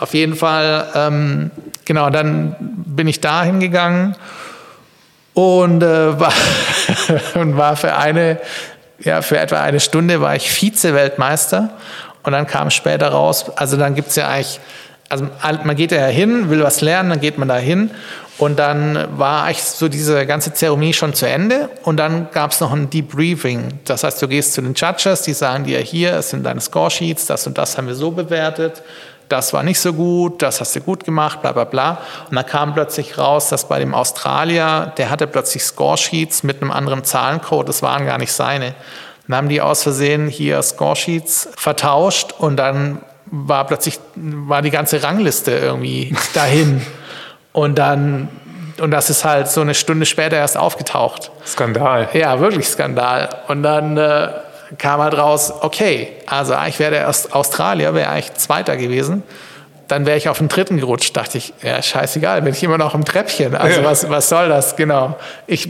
Auf 0.00 0.14
jeden 0.14 0.36
Fall, 0.36 0.88
ähm, 0.94 1.50
genau, 1.84 2.10
dann 2.10 2.56
bin 2.58 3.06
ich 3.06 3.20
da 3.20 3.44
hingegangen 3.44 4.16
und, 5.34 5.82
äh, 5.82 6.20
war, 6.20 6.32
und 7.34 7.56
war 7.56 7.76
für 7.76 7.94
eine, 7.94 8.40
ja, 8.98 9.22
für 9.22 9.38
etwa 9.38 9.60
eine 9.60 9.80
Stunde 9.80 10.20
war 10.20 10.36
ich 10.36 10.50
Vize-Weltmeister 10.50 11.70
und 12.22 12.32
dann 12.32 12.46
kam 12.46 12.70
später 12.70 13.08
raus, 13.08 13.46
also 13.56 13.76
dann 13.76 13.94
gibt 13.94 14.08
es 14.08 14.16
ja 14.16 14.28
eigentlich, 14.28 14.60
also 15.08 15.28
man 15.42 15.76
geht 15.76 15.92
ja 15.92 16.06
hin, 16.06 16.50
will 16.50 16.62
was 16.62 16.80
lernen, 16.80 17.10
dann 17.10 17.20
geht 17.20 17.38
man 17.38 17.48
da 17.48 17.56
hin 17.56 17.90
und 18.38 18.58
dann 18.58 19.18
war 19.18 19.44
eigentlich 19.44 19.62
so 19.62 19.88
diese 19.88 20.24
ganze 20.26 20.54
Zeremonie 20.54 20.92
schon 20.92 21.14
zu 21.14 21.28
Ende 21.28 21.68
und 21.82 21.96
dann 21.98 22.28
gab 22.32 22.52
es 22.52 22.60
noch 22.60 22.72
ein 22.72 22.88
Debriefing. 22.90 23.80
Das 23.84 24.04
heißt, 24.04 24.22
du 24.22 24.28
gehst 24.28 24.54
zu 24.54 24.62
den 24.62 24.74
Judges, 24.74 25.22
die 25.22 25.34
sagen 25.34 25.64
dir 25.64 25.80
hier, 25.80 26.14
es 26.14 26.30
sind 26.30 26.44
deine 26.44 26.60
Scoresheets, 26.60 27.26
das 27.26 27.46
und 27.46 27.58
das 27.58 27.76
haben 27.76 27.88
wir 27.88 27.94
so 27.94 28.10
bewertet 28.10 28.82
das 29.32 29.52
war 29.52 29.62
nicht 29.62 29.80
so 29.80 29.94
gut, 29.94 30.42
das 30.42 30.60
hast 30.60 30.76
du 30.76 30.80
gut 30.80 31.04
gemacht, 31.04 31.40
bla 31.40 31.52
bla 31.52 31.64
bla. 31.64 31.98
Und 32.28 32.36
dann 32.36 32.46
kam 32.46 32.74
plötzlich 32.74 33.18
raus, 33.18 33.48
dass 33.48 33.66
bei 33.66 33.78
dem 33.78 33.94
Australier, 33.94 34.92
der 34.98 35.10
hatte 35.10 35.26
plötzlich 35.26 35.64
Scoresheets 35.64 36.42
mit 36.42 36.60
einem 36.60 36.70
anderen 36.70 37.02
Zahlencode, 37.02 37.68
das 37.68 37.82
waren 37.82 38.06
gar 38.06 38.18
nicht 38.18 38.32
seine. 38.32 38.74
Dann 39.26 39.36
haben 39.36 39.48
die 39.48 39.60
aus 39.60 39.82
Versehen 39.82 40.28
hier 40.28 40.62
Scoresheets 40.62 41.48
vertauscht 41.56 42.34
und 42.38 42.56
dann 42.56 42.98
war 43.26 43.66
plötzlich 43.66 43.98
war 44.14 44.60
die 44.60 44.70
ganze 44.70 45.02
Rangliste 45.02 45.52
irgendwie 45.52 46.14
dahin. 46.34 46.84
Und 47.52 47.78
dann 47.78 48.28
und 48.80 48.90
das 48.90 49.10
ist 49.10 49.24
halt 49.24 49.48
so 49.48 49.60
eine 49.60 49.74
Stunde 49.74 50.06
später 50.06 50.36
erst 50.36 50.56
aufgetaucht. 50.56 51.30
Skandal. 51.46 52.08
Ja, 52.14 52.40
wirklich 52.40 52.68
Skandal. 52.68 53.28
Und 53.48 53.62
dann 53.62 53.96
äh, 53.96 54.28
kam 54.78 55.00
halt 55.00 55.16
raus, 55.16 55.52
okay, 55.60 56.08
also 56.26 56.54
eigentlich 56.54 56.78
wäre 56.78 56.92
der 56.92 57.08
Australier, 57.08 57.94
wäre 57.94 58.10
eigentlich 58.10 58.34
Zweiter 58.34 58.76
gewesen. 58.76 59.22
Dann 59.88 60.06
wäre 60.06 60.16
ich 60.16 60.28
auf 60.28 60.38
den 60.38 60.48
dritten 60.48 60.78
gerutscht, 60.78 61.14
dachte 61.16 61.36
ich, 61.36 61.52
ja, 61.62 61.82
scheißegal, 61.82 62.40
bin 62.42 62.54
ich 62.54 62.62
immer 62.62 62.78
noch 62.78 62.94
im 62.94 63.04
Treppchen. 63.04 63.54
Also 63.54 63.84
was, 63.84 64.08
was 64.08 64.28
soll 64.28 64.48
das? 64.48 64.76
Genau. 64.76 65.18
Ich, 65.46 65.68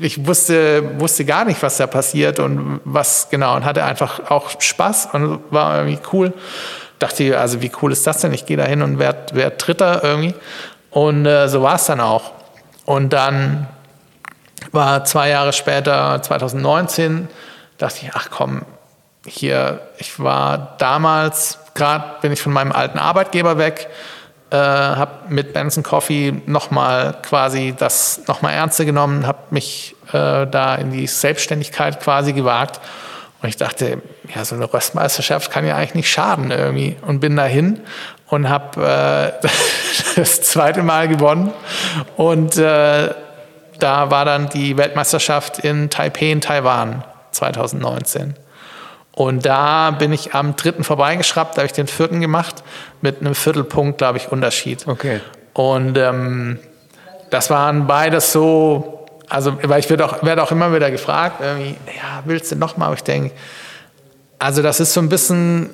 ich 0.00 0.26
wusste, 0.26 0.98
wusste 0.98 1.26
gar 1.26 1.44
nicht, 1.44 1.62
was 1.62 1.76
da 1.76 1.86
passiert 1.86 2.38
und 2.38 2.80
was 2.84 3.28
genau 3.28 3.56
und 3.56 3.64
hatte 3.64 3.84
einfach 3.84 4.30
auch 4.30 4.50
Spaß 4.58 5.08
und 5.12 5.40
war 5.50 5.76
irgendwie 5.78 5.98
cool. 6.12 6.32
Dachte, 7.00 7.38
also 7.38 7.60
wie 7.60 7.70
cool 7.82 7.92
ist 7.92 8.06
das 8.06 8.18
denn? 8.18 8.32
Ich 8.32 8.46
gehe 8.46 8.56
da 8.56 8.64
hin 8.64 8.80
und 8.82 8.98
werde 8.98 9.34
werd 9.34 9.66
Dritter 9.66 10.02
irgendwie. 10.02 10.34
Und 10.90 11.26
äh, 11.26 11.48
so 11.48 11.62
war 11.62 11.74
es 11.74 11.84
dann 11.86 12.00
auch. 12.00 12.32
Und 12.86 13.12
dann 13.12 13.68
war 14.72 15.04
zwei 15.04 15.30
Jahre 15.30 15.52
später, 15.52 16.20
2019, 16.22 17.28
dachte 17.80 18.00
ich, 18.02 18.10
ach 18.14 18.28
komm, 18.30 18.62
hier, 19.26 19.80
ich 19.98 20.18
war 20.18 20.76
damals, 20.78 21.58
gerade 21.74 22.04
bin 22.22 22.32
ich 22.32 22.40
von 22.40 22.52
meinem 22.52 22.72
alten 22.72 22.98
Arbeitgeber 22.98 23.58
weg, 23.58 23.88
äh, 24.50 24.56
habe 24.56 25.12
mit 25.28 25.52
Benson 25.52 25.82
Coffee 25.82 26.34
nochmal 26.46 27.16
quasi 27.22 27.74
das 27.76 28.22
nochmal 28.26 28.54
ernster 28.54 28.84
genommen, 28.84 29.26
habe 29.26 29.38
mich 29.50 29.94
äh, 30.08 30.46
da 30.46 30.74
in 30.74 30.90
die 30.90 31.06
Selbstständigkeit 31.06 32.00
quasi 32.00 32.32
gewagt. 32.32 32.80
Und 33.42 33.48
ich 33.48 33.56
dachte, 33.56 34.02
ja, 34.34 34.44
so 34.44 34.54
eine 34.54 34.70
Röstmeisterschaft 34.70 35.50
kann 35.50 35.66
ja 35.66 35.76
eigentlich 35.76 35.94
nicht 35.94 36.10
schaden 36.10 36.50
irgendwie. 36.50 36.96
Und 37.00 37.20
bin 37.20 37.36
dahin 37.36 37.80
und 38.28 38.48
habe 38.48 39.32
äh, 39.42 39.46
das 40.16 40.42
zweite 40.42 40.82
Mal 40.82 41.08
gewonnen. 41.08 41.52
Und 42.16 42.58
äh, 42.58 43.14
da 43.78 44.10
war 44.10 44.24
dann 44.24 44.50
die 44.50 44.76
Weltmeisterschaft 44.76 45.60
in 45.60 45.88
Taipei 45.88 46.32
in 46.32 46.40
Taiwan. 46.42 47.02
2019. 47.32 48.34
Und 49.12 49.44
da 49.44 49.90
bin 49.90 50.12
ich 50.12 50.34
am 50.34 50.56
dritten 50.56 50.84
vorbeigeschraubt, 50.84 51.56
da 51.56 51.62
habe 51.62 51.66
ich 51.66 51.72
den 51.72 51.88
vierten 51.88 52.20
gemacht, 52.20 52.62
mit 53.00 53.20
einem 53.20 53.34
Viertelpunkt, 53.34 53.98
glaube 53.98 54.18
ich, 54.18 54.30
Unterschied. 54.30 54.86
Okay. 54.86 55.20
Und 55.52 55.98
ähm, 55.98 56.58
das 57.30 57.50
waren 57.50 57.86
beides 57.86 58.32
so, 58.32 59.06
also, 59.28 59.58
weil 59.62 59.80
ich 59.80 59.90
werde 59.90 60.04
auch, 60.04 60.22
werd 60.22 60.38
auch 60.38 60.52
immer 60.52 60.74
wieder 60.74 60.90
gefragt, 60.90 61.40
irgendwie, 61.40 61.76
ja, 61.86 62.22
willst 62.24 62.52
du 62.52 62.56
nochmal? 62.56 62.86
Aber 62.86 62.96
ich 62.96 63.04
denke, 63.04 63.34
also 64.38 64.62
das 64.62 64.80
ist 64.80 64.92
so 64.92 65.00
ein 65.00 65.08
bisschen 65.08 65.70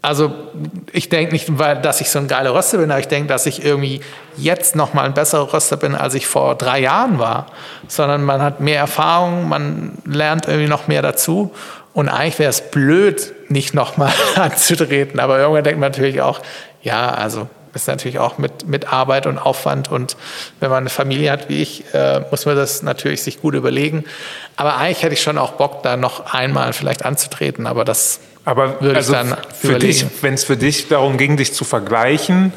also 0.00 0.32
ich 0.92 1.08
denke 1.08 1.32
nicht, 1.32 1.58
weil, 1.58 1.80
dass 1.82 2.00
ich 2.00 2.10
so 2.10 2.18
ein 2.18 2.28
geiler 2.28 2.54
Röster 2.54 2.78
bin, 2.78 2.90
aber 2.90 3.00
ich 3.00 3.08
denke, 3.08 3.28
dass 3.28 3.46
ich 3.46 3.64
irgendwie 3.64 4.00
jetzt 4.36 4.76
noch 4.76 4.94
mal 4.94 5.02
ein 5.02 5.14
besserer 5.14 5.52
Röster 5.52 5.76
bin, 5.76 5.94
als 5.96 6.14
ich 6.14 6.26
vor 6.26 6.54
drei 6.54 6.80
Jahren 6.80 7.18
war. 7.18 7.46
Sondern 7.88 8.22
man 8.22 8.40
hat 8.40 8.60
mehr 8.60 8.78
Erfahrung, 8.78 9.48
man 9.48 9.98
lernt 10.04 10.46
irgendwie 10.46 10.68
noch 10.68 10.86
mehr 10.86 11.02
dazu. 11.02 11.52
Und 11.94 12.08
eigentlich 12.08 12.38
wäre 12.38 12.50
es 12.50 12.70
blöd, 12.70 13.34
nicht 13.48 13.74
noch 13.74 13.96
mal 13.96 14.12
anzutreten. 14.36 15.18
Aber 15.18 15.38
irgendwann 15.38 15.64
denkt 15.64 15.80
man 15.80 15.90
natürlich 15.90 16.20
auch, 16.20 16.40
ja, 16.80 17.10
also 17.10 17.48
ist 17.74 17.88
natürlich 17.88 18.18
auch 18.18 18.38
mit, 18.38 18.66
mit 18.66 18.92
Arbeit 18.92 19.26
und 19.26 19.38
Aufwand. 19.38 19.90
Und 19.90 20.16
wenn 20.60 20.70
man 20.70 20.78
eine 20.78 20.90
Familie 20.90 21.32
hat 21.32 21.48
wie 21.48 21.60
ich, 21.60 21.92
äh, 21.92 22.20
muss 22.30 22.46
man 22.46 22.56
das 22.56 22.82
natürlich 22.82 23.22
sich 23.22 23.40
gut 23.40 23.54
überlegen. 23.54 24.04
Aber 24.56 24.76
eigentlich 24.76 25.02
hätte 25.02 25.14
ich 25.14 25.22
schon 25.22 25.38
auch 25.38 25.52
Bock, 25.52 25.82
da 25.82 25.96
noch 25.96 26.32
einmal 26.32 26.72
vielleicht 26.72 27.04
anzutreten. 27.04 27.66
Aber 27.66 27.84
das 27.84 28.20
aber 28.48 28.80
würde 28.80 28.96
also 28.96 29.12
ich 29.12 29.18
dann 29.18 29.36
für 29.52 29.78
dich, 29.78 30.06
wenn 30.22 30.32
es 30.32 30.42
für 30.42 30.56
dich 30.56 30.88
darum 30.88 31.18
ging, 31.18 31.36
dich 31.36 31.52
zu 31.52 31.64
vergleichen, 31.64 32.50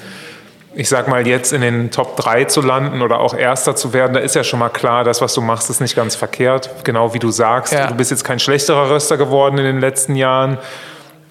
ich 0.74 0.88
sag 0.88 1.10
mal 1.10 1.28
jetzt 1.28 1.52
in 1.52 1.60
den 1.60 1.92
Top 1.92 2.16
3 2.16 2.46
zu 2.46 2.62
landen 2.62 3.02
oder 3.02 3.20
auch 3.20 3.34
Erster 3.34 3.76
zu 3.76 3.92
werden, 3.92 4.14
da 4.14 4.22
ist 4.22 4.34
ja 4.34 4.46
schon 4.46 4.60
mal 4.60 4.70
klar, 4.70 5.04
das, 5.04 5.20
was 5.20 5.34
du 5.34 5.42
machst, 5.42 5.70
ist 5.70 5.82
nicht 5.82 5.98
ganz 5.98 6.16
verkehrt. 6.16 6.70
Genau 6.86 7.14
wie 7.14 7.20
du 7.20 7.30
sagst, 7.30 7.74
ja. 7.74 7.88
du 7.88 7.96
bist 7.96 8.10
jetzt 8.10 8.24
kein 8.24 8.40
schlechterer 8.40 8.90
Röster 8.90 9.18
geworden 9.18 9.58
in 9.58 9.66
den 9.66 9.82
letzten 9.82 10.16
Jahren. 10.16 10.60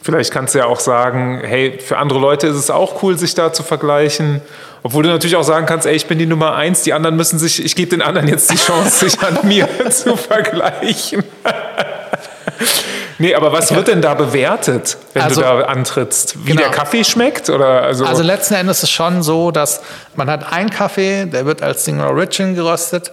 Vielleicht 0.02 0.30
kannst 0.30 0.54
du 0.54 0.58
ja 0.58 0.66
auch 0.66 0.80
sagen, 0.80 1.40
hey, 1.42 1.78
für 1.78 1.96
andere 1.96 2.18
Leute 2.18 2.46
ist 2.46 2.56
es 2.56 2.68
auch 2.68 3.02
cool, 3.02 3.16
sich 3.16 3.34
da 3.34 3.54
zu 3.54 3.62
vergleichen. 3.62 4.42
Obwohl 4.82 5.04
du 5.04 5.08
natürlich 5.08 5.36
auch 5.36 5.42
sagen 5.42 5.64
kannst, 5.64 5.86
ey, 5.86 5.96
ich 5.96 6.04
bin 6.04 6.18
die 6.18 6.26
Nummer 6.26 6.54
eins, 6.54 6.82
die 6.82 6.92
anderen 6.92 7.16
müssen 7.16 7.38
sich, 7.38 7.64
ich 7.64 7.76
gebe 7.76 7.88
den 7.88 8.02
anderen 8.02 8.28
jetzt 8.28 8.50
die 8.50 8.58
Chance, 8.58 9.08
sich 9.08 9.18
an 9.22 9.38
mir 9.44 9.66
zu 9.90 10.18
vergleichen. 10.18 11.24
Nee, 13.20 13.34
aber 13.34 13.52
was 13.52 13.74
wird 13.74 13.88
denn 13.88 14.00
da 14.00 14.14
bewertet, 14.14 14.96
wenn 15.12 15.20
also, 15.20 15.42
du 15.42 15.46
da 15.46 15.60
antrittst? 15.64 16.38
Wie 16.38 16.52
genau. 16.52 16.62
der 16.62 16.70
Kaffee 16.70 17.04
schmeckt? 17.04 17.50
Oder 17.50 17.82
also? 17.82 18.06
also 18.06 18.22
letzten 18.22 18.54
Endes 18.54 18.78
ist 18.78 18.84
es 18.84 18.90
schon 18.90 19.22
so, 19.22 19.50
dass 19.50 19.82
man 20.14 20.30
hat 20.30 20.50
einen 20.50 20.70
Kaffee, 20.70 21.26
der 21.26 21.44
wird 21.44 21.60
als 21.60 21.84
Single 21.84 22.06
Origin 22.06 22.54
geröstet. 22.54 23.12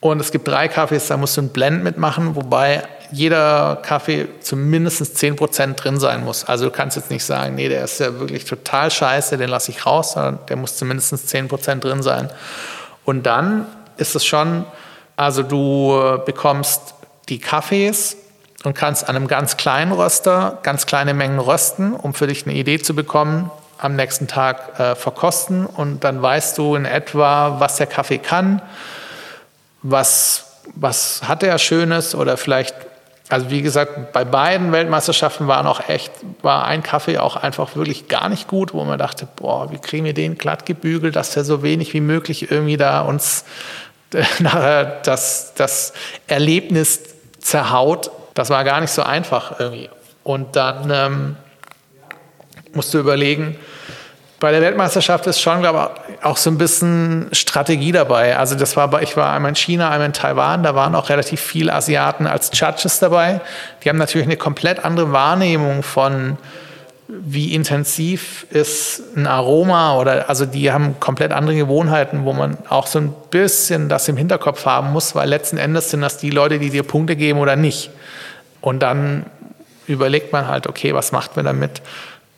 Und 0.00 0.20
es 0.20 0.32
gibt 0.32 0.48
drei 0.48 0.66
Kaffees, 0.66 1.06
da 1.06 1.16
musst 1.16 1.36
du 1.36 1.42
einen 1.42 1.50
Blend 1.50 1.84
mitmachen, 1.84 2.34
wobei 2.34 2.82
jeder 3.12 3.78
Kaffee 3.82 4.26
zumindest 4.40 5.00
10% 5.00 5.74
drin 5.76 6.00
sein 6.00 6.24
muss. 6.24 6.44
Also 6.44 6.64
du 6.64 6.72
kannst 6.72 6.96
jetzt 6.96 7.12
nicht 7.12 7.24
sagen, 7.24 7.54
nee, 7.54 7.68
der 7.68 7.84
ist 7.84 8.00
ja 8.00 8.18
wirklich 8.18 8.44
total 8.44 8.90
scheiße, 8.90 9.38
den 9.38 9.48
lasse 9.48 9.70
ich 9.70 9.86
raus, 9.86 10.14
sondern 10.14 10.40
der 10.48 10.56
muss 10.56 10.76
zumindest 10.76 11.14
10% 11.14 11.76
drin 11.76 12.02
sein. 12.02 12.30
Und 13.04 13.22
dann 13.26 13.68
ist 13.96 14.16
es 14.16 14.26
schon, 14.26 14.64
also 15.14 15.44
du 15.44 16.18
bekommst 16.26 16.94
die 17.28 17.38
Kaffees 17.38 18.16
und 18.64 18.74
kannst 18.74 19.08
an 19.08 19.16
einem 19.16 19.28
ganz 19.28 19.56
kleinen 19.56 19.92
Röster 19.92 20.58
ganz 20.62 20.86
kleine 20.86 21.14
Mengen 21.14 21.38
rösten, 21.38 21.92
um 21.92 22.14
für 22.14 22.26
dich 22.26 22.46
eine 22.46 22.54
Idee 22.54 22.80
zu 22.80 22.94
bekommen, 22.94 23.50
am 23.78 23.96
nächsten 23.96 24.26
Tag 24.26 24.78
äh, 24.80 24.94
verkosten 24.94 25.66
und 25.66 26.04
dann 26.04 26.22
weißt 26.22 26.56
du 26.58 26.74
in 26.74 26.86
etwa, 26.86 27.60
was 27.60 27.76
der 27.76 27.86
Kaffee 27.86 28.18
kann, 28.18 28.62
was, 29.82 30.62
was 30.74 31.22
hat 31.28 31.42
er 31.42 31.58
Schönes 31.58 32.14
oder 32.14 32.38
vielleicht, 32.38 32.74
also 33.28 33.50
wie 33.50 33.60
gesagt, 33.60 34.12
bei 34.12 34.24
beiden 34.24 34.72
Weltmeisterschaften 34.72 35.46
waren 35.46 35.66
auch 35.66 35.88
echt, 35.88 36.12
war 36.40 36.64
ein 36.64 36.82
Kaffee 36.82 37.18
auch 37.18 37.36
einfach 37.36 37.76
wirklich 37.76 38.08
gar 38.08 38.30
nicht 38.30 38.48
gut, 38.48 38.72
wo 38.72 38.84
man 38.84 38.98
dachte, 38.98 39.28
boah, 39.36 39.70
wie 39.70 39.78
kriegen 39.78 40.06
wir 40.06 40.14
den 40.14 40.38
glatt 40.38 40.64
gebügelt, 40.64 41.16
dass 41.16 41.32
der 41.32 41.44
so 41.44 41.62
wenig 41.62 41.92
wie 41.92 42.00
möglich 42.00 42.50
irgendwie 42.50 42.78
da 42.78 43.02
uns 43.02 43.44
nachher 44.38 45.00
das, 45.04 45.52
das 45.54 45.92
Erlebnis 46.28 47.00
zerhaut. 47.40 48.10
Das 48.34 48.50
war 48.50 48.64
gar 48.64 48.80
nicht 48.80 48.90
so 48.90 49.02
einfach 49.02 49.58
irgendwie. 49.58 49.88
Und 50.24 50.56
dann 50.56 50.90
ähm, 50.90 51.36
musst 52.72 52.92
du 52.92 52.98
überlegen, 52.98 53.56
bei 54.40 54.50
der 54.50 54.60
Weltmeisterschaft 54.60 55.26
ist 55.26 55.40
schon, 55.40 55.60
glaube 55.60 55.90
ich, 56.08 56.24
auch 56.24 56.36
so 56.36 56.50
ein 56.50 56.58
bisschen 56.58 57.28
Strategie 57.32 57.92
dabei. 57.92 58.36
Also 58.36 58.56
das 58.56 58.76
war, 58.76 59.00
ich 59.00 59.16
war 59.16 59.32
einmal 59.32 59.50
in 59.50 59.54
China, 59.54 59.88
einmal 59.88 60.06
in 60.06 60.12
Taiwan, 60.12 60.62
da 60.62 60.74
waren 60.74 60.94
auch 60.94 61.08
relativ 61.08 61.40
viele 61.40 61.72
Asiaten 61.72 62.26
als 62.26 62.50
Judges 62.52 62.98
dabei. 62.98 63.40
Die 63.82 63.88
haben 63.88 63.96
natürlich 63.96 64.26
eine 64.26 64.36
komplett 64.36 64.84
andere 64.84 65.12
Wahrnehmung 65.12 65.82
von, 65.82 66.36
wie 67.08 67.54
intensiv 67.54 68.46
ist 68.50 69.16
ein 69.16 69.26
Aroma 69.26 69.98
oder 69.98 70.28
also 70.28 70.46
die 70.46 70.72
haben 70.72 71.00
komplett 71.00 71.32
andere 71.32 71.56
Gewohnheiten, 71.56 72.24
wo 72.24 72.32
man 72.32 72.58
auch 72.68 72.86
so 72.86 72.98
ein 72.98 73.14
bisschen 73.30 73.88
das 73.88 74.08
im 74.08 74.16
Hinterkopf 74.16 74.66
haben 74.66 74.92
muss, 74.92 75.14
weil 75.14 75.28
letzten 75.28 75.56
Endes 75.56 75.90
sind 75.90 76.00
das 76.00 76.18
die 76.18 76.30
Leute, 76.30 76.58
die 76.58 76.70
dir 76.70 76.82
Punkte 76.82 77.16
geben 77.16 77.38
oder 77.38 77.56
nicht. 77.56 77.90
Und 78.64 78.80
dann 78.80 79.26
überlegt 79.86 80.32
man 80.32 80.48
halt, 80.48 80.66
okay, 80.66 80.94
was 80.94 81.12
macht 81.12 81.36
man 81.36 81.44
damit? 81.44 81.82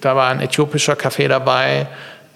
Da 0.01 0.16
war 0.16 0.29
ein 0.29 0.41
äthiopischer 0.41 0.97
Kaffee 0.97 1.29
dabei, 1.29 1.87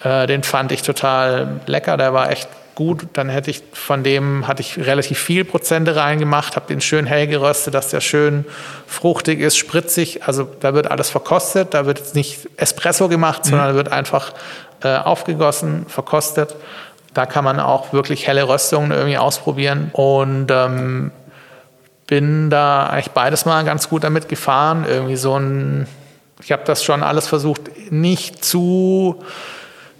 äh, 0.01 0.27
den 0.27 0.43
fand 0.43 0.71
ich 0.71 0.81
total 0.81 1.59
lecker, 1.65 1.97
der 1.97 2.13
war 2.13 2.31
echt 2.31 2.47
gut. 2.75 3.07
Dann 3.11 3.27
hätte 3.27 3.51
ich 3.51 3.63
von 3.73 4.01
dem 4.01 4.47
hatte 4.47 4.61
ich 4.61 4.77
relativ 4.77 5.19
viel 5.19 5.43
Prozente 5.43 5.97
reingemacht, 5.97 6.55
habe 6.55 6.67
den 6.67 6.79
schön 6.79 7.05
hell 7.05 7.27
geröstet, 7.27 7.73
dass 7.73 7.89
der 7.89 7.99
schön 7.99 8.45
fruchtig 8.87 9.41
ist, 9.41 9.57
spritzig. 9.57 10.23
Also 10.25 10.47
da 10.61 10.73
wird 10.73 10.89
alles 10.89 11.09
verkostet, 11.09 11.73
da 11.73 11.85
wird 11.85 11.99
jetzt 11.99 12.15
nicht 12.15 12.47
Espresso 12.55 13.09
gemacht, 13.09 13.43
mhm. 13.43 13.49
sondern 13.49 13.75
wird 13.75 13.91
einfach 13.91 14.31
äh, 14.83 14.95
aufgegossen, 14.95 15.85
verkostet. 15.89 16.55
Da 17.13 17.25
kann 17.25 17.43
man 17.43 17.59
auch 17.59 17.91
wirklich 17.91 18.25
helle 18.25 18.47
Röstungen 18.47 18.91
irgendwie 18.91 19.17
ausprobieren 19.17 19.89
und 19.91 20.47
ähm, 20.49 21.11
bin 22.11 22.49
da 22.49 22.87
eigentlich 22.87 23.11
beides 23.11 23.45
mal 23.45 23.63
ganz 23.63 23.87
gut 23.87 24.03
damit 24.03 24.27
gefahren. 24.27 24.85
Irgendwie 24.87 25.15
so 25.15 25.39
ein 25.39 25.87
ich 26.43 26.51
habe 26.51 26.63
das 26.65 26.83
schon 26.83 27.03
alles 27.03 27.27
versucht, 27.27 27.91
nicht 27.91 28.43
zu 28.43 29.23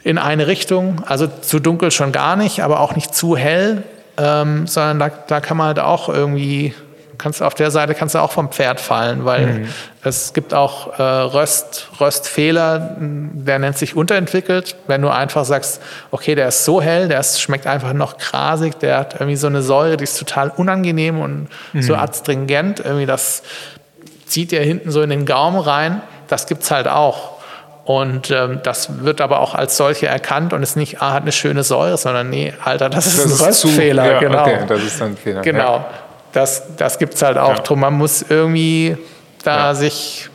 in 0.03 0.17
eine 0.17 0.47
Richtung, 0.47 1.03
also 1.05 1.27
zu 1.27 1.59
dunkel 1.59 1.91
schon 1.91 2.11
gar 2.11 2.35
nicht, 2.35 2.63
aber 2.63 2.79
auch 2.79 2.95
nicht 2.95 3.13
zu 3.13 3.37
hell, 3.37 3.83
ähm, 4.17 4.65
sondern 4.65 4.99
da, 4.99 5.09
da 5.09 5.41
kann 5.41 5.57
man 5.57 5.67
halt 5.67 5.79
auch 5.79 6.09
irgendwie, 6.09 6.73
kannst 7.21 7.41
auf 7.41 7.53
der 7.53 7.71
Seite 7.71 7.93
kannst 7.93 8.15
du 8.15 8.19
auch 8.19 8.31
vom 8.31 8.51
Pferd 8.51 8.79
fallen, 8.79 9.25
weil 9.25 9.45
mhm. 9.45 9.67
es 10.03 10.33
gibt 10.33 10.53
auch 10.53 10.99
äh, 10.99 11.01
Röst, 11.01 11.89
Röstfehler, 11.99 12.97
der 12.99 13.59
nennt 13.59 13.77
sich 13.77 13.95
unterentwickelt. 13.95 14.75
Wenn 14.87 15.01
du 15.01 15.09
einfach 15.09 15.45
sagst, 15.45 15.81
okay, 16.11 16.35
der 16.35 16.47
ist 16.47 16.65
so 16.65 16.81
hell, 16.81 17.07
der 17.07 17.19
ist, 17.19 17.41
schmeckt 17.41 17.67
einfach 17.67 17.93
noch 17.93 18.17
grasig, 18.17 18.79
der 18.79 18.97
hat 18.97 19.13
irgendwie 19.15 19.35
so 19.35 19.47
eine 19.47 19.61
Säure, 19.61 19.97
die 19.97 20.03
ist 20.03 20.17
total 20.17 20.49
unangenehm 20.49 21.19
und 21.19 21.47
mhm. 21.73 21.81
so 21.81 21.95
adstringent, 21.95 22.79
irgendwie 22.79 23.05
das 23.05 23.43
zieht 24.25 24.51
dir 24.51 24.61
hinten 24.61 24.91
so 24.91 25.01
in 25.01 25.09
den 25.09 25.25
Gaumen 25.25 25.59
rein 25.59 26.01
das 26.31 26.47
gibt 26.47 26.63
es 26.63 26.71
halt 26.71 26.87
auch. 26.87 27.31
Und 27.83 28.31
ähm, 28.31 28.59
das 28.63 29.03
wird 29.03 29.21
aber 29.21 29.39
auch 29.39 29.55
als 29.55 29.75
solche 29.75 30.07
erkannt 30.07 30.53
und 30.53 30.63
ist 30.63 30.77
nicht, 30.77 31.01
ah, 31.01 31.13
hat 31.13 31.23
eine 31.23 31.31
schöne 31.31 31.63
Säure, 31.63 31.97
sondern 31.97 32.29
nee, 32.29 32.53
Alter, 32.63 32.89
das 32.89 33.07
ist 33.07 33.25
das 33.25 33.41
ein 33.41 33.47
Röstfehler. 33.47 34.11
Ja, 34.13 34.19
genau. 34.19 34.41
Okay, 34.43 34.59
das 34.67 34.83
ist 34.83 35.01
ein 35.01 35.17
Fehler. 35.17 35.41
Genau. 35.41 35.77
Ja. 35.77 35.85
Das, 36.33 36.63
das 36.77 36.97
gibt 36.99 37.15
es 37.15 37.21
halt 37.21 37.37
auch. 37.37 37.57
Ja. 37.57 37.63
Drum, 37.63 37.79
man 37.79 37.93
muss 37.93 38.23
irgendwie 38.27 38.97
da 39.43 39.57
ja. 39.57 39.75
sich 39.75 40.29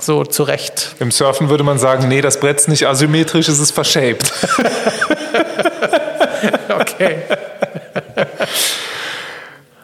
so 0.00 0.24
zurecht. 0.24 0.94
Im 0.98 1.10
Surfen 1.10 1.50
würde 1.50 1.64
man 1.64 1.78
sagen, 1.78 2.08
nee, 2.08 2.20
das 2.20 2.40
Brett 2.40 2.58
ist 2.58 2.68
nicht 2.68 2.86
asymmetrisch, 2.86 3.48
es 3.48 3.58
ist 3.58 3.72
verschaped. 3.72 4.32
okay. 6.80 7.16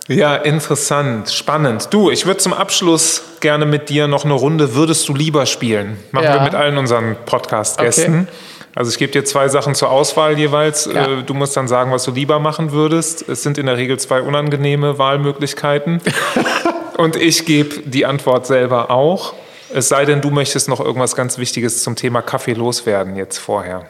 Ja, 0.09 0.37
interessant, 0.37 1.31
spannend. 1.31 1.89
Du, 1.91 2.11
ich 2.11 2.27
würde 2.27 2.39
zum 2.39 2.53
Abschluss 2.53 3.23
gerne 3.41 3.67
mit 3.67 3.91
dir 3.91 4.09
noch 4.09 4.25
eine 4.25 4.35
Runde 4.35 4.75
Würdest 4.75 5.09
du 5.09 5.15
lieber 5.15 5.47
spielen? 5.47 5.99
Machen 6.11 6.25
ja. 6.25 6.35
wir 6.35 6.41
mit 6.41 6.55
allen 6.55 6.79
unseren 6.79 7.17
Podcast-Gästen. 7.27 8.23
Okay. 8.23 8.33
Also 8.75 8.91
ich 8.91 8.99
gebe 8.99 9.13
dir 9.13 9.25
zwei 9.25 9.49
Sachen 9.49 9.75
zur 9.75 9.91
Auswahl 9.91 10.39
jeweils. 10.39 10.87
Ja. 10.93 11.07
Äh, 11.07 11.23
du 11.23 11.35
musst 11.35 11.57
dann 11.57 11.69
sagen, 11.69 11.91
was 11.93 12.05
du 12.05 12.13
lieber 12.13 12.39
machen 12.39 12.73
würdest. 12.73 13.29
Es 13.29 13.43
sind 13.43 13.59
in 13.59 13.67
der 13.67 13.77
Regel 13.77 13.99
zwei 13.99 14.23
unangenehme 14.23 14.99
Wahlmöglichkeiten. 14.99 16.01
Und 16.97 17.17
ich 17.17 17.47
gebe 17.47 17.81
die 17.85 18.07
Antwort 18.07 18.47
selber 18.47 18.91
auch. 18.91 19.35
Es 19.73 19.89
sei 19.89 20.05
denn, 20.05 20.21
du 20.21 20.31
möchtest 20.31 20.69
noch 20.69 20.81
irgendwas 20.81 21.17
ganz 21.17 21.39
Wichtiges 21.39 21.83
zum 21.83 21.97
Thema 21.97 22.23
Kaffee 22.23 22.55
loswerden 22.55 23.17
jetzt 23.17 23.39
vorher. 23.39 23.87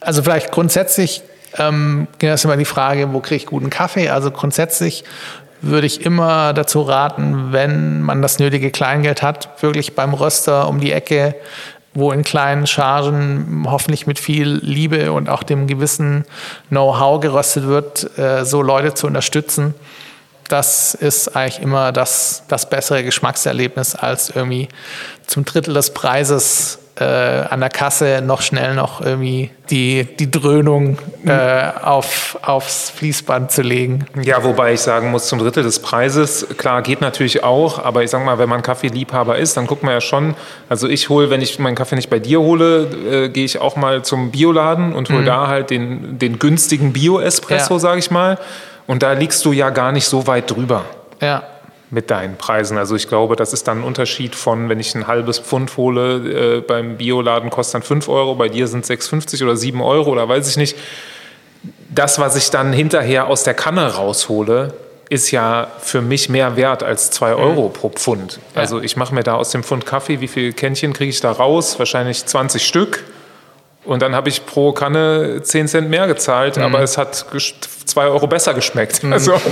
Also 0.00 0.22
vielleicht 0.22 0.50
grundsätzlich 0.50 1.22
ähm, 1.58 2.08
ist 2.20 2.44
immer 2.44 2.56
die 2.56 2.64
Frage, 2.64 3.12
wo 3.12 3.20
kriege 3.20 3.36
ich 3.36 3.46
guten 3.46 3.70
Kaffee? 3.70 4.08
Also 4.08 4.30
grundsätzlich 4.30 5.04
würde 5.60 5.86
ich 5.86 6.04
immer 6.04 6.52
dazu 6.52 6.82
raten, 6.82 7.52
wenn 7.52 8.02
man 8.02 8.20
das 8.20 8.38
nötige 8.38 8.70
Kleingeld 8.70 9.22
hat, 9.22 9.62
wirklich 9.62 9.94
beim 9.94 10.12
Röster 10.12 10.68
um 10.68 10.80
die 10.80 10.92
Ecke, 10.92 11.36
wo 11.94 12.12
in 12.12 12.22
kleinen 12.22 12.66
Chargen 12.66 13.66
hoffentlich 13.68 14.06
mit 14.06 14.18
viel 14.18 14.60
Liebe 14.62 15.12
und 15.12 15.28
auch 15.28 15.42
dem 15.42 15.66
gewissen 15.66 16.24
Know-how 16.68 17.20
geröstet 17.20 17.66
wird, 17.66 18.18
äh, 18.18 18.44
so 18.44 18.62
Leute 18.62 18.94
zu 18.94 19.06
unterstützen. 19.06 19.74
Das 20.48 20.94
ist 20.94 21.36
eigentlich 21.36 21.62
immer 21.62 21.92
das, 21.92 22.44
das 22.48 22.68
bessere 22.68 23.04
Geschmackserlebnis 23.04 23.94
als 23.94 24.30
irgendwie 24.30 24.68
zum 25.26 25.44
Drittel 25.44 25.74
des 25.74 25.94
Preises 25.94 26.81
äh, 27.02 27.52
an 27.52 27.60
der 27.60 27.70
Kasse 27.70 28.22
noch 28.24 28.42
schnell 28.42 28.74
noch 28.74 29.00
irgendwie 29.00 29.50
die, 29.70 30.04
die 30.18 30.30
Dröhnung 30.30 30.98
äh, 31.26 31.70
auf, 31.82 32.38
aufs 32.42 32.90
Fließband 32.90 33.50
zu 33.50 33.62
legen. 33.62 34.06
Ja, 34.22 34.44
wobei 34.44 34.74
ich 34.74 34.80
sagen 34.80 35.10
muss, 35.10 35.26
zum 35.26 35.38
Drittel 35.38 35.62
des 35.62 35.80
Preises, 35.80 36.46
klar, 36.56 36.82
geht 36.82 37.00
natürlich 37.00 37.42
auch, 37.42 37.82
aber 37.84 38.02
ich 38.02 38.10
sag 38.10 38.24
mal, 38.24 38.38
wenn 38.38 38.48
man 38.48 38.62
Kaffeeliebhaber 38.62 39.38
ist, 39.38 39.56
dann 39.56 39.66
guckt 39.66 39.82
man 39.82 39.94
ja 39.94 40.00
schon, 40.00 40.34
also 40.68 40.88
ich 40.88 41.08
hole, 41.08 41.30
wenn 41.30 41.40
ich 41.40 41.58
meinen 41.58 41.74
Kaffee 41.74 41.96
nicht 41.96 42.10
bei 42.10 42.18
dir 42.18 42.40
hole, 42.40 42.88
äh, 43.10 43.28
gehe 43.28 43.44
ich 43.44 43.60
auch 43.60 43.76
mal 43.76 44.02
zum 44.02 44.30
Bioladen 44.30 44.92
und 44.92 45.08
hole 45.10 45.22
mhm. 45.22 45.26
da 45.26 45.48
halt 45.48 45.70
den, 45.70 46.18
den 46.18 46.38
günstigen 46.38 46.92
Bio-Espresso, 46.92 47.74
ja. 47.74 47.80
sage 47.80 47.98
ich 47.98 48.10
mal. 48.10 48.38
Und 48.86 49.02
da 49.02 49.12
liegst 49.12 49.44
du 49.44 49.52
ja 49.52 49.70
gar 49.70 49.92
nicht 49.92 50.06
so 50.06 50.26
weit 50.26 50.50
drüber. 50.50 50.84
Ja 51.20 51.44
mit 51.92 52.10
deinen 52.10 52.36
Preisen. 52.36 52.78
Also 52.78 52.96
ich 52.96 53.06
glaube, 53.06 53.36
das 53.36 53.52
ist 53.52 53.68
dann 53.68 53.80
ein 53.80 53.84
Unterschied 53.84 54.34
von, 54.34 54.70
wenn 54.70 54.80
ich 54.80 54.94
ein 54.94 55.06
halbes 55.06 55.38
Pfund 55.38 55.76
hole, 55.76 56.56
äh, 56.56 56.60
beim 56.62 56.96
Bioladen 56.96 57.50
kostet 57.50 57.74
dann 57.74 57.82
5 57.82 58.08
Euro, 58.08 58.34
bei 58.34 58.48
dir 58.48 58.66
sind 58.66 58.88
es 58.88 58.90
6,50 58.90 59.44
oder 59.44 59.56
7 59.56 59.80
Euro 59.82 60.10
oder 60.10 60.26
weiß 60.26 60.48
ich 60.48 60.56
nicht. 60.56 60.76
Das, 61.90 62.18
was 62.18 62.34
ich 62.34 62.50
dann 62.50 62.72
hinterher 62.72 63.26
aus 63.26 63.44
der 63.44 63.52
Kanne 63.52 63.94
raushole, 63.94 64.72
ist 65.10 65.30
ja 65.32 65.70
für 65.80 66.00
mich 66.00 66.30
mehr 66.30 66.56
wert 66.56 66.82
als 66.82 67.10
2 67.10 67.34
mhm. 67.34 67.40
Euro 67.40 67.68
mhm. 67.68 67.72
pro 67.74 67.90
Pfund. 67.90 68.40
Also 68.54 68.80
ich 68.80 68.96
mache 68.96 69.14
mir 69.14 69.22
da 69.22 69.34
aus 69.34 69.50
dem 69.50 69.62
Pfund 69.62 69.84
Kaffee, 69.84 70.22
wie 70.22 70.28
viele 70.28 70.54
Kännchen 70.54 70.94
kriege 70.94 71.10
ich 71.10 71.20
da 71.20 71.30
raus? 71.30 71.78
Wahrscheinlich 71.78 72.24
20 72.24 72.66
Stück. 72.66 73.04
Und 73.84 74.00
dann 74.00 74.14
habe 74.14 74.30
ich 74.30 74.46
pro 74.46 74.72
Kanne 74.72 75.42
10 75.42 75.68
Cent 75.68 75.90
mehr 75.90 76.06
gezahlt, 76.06 76.56
mhm. 76.56 76.62
aber 76.62 76.80
es 76.80 76.96
hat 76.96 77.26
2 77.84 78.06
Euro 78.06 78.26
besser 78.26 78.54
geschmeckt. 78.54 79.02
Mhm. 79.02 79.12
Also 79.12 79.34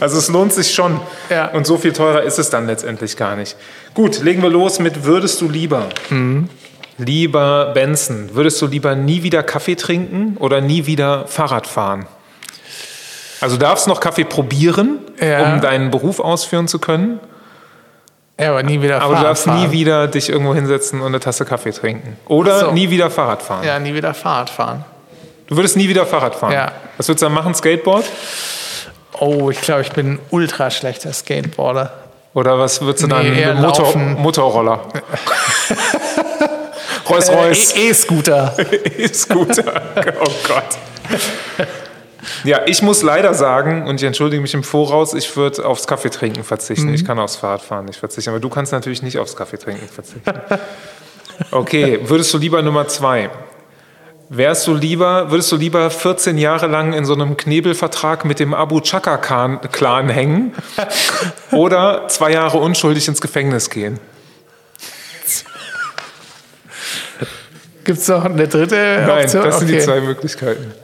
Also 0.00 0.18
es 0.18 0.28
lohnt 0.28 0.52
sich 0.52 0.74
schon. 0.74 1.00
Ja. 1.30 1.46
Und 1.48 1.66
so 1.66 1.76
viel 1.78 1.92
teurer 1.92 2.22
ist 2.22 2.38
es 2.38 2.50
dann 2.50 2.66
letztendlich 2.66 3.16
gar 3.16 3.36
nicht. 3.36 3.56
Gut, 3.94 4.22
legen 4.22 4.42
wir 4.42 4.50
los 4.50 4.78
mit 4.78 5.04
Würdest 5.04 5.40
du 5.40 5.48
lieber? 5.48 5.86
Mhm. 6.10 6.48
Lieber 6.98 7.72
Benson, 7.74 8.30
würdest 8.32 8.60
du 8.62 8.66
lieber 8.66 8.94
nie 8.94 9.22
wieder 9.22 9.42
Kaffee 9.42 9.74
trinken 9.74 10.36
oder 10.38 10.60
nie 10.62 10.86
wieder 10.86 11.26
Fahrrad 11.26 11.66
fahren? 11.66 12.06
Also 13.40 13.58
darfst 13.58 13.86
noch 13.86 14.00
Kaffee 14.00 14.24
probieren, 14.24 14.98
ja. 15.20 15.52
um 15.52 15.60
deinen 15.60 15.90
Beruf 15.90 16.20
ausführen 16.20 16.68
zu 16.68 16.78
können. 16.78 17.20
Ja, 18.40 18.50
aber 18.50 18.62
nie 18.62 18.80
wieder 18.80 19.00
Fahrrad 19.00 19.04
Aber 19.04 19.16
du 19.16 19.22
darfst 19.24 19.44
fahren. 19.44 19.60
nie 19.60 19.72
wieder 19.72 20.08
dich 20.08 20.30
irgendwo 20.30 20.54
hinsetzen 20.54 21.00
und 21.00 21.08
eine 21.08 21.20
Tasse 21.20 21.44
Kaffee 21.44 21.72
trinken. 21.72 22.16
Oder 22.28 22.60
so. 22.60 22.72
nie 22.72 22.88
wieder 22.90 23.10
Fahrrad 23.10 23.42
fahren. 23.42 23.64
Ja, 23.64 23.78
nie 23.78 23.94
wieder 23.94 24.14
Fahrrad 24.14 24.50
fahren. 24.50 24.84
Du 25.46 25.56
würdest 25.56 25.76
nie 25.76 25.88
wieder 25.88 26.06
Fahrrad 26.06 26.34
fahren? 26.34 26.52
Ja. 26.52 26.72
Was 26.96 27.08
würdest 27.08 27.22
du 27.22 27.26
dann 27.26 27.34
machen? 27.34 27.54
Skateboard? 27.54 28.04
Oh, 29.20 29.50
ich 29.50 29.60
glaube, 29.60 29.82
ich 29.82 29.92
bin 29.92 30.12
ein 30.12 30.18
ultra 30.30 30.70
schlechter 30.70 31.12
Skateboarder. 31.12 31.92
Oder 32.34 32.58
was 32.58 32.80
würdest 32.82 33.04
du 33.04 33.08
nee, 33.08 33.44
dann? 33.44 33.62
Motor, 33.62 33.96
Motorroller. 33.96 34.80
Rolls 37.08 37.30
Royce. 37.30 37.74
Äh, 37.74 37.88
E-Scooter. 37.88 38.54
E-Scooter. 38.98 39.82
oh 40.20 40.30
Gott. 40.46 41.66
Ja, 42.44 42.60
ich 42.66 42.82
muss 42.82 43.02
leider 43.02 43.34
sagen, 43.34 43.86
und 43.86 43.96
ich 43.96 44.06
entschuldige 44.06 44.42
mich 44.42 44.54
im 44.54 44.64
Voraus, 44.64 45.14
ich 45.14 45.36
würde 45.36 45.64
aufs 45.64 45.86
Kaffeetrinken 45.86 46.44
verzichten. 46.44 46.88
Mhm. 46.88 46.94
Ich 46.94 47.04
kann 47.04 47.18
aufs 47.18 47.36
Fahrradfahren 47.36 47.86
nicht 47.86 47.98
verzichten, 47.98 48.30
aber 48.30 48.40
du 48.40 48.48
kannst 48.48 48.72
natürlich 48.72 49.02
nicht 49.02 49.18
aufs 49.18 49.36
Kaffeetrinken 49.36 49.88
verzichten. 49.88 50.32
Okay, 51.50 52.00
würdest 52.04 52.32
du 52.34 52.38
lieber 52.38 52.62
Nummer 52.62 52.88
zwei? 52.88 53.30
Wärst 54.28 54.66
du 54.66 54.74
lieber, 54.74 55.30
würdest 55.30 55.52
du 55.52 55.56
lieber 55.56 55.88
14 55.88 56.36
Jahre 56.36 56.66
lang 56.66 56.92
in 56.92 57.04
so 57.04 57.14
einem 57.14 57.36
Knebelvertrag 57.36 58.24
mit 58.24 58.40
dem 58.40 58.54
Abu 58.54 58.80
Chaka-Clan 58.80 60.08
hängen 60.08 60.52
oder 61.52 62.08
zwei 62.08 62.32
Jahre 62.32 62.58
unschuldig 62.58 63.06
ins 63.06 63.20
Gefängnis 63.20 63.70
gehen? 63.70 64.00
Gibt 67.84 67.98
es 67.98 68.08
noch 68.08 68.24
eine 68.24 68.48
dritte 68.48 69.04
Nein, 69.06 69.24
Option? 69.24 69.44
das 69.44 69.60
sind 69.60 69.68
okay. 69.68 69.78
die 69.78 69.84
zwei 69.84 70.00
Möglichkeiten. 70.00 70.74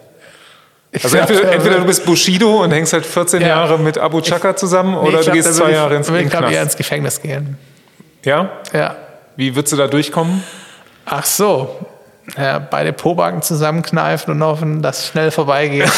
Also 1.02 1.16
entweder, 1.16 1.50
entweder, 1.50 1.78
du 1.78 1.86
bist 1.86 2.04
Bushido 2.04 2.62
und 2.62 2.70
hängst 2.70 2.92
halt 2.92 3.04
14 3.04 3.40
ja. 3.40 3.48
Jahre 3.48 3.78
mit 3.78 3.98
Abu 3.98 4.20
Chaka 4.20 4.54
zusammen 4.54 4.94
oder 4.94 5.18
nee, 5.18 5.24
du 5.24 5.32
gehst 5.32 5.54
zwei 5.54 5.72
Jahre 5.72 5.96
ins 5.96 6.06
Gefängnis. 6.06 6.32
Ich 6.32 6.38
glaube 6.38 6.52
eher 6.52 6.62
ins 6.62 6.76
Gefängnis 6.76 7.20
gehen. 7.20 7.58
Ja? 8.24 8.50
Ja. 8.72 8.94
Wie 9.34 9.56
würdest 9.56 9.72
du 9.72 9.78
da 9.78 9.88
durchkommen? 9.88 10.44
Ach 11.06 11.24
so, 11.24 11.76
ja, 12.36 12.58
beide 12.58 12.92
Pobacken 12.92 13.42
zusammenkneifen 13.42 14.34
und 14.34 14.42
hoffen, 14.42 14.82
dass 14.82 15.00
es 15.00 15.06
schnell 15.08 15.30
vorbeigeht. 15.30 15.90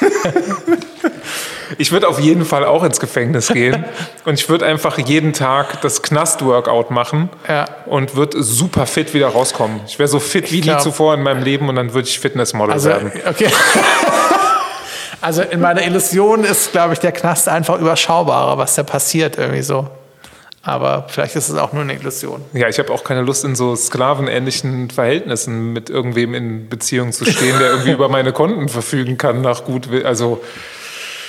ich 1.78 1.92
würde 1.92 2.08
auf 2.08 2.18
jeden 2.18 2.44
Fall 2.44 2.64
auch 2.64 2.84
ins 2.84 3.00
Gefängnis 3.00 3.48
gehen 3.48 3.84
und 4.24 4.34
ich 4.34 4.48
würde 4.48 4.66
einfach 4.66 4.98
jeden 4.98 5.32
Tag 5.32 5.80
das 5.82 6.02
Knast-Workout 6.02 6.90
machen 6.90 7.28
ja. 7.48 7.66
und 7.86 8.16
würde 8.16 8.42
super 8.42 8.86
fit 8.86 9.14
wieder 9.14 9.28
rauskommen. 9.28 9.80
Ich 9.86 9.98
wäre 9.98 10.08
so 10.08 10.20
fit 10.20 10.52
wie 10.52 10.60
nie 10.60 10.78
zuvor 10.78 11.14
in 11.14 11.22
meinem 11.22 11.42
Leben 11.42 11.68
und 11.68 11.76
dann 11.76 11.92
würde 11.92 12.08
ich 12.08 12.18
Fitnessmodel 12.18 12.74
also, 12.74 12.88
werden. 12.88 13.12
Okay. 13.28 13.48
also 15.20 15.42
in 15.42 15.60
meiner 15.60 15.82
Illusion 15.82 16.44
ist, 16.44 16.72
glaube 16.72 16.94
ich, 16.94 17.00
der 17.00 17.12
Knast 17.12 17.48
einfach 17.48 17.78
überschaubarer, 17.78 18.58
was 18.58 18.74
da 18.74 18.82
passiert 18.82 19.38
irgendwie 19.38 19.62
so. 19.62 19.88
Aber 20.64 21.04
vielleicht 21.08 21.36
ist 21.36 21.50
es 21.50 21.58
auch 21.58 21.74
nur 21.74 21.82
eine 21.82 21.94
Illusion. 21.94 22.42
Ja, 22.54 22.68
ich 22.68 22.78
habe 22.78 22.90
auch 22.90 23.04
keine 23.04 23.20
Lust, 23.20 23.44
in 23.44 23.54
so 23.54 23.76
sklavenähnlichen 23.76 24.90
Verhältnissen 24.90 25.74
mit 25.74 25.90
irgendwem 25.90 26.32
in 26.32 26.68
Beziehung 26.70 27.12
zu 27.12 27.26
stehen, 27.26 27.58
der 27.58 27.70
irgendwie 27.70 27.90
über 27.92 28.08
meine 28.08 28.32
Konten 28.32 28.70
verfügen 28.70 29.18
kann 29.18 29.42
nach 29.42 29.64
gut. 29.64 29.88
Also, 30.04 30.42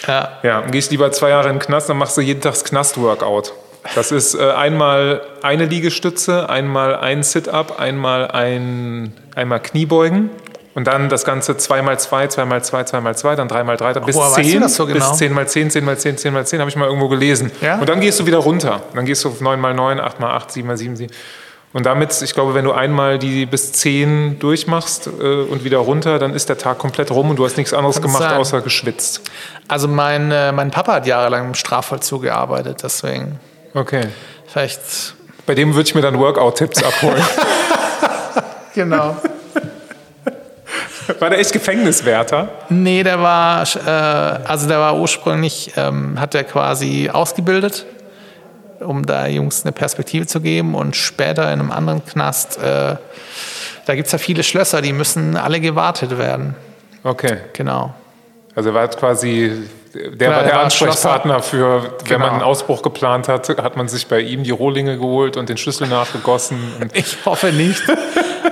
ja, 0.08 0.40
ja 0.42 0.62
gehe 0.62 0.80
ich 0.80 0.90
lieber 0.90 1.12
zwei 1.12 1.30
Jahre 1.30 1.50
in 1.50 1.56
den 1.56 1.62
Knast, 1.62 1.90
dann 1.90 1.98
machst 1.98 2.16
du 2.16 2.22
jeden 2.22 2.40
Tag 2.40 2.54
das 2.54 2.64
Knast-Workout. 2.64 3.54
Das 3.94 4.12
ist 4.12 4.36
äh, 4.36 4.52
einmal 4.52 5.22
eine 5.42 5.66
Liegestütze, 5.66 6.50
einmal 6.50 6.96
ein 6.96 7.22
Sit-Up, 7.22 7.80
einmal 7.80 8.32
ein 8.32 9.14
einmal 9.36 9.60
Kniebeugen 9.60 10.30
und 10.76 10.88
dann 10.88 11.08
das 11.08 11.24
Ganze 11.24 11.56
2 11.56 11.82
mal 11.82 11.98
2, 11.98 12.28
2 12.28 12.46
mal 12.46 12.64
2, 12.64 12.84
2 12.84 13.02
mal 13.02 13.16
2, 13.16 13.36
dann 13.38 13.48
3 13.48 13.64
mal 13.64 13.78
3, 13.78 13.94
dann 13.94 14.06
bis 14.06 14.18
10. 14.18 14.68
So 14.68 14.86
genau? 14.86 15.10
Bis 15.10 15.18
10 15.18 15.34
mal 15.34 15.48
10, 15.48 15.72
10 15.72 15.86
mal 15.86 15.98
10, 15.98 16.18
10 16.18 16.34
mal 16.34 16.46
10, 16.46 16.60
habe 16.60 16.70
ich 16.70 16.76
mal 16.76 16.86
irgendwo 16.86 17.08
gelesen. 17.08 17.50
Ja? 17.62 17.80
Und 17.80 17.88
dann 17.88 18.02
gehst 18.02 18.20
du 18.20 18.26
wieder 18.26 18.40
runter. 18.40 18.84
Dann 18.94 19.06
gehst 19.06 19.24
du 19.24 19.30
auf 19.30 19.40
9 19.40 19.60
mal 19.60 19.74
9, 19.74 20.02
8 20.02 20.20
mal 20.20 20.36
8, 20.36 20.52
7 20.52 20.68
mal 20.68 20.78
7, 20.78 20.98
7. 20.98 21.14
Und 21.72 21.86
damit, 21.86 22.22
ich 22.22 22.34
glaube, 22.34 22.54
wenn 22.54 22.66
du 22.66 22.74
einmal 22.74 23.18
die 23.20 23.46
bis 23.46 23.72
10 23.72 24.40
durchmachst 24.40 25.08
äh, 25.08 25.44
und 25.44 25.64
wieder 25.64 25.78
runter, 25.78 26.20
dann 26.20 26.34
ist 26.34 26.50
der 26.50 26.58
Tag 26.58 26.78
komplett 26.78 27.10
rum 27.10 27.30
und 27.30 27.38
du 27.38 27.46
hast 27.46 27.56
nichts 27.56 27.74
anderes 27.74 28.02
Kann's 28.02 28.14
gemacht, 28.14 28.30
sein. 28.32 28.40
außer 28.40 28.62
geschwitzt. 28.62 29.22
Also 29.70 29.88
mein, 29.88 30.30
äh, 30.32 30.52
mein 30.52 30.72
Papa 30.72 30.94
hat 30.94 31.08
jahrelang 31.08 31.48
im 31.48 31.54
Strafvollzug 31.54 32.24
gearbeitet, 32.24 32.82
deswegen. 32.84 33.40
Okay. 33.74 34.08
Vielleicht. 34.48 35.16
Bei 35.46 35.56
dem 35.56 35.74
würde 35.74 35.88
ich 35.88 35.96
mir 35.96 36.02
dann 36.02 36.20
Workout-Tipps 36.20 36.84
abholen. 36.84 37.24
genau. 38.74 39.16
War 41.20 41.30
der 41.30 41.40
echt 41.40 41.52
Gefängniswärter? 41.52 42.50
Nee, 42.70 43.04
der 43.04 43.22
war, 43.22 43.64
äh, 43.64 43.90
also 43.90 44.68
der 44.68 44.80
war 44.80 44.98
ursprünglich, 44.98 45.74
ähm, 45.78 46.20
hat 46.20 46.36
er 46.36 46.44
quasi 46.44 47.10
ausgebildet, 47.12 47.86
um 48.80 49.06
da 49.06 49.28
Jungs 49.28 49.64
eine 49.64 49.72
Perspektive 49.72 50.26
zu 50.26 50.42
geben 50.42 50.76
und 50.76 50.96
später 50.96 51.44
in 51.52 51.60
einem 51.60 51.72
anderen 51.72 52.06
Knast, 52.06 52.58
äh, 52.58 52.96
da 53.86 53.96
gibt 53.96 54.08
es 54.08 54.12
ja 54.12 54.18
viele 54.18 54.44
Schlösser, 54.44 54.82
die 54.82 54.94
müssen 54.94 55.38
alle 55.38 55.60
gewartet 55.60 56.18
werden. 56.18 56.56
Okay. 57.04 57.38
Genau. 57.54 57.94
Also 58.56 58.70
er 58.70 58.76
war 58.76 58.88
quasi, 58.88 59.68
der 59.94 60.12
genau, 60.12 60.32
war 60.32 60.44
der, 60.44 60.52
der 60.52 60.60
Ansprechpartner 60.62 61.42
für, 61.42 61.84
wenn 61.84 62.06
genau. 62.06 62.20
man 62.20 62.30
einen 62.32 62.42
Ausbruch 62.42 62.82
geplant 62.82 63.28
hat, 63.28 63.50
hat 63.50 63.78
man 63.78 63.88
sich 63.88 64.08
bei 64.08 64.22
ihm 64.22 64.44
die 64.44 64.52
Rohlinge 64.52 64.98
geholt 64.98 65.38
und 65.38 65.50
den 65.50 65.58
Schlüssel 65.58 65.88
nachgegossen. 65.88 66.58
ich 66.94 67.18
hoffe 67.26 67.48
nicht. 67.52 67.84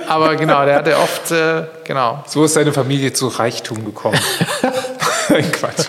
Aber 0.08 0.36
genau, 0.36 0.64
der 0.64 0.76
hatte 0.76 0.96
oft, 0.98 1.30
äh, 1.30 1.64
genau. 1.84 2.24
So 2.26 2.44
ist 2.44 2.54
seine 2.54 2.72
Familie 2.72 3.12
zu 3.12 3.28
Reichtum 3.28 3.84
gekommen. 3.84 4.18
Quatsch. 5.52 5.86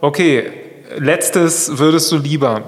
Okay, 0.00 0.52
letztes 0.98 1.78
würdest 1.78 2.10
du 2.12 2.18
lieber. 2.18 2.64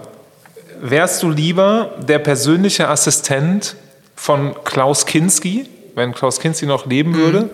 Wärst 0.80 1.22
du 1.22 1.30
lieber 1.30 1.96
der 1.98 2.18
persönliche 2.18 2.88
Assistent 2.88 3.76
von 4.14 4.54
Klaus 4.64 5.06
Kinski, 5.06 5.66
wenn 5.94 6.14
Klaus 6.14 6.40
Kinski 6.40 6.66
noch 6.66 6.86
leben 6.86 7.12
mhm. 7.12 7.16
würde? 7.16 7.50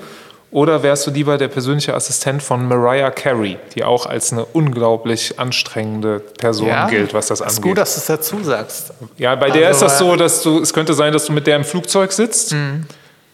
Oder 0.54 0.84
wärst 0.84 1.04
du 1.04 1.10
lieber 1.10 1.36
der 1.36 1.48
persönliche 1.48 1.94
Assistent 1.94 2.40
von 2.40 2.68
Mariah 2.68 3.10
Carey, 3.10 3.58
die 3.74 3.82
auch 3.82 4.06
als 4.06 4.32
eine 4.32 4.44
unglaublich 4.44 5.36
anstrengende 5.40 6.20
Person 6.20 6.68
ja, 6.68 6.88
gilt, 6.88 7.12
was 7.12 7.26
das 7.26 7.42
angeht? 7.42 7.54
Ist 7.54 7.62
gut, 7.62 7.76
dass 7.76 7.94
du 7.94 8.00
es 8.00 8.06
dazu 8.06 8.44
sagst. 8.44 8.92
Ja, 9.18 9.34
bei 9.34 9.50
der 9.50 9.66
also, 9.66 9.84
ist 9.84 9.92
das 9.92 9.98
so, 9.98 10.14
dass 10.14 10.42
du, 10.44 10.60
es 10.60 10.72
könnte 10.72 10.94
sein, 10.94 11.12
dass 11.12 11.24
du 11.24 11.32
mit 11.32 11.48
der 11.48 11.56
im 11.56 11.64
Flugzeug 11.64 12.12
sitzt. 12.12 12.52
Mhm. 12.52 12.86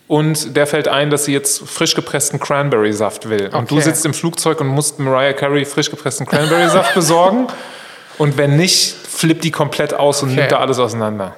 Und 0.09 0.57
der 0.57 0.67
fällt 0.67 0.89
ein, 0.89 1.11
dass 1.11 1.27
sie 1.27 1.35
jetzt 1.35 1.69
frisch 1.69 1.95
gepressten 1.95 2.41
Cranberry-Saft 2.41 3.29
will. 3.29 3.49
Okay. 3.49 3.57
Und 3.59 3.71
du 3.71 3.81
sitzt 3.83 4.07
im 4.07 4.15
Flugzeug 4.15 4.59
und 4.63 4.69
musst 4.69 4.99
Mariah 4.99 5.35
Carey 5.35 5.67
frisch 5.67 5.91
gepressten 5.91 6.25
Cranberry-Saft 6.25 6.95
besorgen. 6.95 7.49
Und 8.17 8.39
wenn 8.39 8.57
nicht, 8.57 8.95
flippt 8.95 9.45
die 9.45 9.51
komplett 9.51 9.93
aus 9.93 10.23
und 10.23 10.31
okay. 10.31 10.41
nimmt 10.41 10.53
da 10.53 10.61
alles 10.61 10.79
auseinander. 10.79 11.37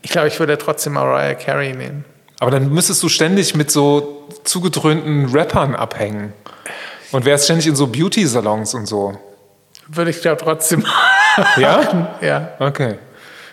Ich 0.00 0.10
glaube, 0.10 0.28
ich 0.28 0.40
würde 0.40 0.56
trotzdem 0.56 0.94
Mariah 0.94 1.34
Carey 1.34 1.74
nehmen. 1.74 2.06
Aber 2.40 2.50
dann 2.50 2.72
müsstest 2.72 3.02
du 3.02 3.08
ständig 3.08 3.54
mit 3.54 3.70
so 3.70 4.26
zugedröhnten 4.44 5.26
Rappern 5.26 5.76
abhängen. 5.76 6.32
Und 7.12 7.24
wärst 7.24 7.44
ständig 7.44 7.66
in 7.66 7.76
so 7.76 7.86
Beauty-Salons 7.86 8.74
und 8.74 8.86
so. 8.86 9.18
Würde 9.88 10.10
ich 10.10 10.20
glaube 10.20 10.40
trotzdem. 10.42 10.84
Ja? 11.56 12.16
ja. 12.20 12.52
Okay. 12.58 12.98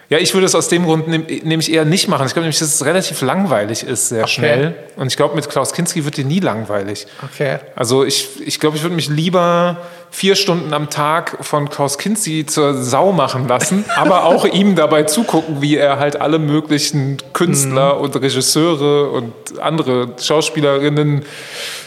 Ja, 0.10 0.20
ich 0.20 0.34
würde 0.34 0.46
es 0.46 0.56
aus 0.56 0.70
dem 0.70 0.86
Grund 0.86 1.08
nämlich 1.10 1.72
eher 1.72 1.84
nicht 1.84 2.08
machen. 2.08 2.26
Ich 2.28 2.34
glaube 2.34 2.44
nämlich, 2.44 2.60
dass 2.60 2.76
es 2.76 2.86
relativ 2.86 3.22
langweilig 3.22 3.84
ist, 3.84 4.08
sehr 4.08 4.24
okay. 4.24 4.32
schnell. 4.32 4.76
Und 4.96 5.08
ich 5.08 5.18
glaube, 5.18 5.36
mit 5.36 5.50
Klaus 5.50 5.74
Kinski 5.74 6.06
wird 6.06 6.16
dir 6.16 6.24
nie 6.24 6.40
langweilig. 6.40 7.08
Okay. 7.24 7.60
Also 7.76 8.06
ich, 8.06 8.30
ich 8.40 8.62
glaube, 8.62 8.78
ich 8.78 8.84
würde 8.84 8.96
mich 8.96 9.10
lieber 9.10 9.78
vier 10.10 10.36
Stunden 10.36 10.74
am 10.74 10.90
Tag 10.90 11.38
von 11.42 11.70
Klaus 11.70 11.98
Kinski 11.98 12.46
zur 12.46 12.82
Sau 12.82 13.12
machen 13.12 13.50
lassen, 13.50 13.84
aber 13.98 14.24
auch 14.24 14.46
ihm 14.46 14.78
dabei 14.78 15.04
zugucken, 15.04 15.62
wie 15.62 15.76
er 15.76 16.00
halt 16.00 16.22
alle 16.22 16.40
möglichen 16.40 17.18
Künstler 17.34 17.96
mhm. 17.96 18.02
und 18.02 18.16
Regisseure 18.16 19.10
und 19.10 19.34
andere 19.60 20.14
Schauspielerinnen 20.22 21.26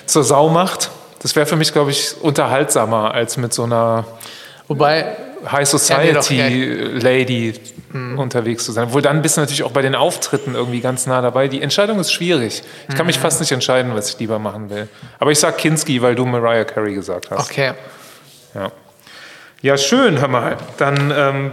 zur 0.05 0.25
Sau 0.25 0.51
macht. 0.51 0.91
Das 1.23 1.37
wäre 1.37 1.47
für 1.47 1.57
mich, 1.57 1.73
glaube 1.73 1.91
ich, 1.91 2.15
unterhaltsamer 2.21 3.15
als 3.15 3.39
mit 3.39 3.55
so 3.55 3.63
einer 3.63 4.05
Wobei 4.71 5.17
High 5.51 5.67
Society 5.67 6.93
Lady 7.03 7.55
mhm. 7.93 8.17
unterwegs 8.21 8.65
zu 8.65 8.71
sein. 8.71 8.85
Obwohl 8.87 9.03
dann 9.03 9.21
bist 9.21 9.37
du 9.37 9.41
natürlich 9.41 9.65
auch 9.65 9.73
bei 9.73 9.83
den 9.83 9.97
Auftritten 9.97 10.55
irgendwie 10.55 10.81
ganz 10.81 11.07
nah 11.07 11.21
dabei. 11.21 11.49
Die 11.49 11.61
Entscheidung 11.61 11.99
ist 11.99 12.13
schwierig. 12.13 12.63
Ich 12.89 12.95
kann 12.95 13.07
mich 13.07 13.19
mhm. 13.19 13.23
fast 13.23 13.41
nicht 13.41 13.51
entscheiden, 13.51 13.93
was 13.97 14.11
ich 14.11 14.19
lieber 14.21 14.39
machen 14.39 14.71
will. 14.71 14.89
Aber 15.19 15.33
ich 15.33 15.41
sag 15.41 15.59
Kinski, 15.59 16.01
weil 16.03 16.15
du 16.15 16.25
Mariah 16.25 16.63
Carey 16.63 16.95
gesagt 16.95 17.33
hast. 17.33 17.51
Okay. 17.51 17.73
Ja, 18.55 18.71
ja 19.61 19.77
schön, 19.77 20.21
hör 20.21 20.29
mal. 20.29 20.57
Dann 20.77 21.13
ähm, 21.17 21.53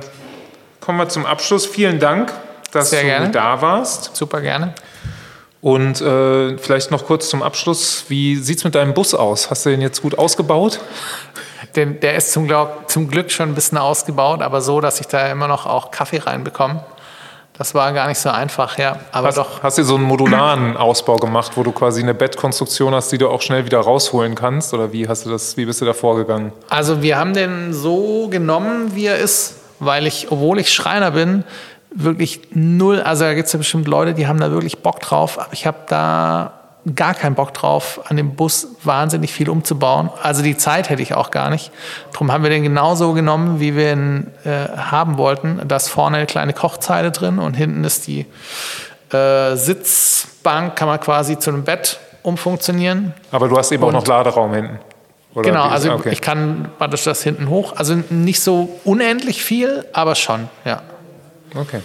kommen 0.79 0.99
wir 0.99 1.09
zum 1.09 1.25
Abschluss. 1.25 1.65
Vielen 1.65 1.99
Dank, 1.99 2.31
dass 2.71 2.91
Sehr 2.91 3.01
du 3.01 3.07
gerne. 3.07 3.31
da 3.31 3.63
warst. 3.63 4.15
Super 4.15 4.41
gerne. 4.41 4.75
Und 5.61 6.01
äh, 6.01 6.55
vielleicht 6.59 6.91
noch 6.91 7.07
kurz 7.07 7.29
zum 7.29 7.41
Abschluss. 7.41 8.05
Wie 8.09 8.35
sieht 8.35 8.59
es 8.59 8.63
mit 8.63 8.75
deinem 8.75 8.93
Bus 8.93 9.15
aus? 9.15 9.49
Hast 9.49 9.65
du 9.65 9.71
den 9.71 9.81
jetzt 9.81 10.03
gut 10.03 10.19
ausgebaut? 10.19 10.79
Den, 11.77 11.99
der 11.99 12.15
ist 12.15 12.33
zum, 12.33 12.47
Glaub, 12.47 12.89
zum 12.89 13.07
Glück 13.07 13.31
schon 13.31 13.49
ein 13.49 13.55
bisschen 13.55 13.77
ausgebaut, 13.77 14.41
aber 14.41 14.61
so, 14.61 14.81
dass 14.81 14.99
ich 14.99 15.07
da 15.07 15.27
immer 15.27 15.47
noch 15.47 15.65
auch 15.65 15.91
Kaffee 15.91 16.17
reinbekomme. 16.17 16.83
Das 17.57 17.73
war 17.73 17.91
gar 17.93 18.07
nicht 18.07 18.19
so 18.19 18.29
einfach, 18.29 18.77
ja. 18.77 18.99
Aber 19.11 19.27
hast, 19.27 19.37
doch. 19.37 19.63
Hast 19.63 19.77
du 19.77 19.83
so 19.83 19.95
einen 19.95 20.03
modularen 20.03 20.75
Ausbau 20.75 21.15
gemacht, 21.15 21.53
wo 21.55 21.63
du 21.63 21.71
quasi 21.71 22.01
eine 22.01 22.13
Bettkonstruktion 22.13 22.93
hast, 22.93 23.11
die 23.11 23.17
du 23.17 23.29
auch 23.29 23.41
schnell 23.41 23.65
wieder 23.65 23.79
rausholen 23.79 24.35
kannst? 24.35 24.73
Oder 24.73 24.91
wie 24.91 25.07
hast 25.07 25.25
du 25.25 25.29
das, 25.29 25.55
wie 25.55 25.65
bist 25.65 25.81
du 25.81 25.85
da 25.85 25.93
vorgegangen? 25.93 26.51
Also 26.69 27.01
wir 27.01 27.17
haben 27.17 27.33
den 27.33 27.73
so 27.73 28.27
genommen, 28.27 28.95
wie 28.95 29.05
er 29.05 29.17
ist, 29.17 29.55
weil 29.79 30.05
ich, 30.05 30.31
obwohl 30.31 30.59
ich 30.59 30.71
Schreiner 30.71 31.11
bin, 31.11 31.43
wirklich 31.91 32.41
null, 32.51 33.01
also 33.01 33.23
da 33.23 33.33
gibt 33.33 33.47
es 33.47 33.53
ja 33.53 33.57
bestimmt 33.57 33.87
Leute, 33.87 34.13
die 34.13 34.27
haben 34.27 34.39
da 34.39 34.51
wirklich 34.51 34.79
Bock 34.79 34.99
drauf, 34.99 35.39
aber 35.39 35.53
ich 35.53 35.65
habe 35.65 35.77
da 35.87 36.56
gar 36.95 37.13
keinen 37.13 37.35
Bock 37.35 37.53
drauf, 37.53 37.99
an 38.07 38.17
dem 38.17 38.35
Bus 38.35 38.67
wahnsinnig 38.83 39.33
viel 39.33 39.49
umzubauen. 39.49 40.09
Also 40.21 40.41
die 40.43 40.57
Zeit 40.57 40.89
hätte 40.89 41.01
ich 41.01 41.13
auch 41.13 41.31
gar 41.31 41.49
nicht. 41.49 41.71
Darum 42.11 42.31
haben 42.31 42.43
wir 42.43 42.49
den 42.49 42.63
genauso 42.63 43.13
genommen, 43.13 43.59
wie 43.59 43.75
wir 43.75 43.93
ihn 43.93 44.27
äh, 44.45 44.67
haben 44.77 45.17
wollten. 45.17 45.61
Da 45.67 45.75
ist 45.75 45.89
vorne 45.89 46.17
eine 46.17 46.25
kleine 46.25 46.53
Kochzeile 46.53 47.11
drin 47.11 47.39
und 47.39 47.55
hinten 47.55 47.83
ist 47.83 48.07
die 48.07 48.25
äh, 49.11 49.55
Sitzbank, 49.55 50.75
kann 50.75 50.87
man 50.87 50.99
quasi 50.99 51.37
zu 51.39 51.49
einem 51.49 51.63
Bett 51.63 51.99
umfunktionieren. 52.23 53.13
Aber 53.31 53.47
du 53.47 53.57
hast 53.57 53.71
eben 53.71 53.83
Und- 53.83 53.95
auch 53.95 54.01
noch 54.01 54.07
Laderaum 54.07 54.53
hinten. 54.53 54.79
Oder 55.33 55.49
genau, 55.51 55.65
also 55.65 55.91
okay. 55.93 56.09
ich 56.11 56.21
kann 56.21 56.69
praktisch 56.79 57.03
das 57.03 57.21
hinten 57.21 57.47
hoch. 57.49 57.73
Also 57.75 57.95
nicht 58.09 58.41
so 58.41 58.79
unendlich 58.83 59.43
viel, 59.43 59.85
aber 59.93 60.15
schon, 60.15 60.49
ja. 60.65 60.81
Okay. 61.53 61.81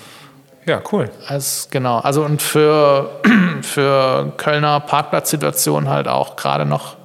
Ja, 0.65 0.81
cool. 0.93 1.11
Also, 1.27 1.69
genau, 1.71 1.99
also 1.99 2.25
und 2.25 2.41
für, 2.41 3.11
für 3.63 4.33
Kölner 4.37 4.81
Parkplatzsituationen 4.81 5.89
halt 5.89 6.09
auch 6.09 6.37
gerade 6.37 6.65
noch. 6.65 6.97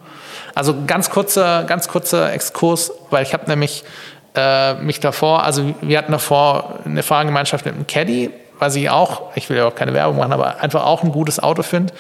Also 0.54 0.76
ganz 0.86 1.10
kurzer, 1.10 1.64
ganz 1.64 1.88
kurzer 1.88 2.34
Exkurs, 2.34 2.92
weil 3.10 3.24
ich 3.24 3.34
habe 3.34 3.48
nämlich 3.48 3.84
äh, 4.36 4.76
mich 4.76 5.00
davor, 5.00 5.44
also 5.44 5.76
wir 5.82 5.98
hatten 5.98 6.12
davor 6.12 6.80
eine 6.86 7.04
Fahrgemeinschaft 7.04 7.66
mit 7.66 7.76
einem 7.76 7.88
Caddy, 7.88 8.32
was 8.60 8.76
ich 8.76 8.90
auch, 8.90 9.36
ich 9.36 9.50
will 9.50 9.58
ja 9.58 9.68
auch 9.68 9.76
keine 9.76 9.94
Werbung 9.94 10.18
machen, 10.18 10.34
aber 10.34 10.62
einfach 10.62 10.86
auch 10.86 11.04
ein 11.04 11.12
gutes 11.12 11.40
Auto 11.40 11.64
finde. 11.64 11.94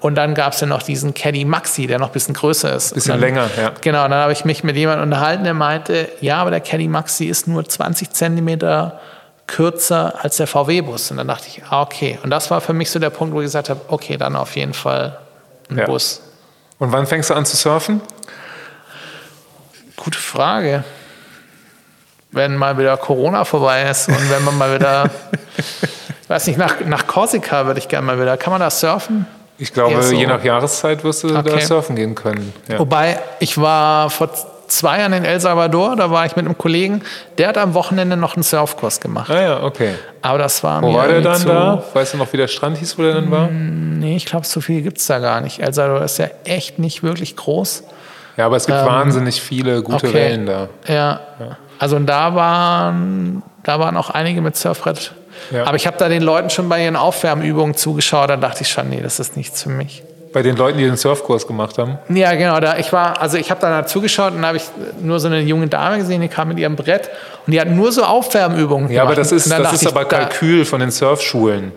Und 0.00 0.16
dann 0.16 0.34
gab 0.34 0.52
es 0.52 0.60
ja 0.60 0.66
noch 0.66 0.82
diesen 0.82 1.14
Caddy 1.14 1.44
Maxi, 1.44 1.86
der 1.86 2.00
noch 2.00 2.08
ein 2.08 2.12
bisschen 2.12 2.34
größer 2.34 2.74
ist. 2.74 2.92
Bisschen 2.92 3.12
dann, 3.12 3.20
länger, 3.20 3.48
ja. 3.56 3.70
Genau, 3.80 4.02
dann 4.02 4.14
habe 4.14 4.32
ich 4.32 4.44
mich 4.44 4.64
mit 4.64 4.76
jemandem 4.76 5.04
unterhalten, 5.04 5.44
der 5.44 5.54
meinte, 5.54 6.08
ja, 6.20 6.38
aber 6.38 6.50
der 6.50 6.60
Caddy 6.60 6.88
Maxi 6.88 7.26
ist 7.26 7.46
nur 7.46 7.64
20 7.64 8.10
Zentimeter 8.10 8.98
kürzer 9.46 10.14
als 10.22 10.36
der 10.36 10.46
VW-Bus. 10.46 11.10
Und 11.10 11.18
dann 11.18 11.28
dachte 11.28 11.48
ich, 11.48 11.62
ah, 11.68 11.82
okay. 11.82 12.18
Und 12.22 12.30
das 12.30 12.50
war 12.50 12.60
für 12.60 12.72
mich 12.72 12.90
so 12.90 12.98
der 12.98 13.10
Punkt, 13.10 13.34
wo 13.34 13.40
ich 13.40 13.46
gesagt 13.46 13.68
habe, 13.70 13.80
okay, 13.88 14.16
dann 14.16 14.36
auf 14.36 14.56
jeden 14.56 14.74
Fall 14.74 15.18
ein 15.70 15.78
Ja. 15.78 15.86
Bus. 15.86 16.22
Und 16.78 16.92
wann 16.92 17.06
fängst 17.06 17.30
du 17.30 17.34
an 17.34 17.44
zu 17.44 17.56
surfen? 17.56 18.00
Gute 19.96 20.18
Frage. 20.18 20.84
Wenn 22.30 22.56
mal 22.56 22.78
wieder 22.78 22.96
Corona 22.96 23.44
vorbei 23.44 23.82
ist 23.88 24.08
und 24.08 24.30
wenn 24.30 24.42
man 24.44 24.56
mal 24.56 24.74
wieder, 24.74 25.10
ich 26.22 26.28
weiß 26.28 26.46
nicht, 26.46 26.58
nach, 26.58 26.80
nach 26.80 27.06
Korsika 27.06 27.66
würde 27.66 27.78
ich 27.78 27.88
gerne 27.88 28.06
mal 28.06 28.18
wieder. 28.20 28.36
Kann 28.38 28.52
man 28.52 28.60
da 28.60 28.70
surfen? 28.70 29.26
Ich 29.58 29.72
glaube, 29.72 30.02
so. 30.02 30.14
je 30.14 30.26
nach 30.26 30.42
Jahreszeit 30.42 31.04
wirst 31.04 31.22
du 31.24 31.28
da 31.28 31.40
Okay. 31.40 31.60
surfen 31.60 31.94
gehen 31.94 32.14
können. 32.14 32.52
Ja. 32.68 32.78
Wobei, 32.78 33.20
ich 33.38 33.58
war 33.58 34.08
vor 34.10 34.30
zwei 34.72 34.98
Jahren 34.98 35.12
in 35.12 35.24
El 35.24 35.40
Salvador, 35.40 35.96
da 35.96 36.10
war 36.10 36.26
ich 36.26 36.36
mit 36.36 36.44
einem 36.44 36.56
Kollegen, 36.56 37.02
der 37.38 37.48
hat 37.48 37.58
am 37.58 37.74
Wochenende 37.74 38.16
noch 38.16 38.34
einen 38.34 38.42
Surfkurs 38.42 39.00
gemacht. 39.00 39.30
Ah 39.30 39.40
ja, 39.40 39.62
okay. 39.62 39.94
Aber 40.22 40.38
das 40.38 40.62
war 40.64 40.82
Wo 40.82 40.94
war 40.94 41.08
der 41.08 41.20
dann 41.20 41.36
zu, 41.36 41.48
da? 41.48 41.82
Weißt 41.92 42.14
du 42.14 42.18
noch, 42.18 42.32
wie 42.32 42.36
der 42.36 42.48
Strand 42.48 42.78
hieß, 42.78 42.98
wo 42.98 43.02
der 43.02 43.14
dann 43.14 43.30
war? 43.30 43.48
Nee, 43.48 44.16
ich 44.16 44.26
glaube, 44.26 44.46
so 44.46 44.60
viel 44.60 44.82
gibt 44.82 44.98
es 44.98 45.06
da 45.06 45.18
gar 45.18 45.40
nicht. 45.40 45.60
El 45.60 45.72
Salvador 45.72 46.04
ist 46.04 46.18
ja 46.18 46.28
echt 46.44 46.78
nicht 46.78 47.02
wirklich 47.02 47.36
groß. 47.36 47.84
Ja, 48.36 48.46
aber 48.46 48.56
es 48.56 48.66
gibt 48.66 48.78
wahnsinnig 48.78 49.42
viele 49.42 49.82
gute 49.82 50.06
Ähm, 50.06 50.10
okay. 50.10 50.18
Wellen 50.18 50.46
da. 50.46 50.68
Ja. 50.86 51.20
Also 51.78 51.96
und 51.96 52.06
da 52.06 52.34
waren, 52.34 53.42
da 53.62 53.78
waren 53.78 53.96
auch 53.96 54.10
einige 54.10 54.40
mit 54.40 54.56
Surfbrett. 54.56 55.12
Ja. 55.50 55.64
Aber 55.64 55.76
ich 55.76 55.86
habe 55.86 55.96
da 55.98 56.08
den 56.08 56.22
Leuten 56.22 56.50
schon 56.50 56.68
bei 56.68 56.82
ihren 56.82 56.96
Aufwärmübungen 56.96 57.74
zugeschaut, 57.74 58.30
da 58.30 58.36
dachte 58.36 58.62
ich 58.62 58.68
schon, 58.68 58.88
nee, 58.88 59.00
das 59.02 59.20
ist 59.20 59.36
nichts 59.36 59.62
für 59.62 59.70
mich. 59.70 60.02
Bei 60.32 60.42
den 60.42 60.56
Leuten, 60.56 60.78
die 60.78 60.84
den 60.84 60.96
Surfkurs 60.96 61.46
gemacht 61.46 61.76
haben. 61.78 61.98
Ja, 62.08 62.34
genau. 62.34 62.58
Da, 62.60 62.78
ich 62.78 62.92
war, 62.92 63.20
also 63.20 63.36
ich 63.36 63.50
habe 63.50 63.60
da 63.60 63.74
halt 63.74 63.88
zugeschaut 63.88 64.32
und 64.34 64.42
da 64.42 64.48
habe 64.48 64.56
ich 64.56 64.64
nur 65.00 65.20
so 65.20 65.26
eine 65.28 65.40
junge 65.40 65.66
Dame 65.68 65.98
gesehen, 65.98 66.20
die 66.22 66.28
kam 66.28 66.48
mit 66.48 66.58
ihrem 66.58 66.74
Brett 66.76 67.10
und 67.46 67.52
die 67.52 67.60
hat 67.60 67.68
nur 67.68 67.92
so 67.92 68.02
Aufwärmübungen 68.02 68.90
Ja, 68.90 69.02
aber 69.02 69.14
das 69.14 69.30
ist, 69.32 69.50
das 69.50 69.72
ist 69.74 69.86
aber 69.86 70.04
da- 70.04 70.18
Kalkül 70.24 70.64
von 70.64 70.80
den 70.80 70.90
Surfschulen. 70.90 71.72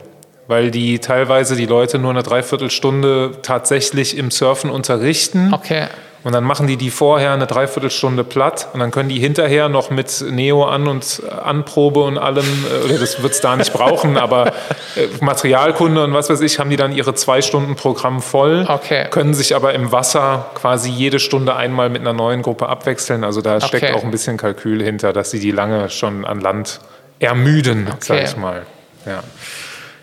Weil 0.48 0.70
die 0.70 1.00
teilweise 1.00 1.56
die 1.56 1.66
Leute 1.66 1.98
nur 1.98 2.12
eine 2.12 2.22
Dreiviertelstunde 2.22 3.32
tatsächlich 3.42 4.16
im 4.18 4.30
Surfen 4.32 4.70
unterrichten. 4.70 5.52
Okay. 5.54 5.88
Und 6.26 6.34
dann 6.34 6.44
machen 6.44 6.66
die 6.66 6.76
die 6.76 6.90
vorher 6.90 7.34
eine 7.34 7.46
Dreiviertelstunde 7.46 8.24
platt 8.24 8.70
und 8.74 8.80
dann 8.80 8.90
können 8.90 9.10
die 9.10 9.20
hinterher 9.20 9.70
noch 9.70 9.92
mit 9.92 10.26
Neo 10.28 10.66
an 10.66 10.88
und 10.88 11.22
äh, 11.24 11.32
Anprobe 11.32 12.02
und 12.02 12.18
allem, 12.18 12.44
äh, 12.66 12.84
oder 12.86 12.98
das 12.98 13.22
wird 13.22 13.34
es 13.34 13.42
da 13.42 13.56
nicht 13.56 13.72
brauchen, 13.72 14.18
aber 14.26 14.48
äh, 14.96 15.08
Materialkunde 15.22 16.04
und 16.04 16.14
was 16.16 16.32
weiß 16.32 16.42
ich, 16.42 16.58
haben 16.58 16.72
die 16.72 16.78
dann 16.78 16.92
ihre 16.92 17.14
zwei 17.14 17.44
Stunden 17.44 17.76
Programm 17.76 18.24
voll, 18.24 18.66
Okay. 18.68 19.06
können 19.12 19.36
sich 19.36 19.56
aber 19.56 19.76
im 19.76 19.92
Wasser 19.92 20.48
quasi 20.56 20.90
jede 20.90 21.20
Stunde 21.20 21.56
einmal 21.56 21.90
mit 21.92 22.02
einer 22.02 22.14
neuen 22.14 22.42
Gruppe 22.42 22.70
abwechseln. 22.70 23.24
Also 23.24 23.42
da 23.42 23.62
steckt 23.62 23.84
Okay. 23.84 23.94
auch 23.94 24.04
ein 24.04 24.10
bisschen 24.10 24.38
Kalkül 24.38 24.82
hinter, 24.82 25.14
dass 25.14 25.30
sie 25.30 25.40
die 25.40 25.52
lange 25.52 25.92
schon 25.92 26.26
an 26.26 26.42
Land 26.42 26.80
ermüden, 27.20 27.88
sag 28.00 28.18
Okay. 28.18 28.26
ich 28.28 28.36
mal. 28.36 28.66
Ja. 29.06 29.20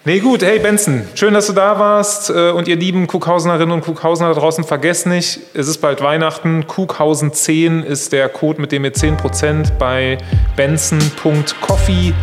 Nee, 0.04 0.18
gut, 0.18 0.42
hey 0.42 0.58
Benson, 0.58 1.04
schön, 1.14 1.32
dass 1.32 1.46
du 1.46 1.52
da 1.52 1.78
warst. 1.78 2.28
Äh, 2.28 2.50
Und 2.50 2.66
ihr 2.66 2.74
lieben 2.74 3.06
Kughausenerinnen 3.06 3.70
und 3.70 3.82
Kughausener 3.82 4.34
da 4.34 4.40
draußen, 4.40 4.64
vergesst 4.64 5.06
nicht, 5.06 5.38
es 5.54 5.68
ist 5.68 5.78
bald 5.78 6.02
Weihnachten. 6.02 6.66
Kughausen 6.66 7.32
10 7.32 7.84
ist 7.84 8.12
der 8.12 8.28
Code, 8.28 8.60
mit 8.60 8.72
dem 8.72 8.84
ihr 8.84 8.92
10% 8.92 9.78
bei 9.78 10.18
benson.coffee 10.56 12.14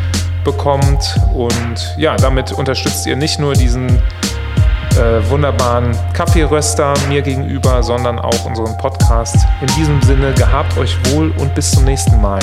bekommt. 0.44 1.16
Und 1.34 1.96
ja, 1.98 2.18
damit 2.18 2.52
unterstützt 2.52 3.08
ihr 3.08 3.16
nicht 3.16 3.40
nur 3.40 3.54
diesen 3.54 3.88
äh, 3.88 5.30
wunderbaren 5.30 5.96
Kaffeeröster 6.14 6.94
mir 7.08 7.22
gegenüber, 7.22 7.82
sondern 7.82 8.20
auch 8.20 8.44
unseren 8.44 8.78
Podcast. 8.78 9.38
In 9.62 9.68
diesem 9.78 10.02
Sinne, 10.02 10.34
gehabt 10.34 10.78
euch 10.78 10.98
wohl 11.14 11.32
und 11.38 11.56
bis 11.56 11.72
zum 11.72 11.86
nächsten 11.86 12.20
Mal. 12.20 12.42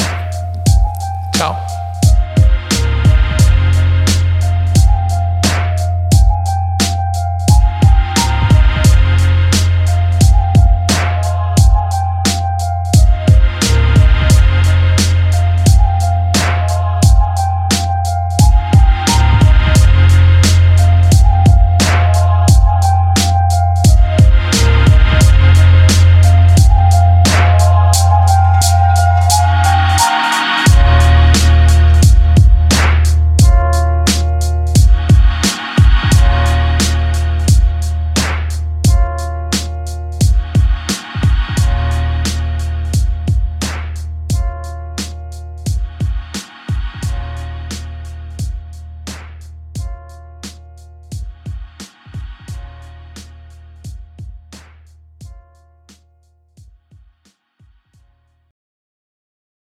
Ciao. 1.34 1.55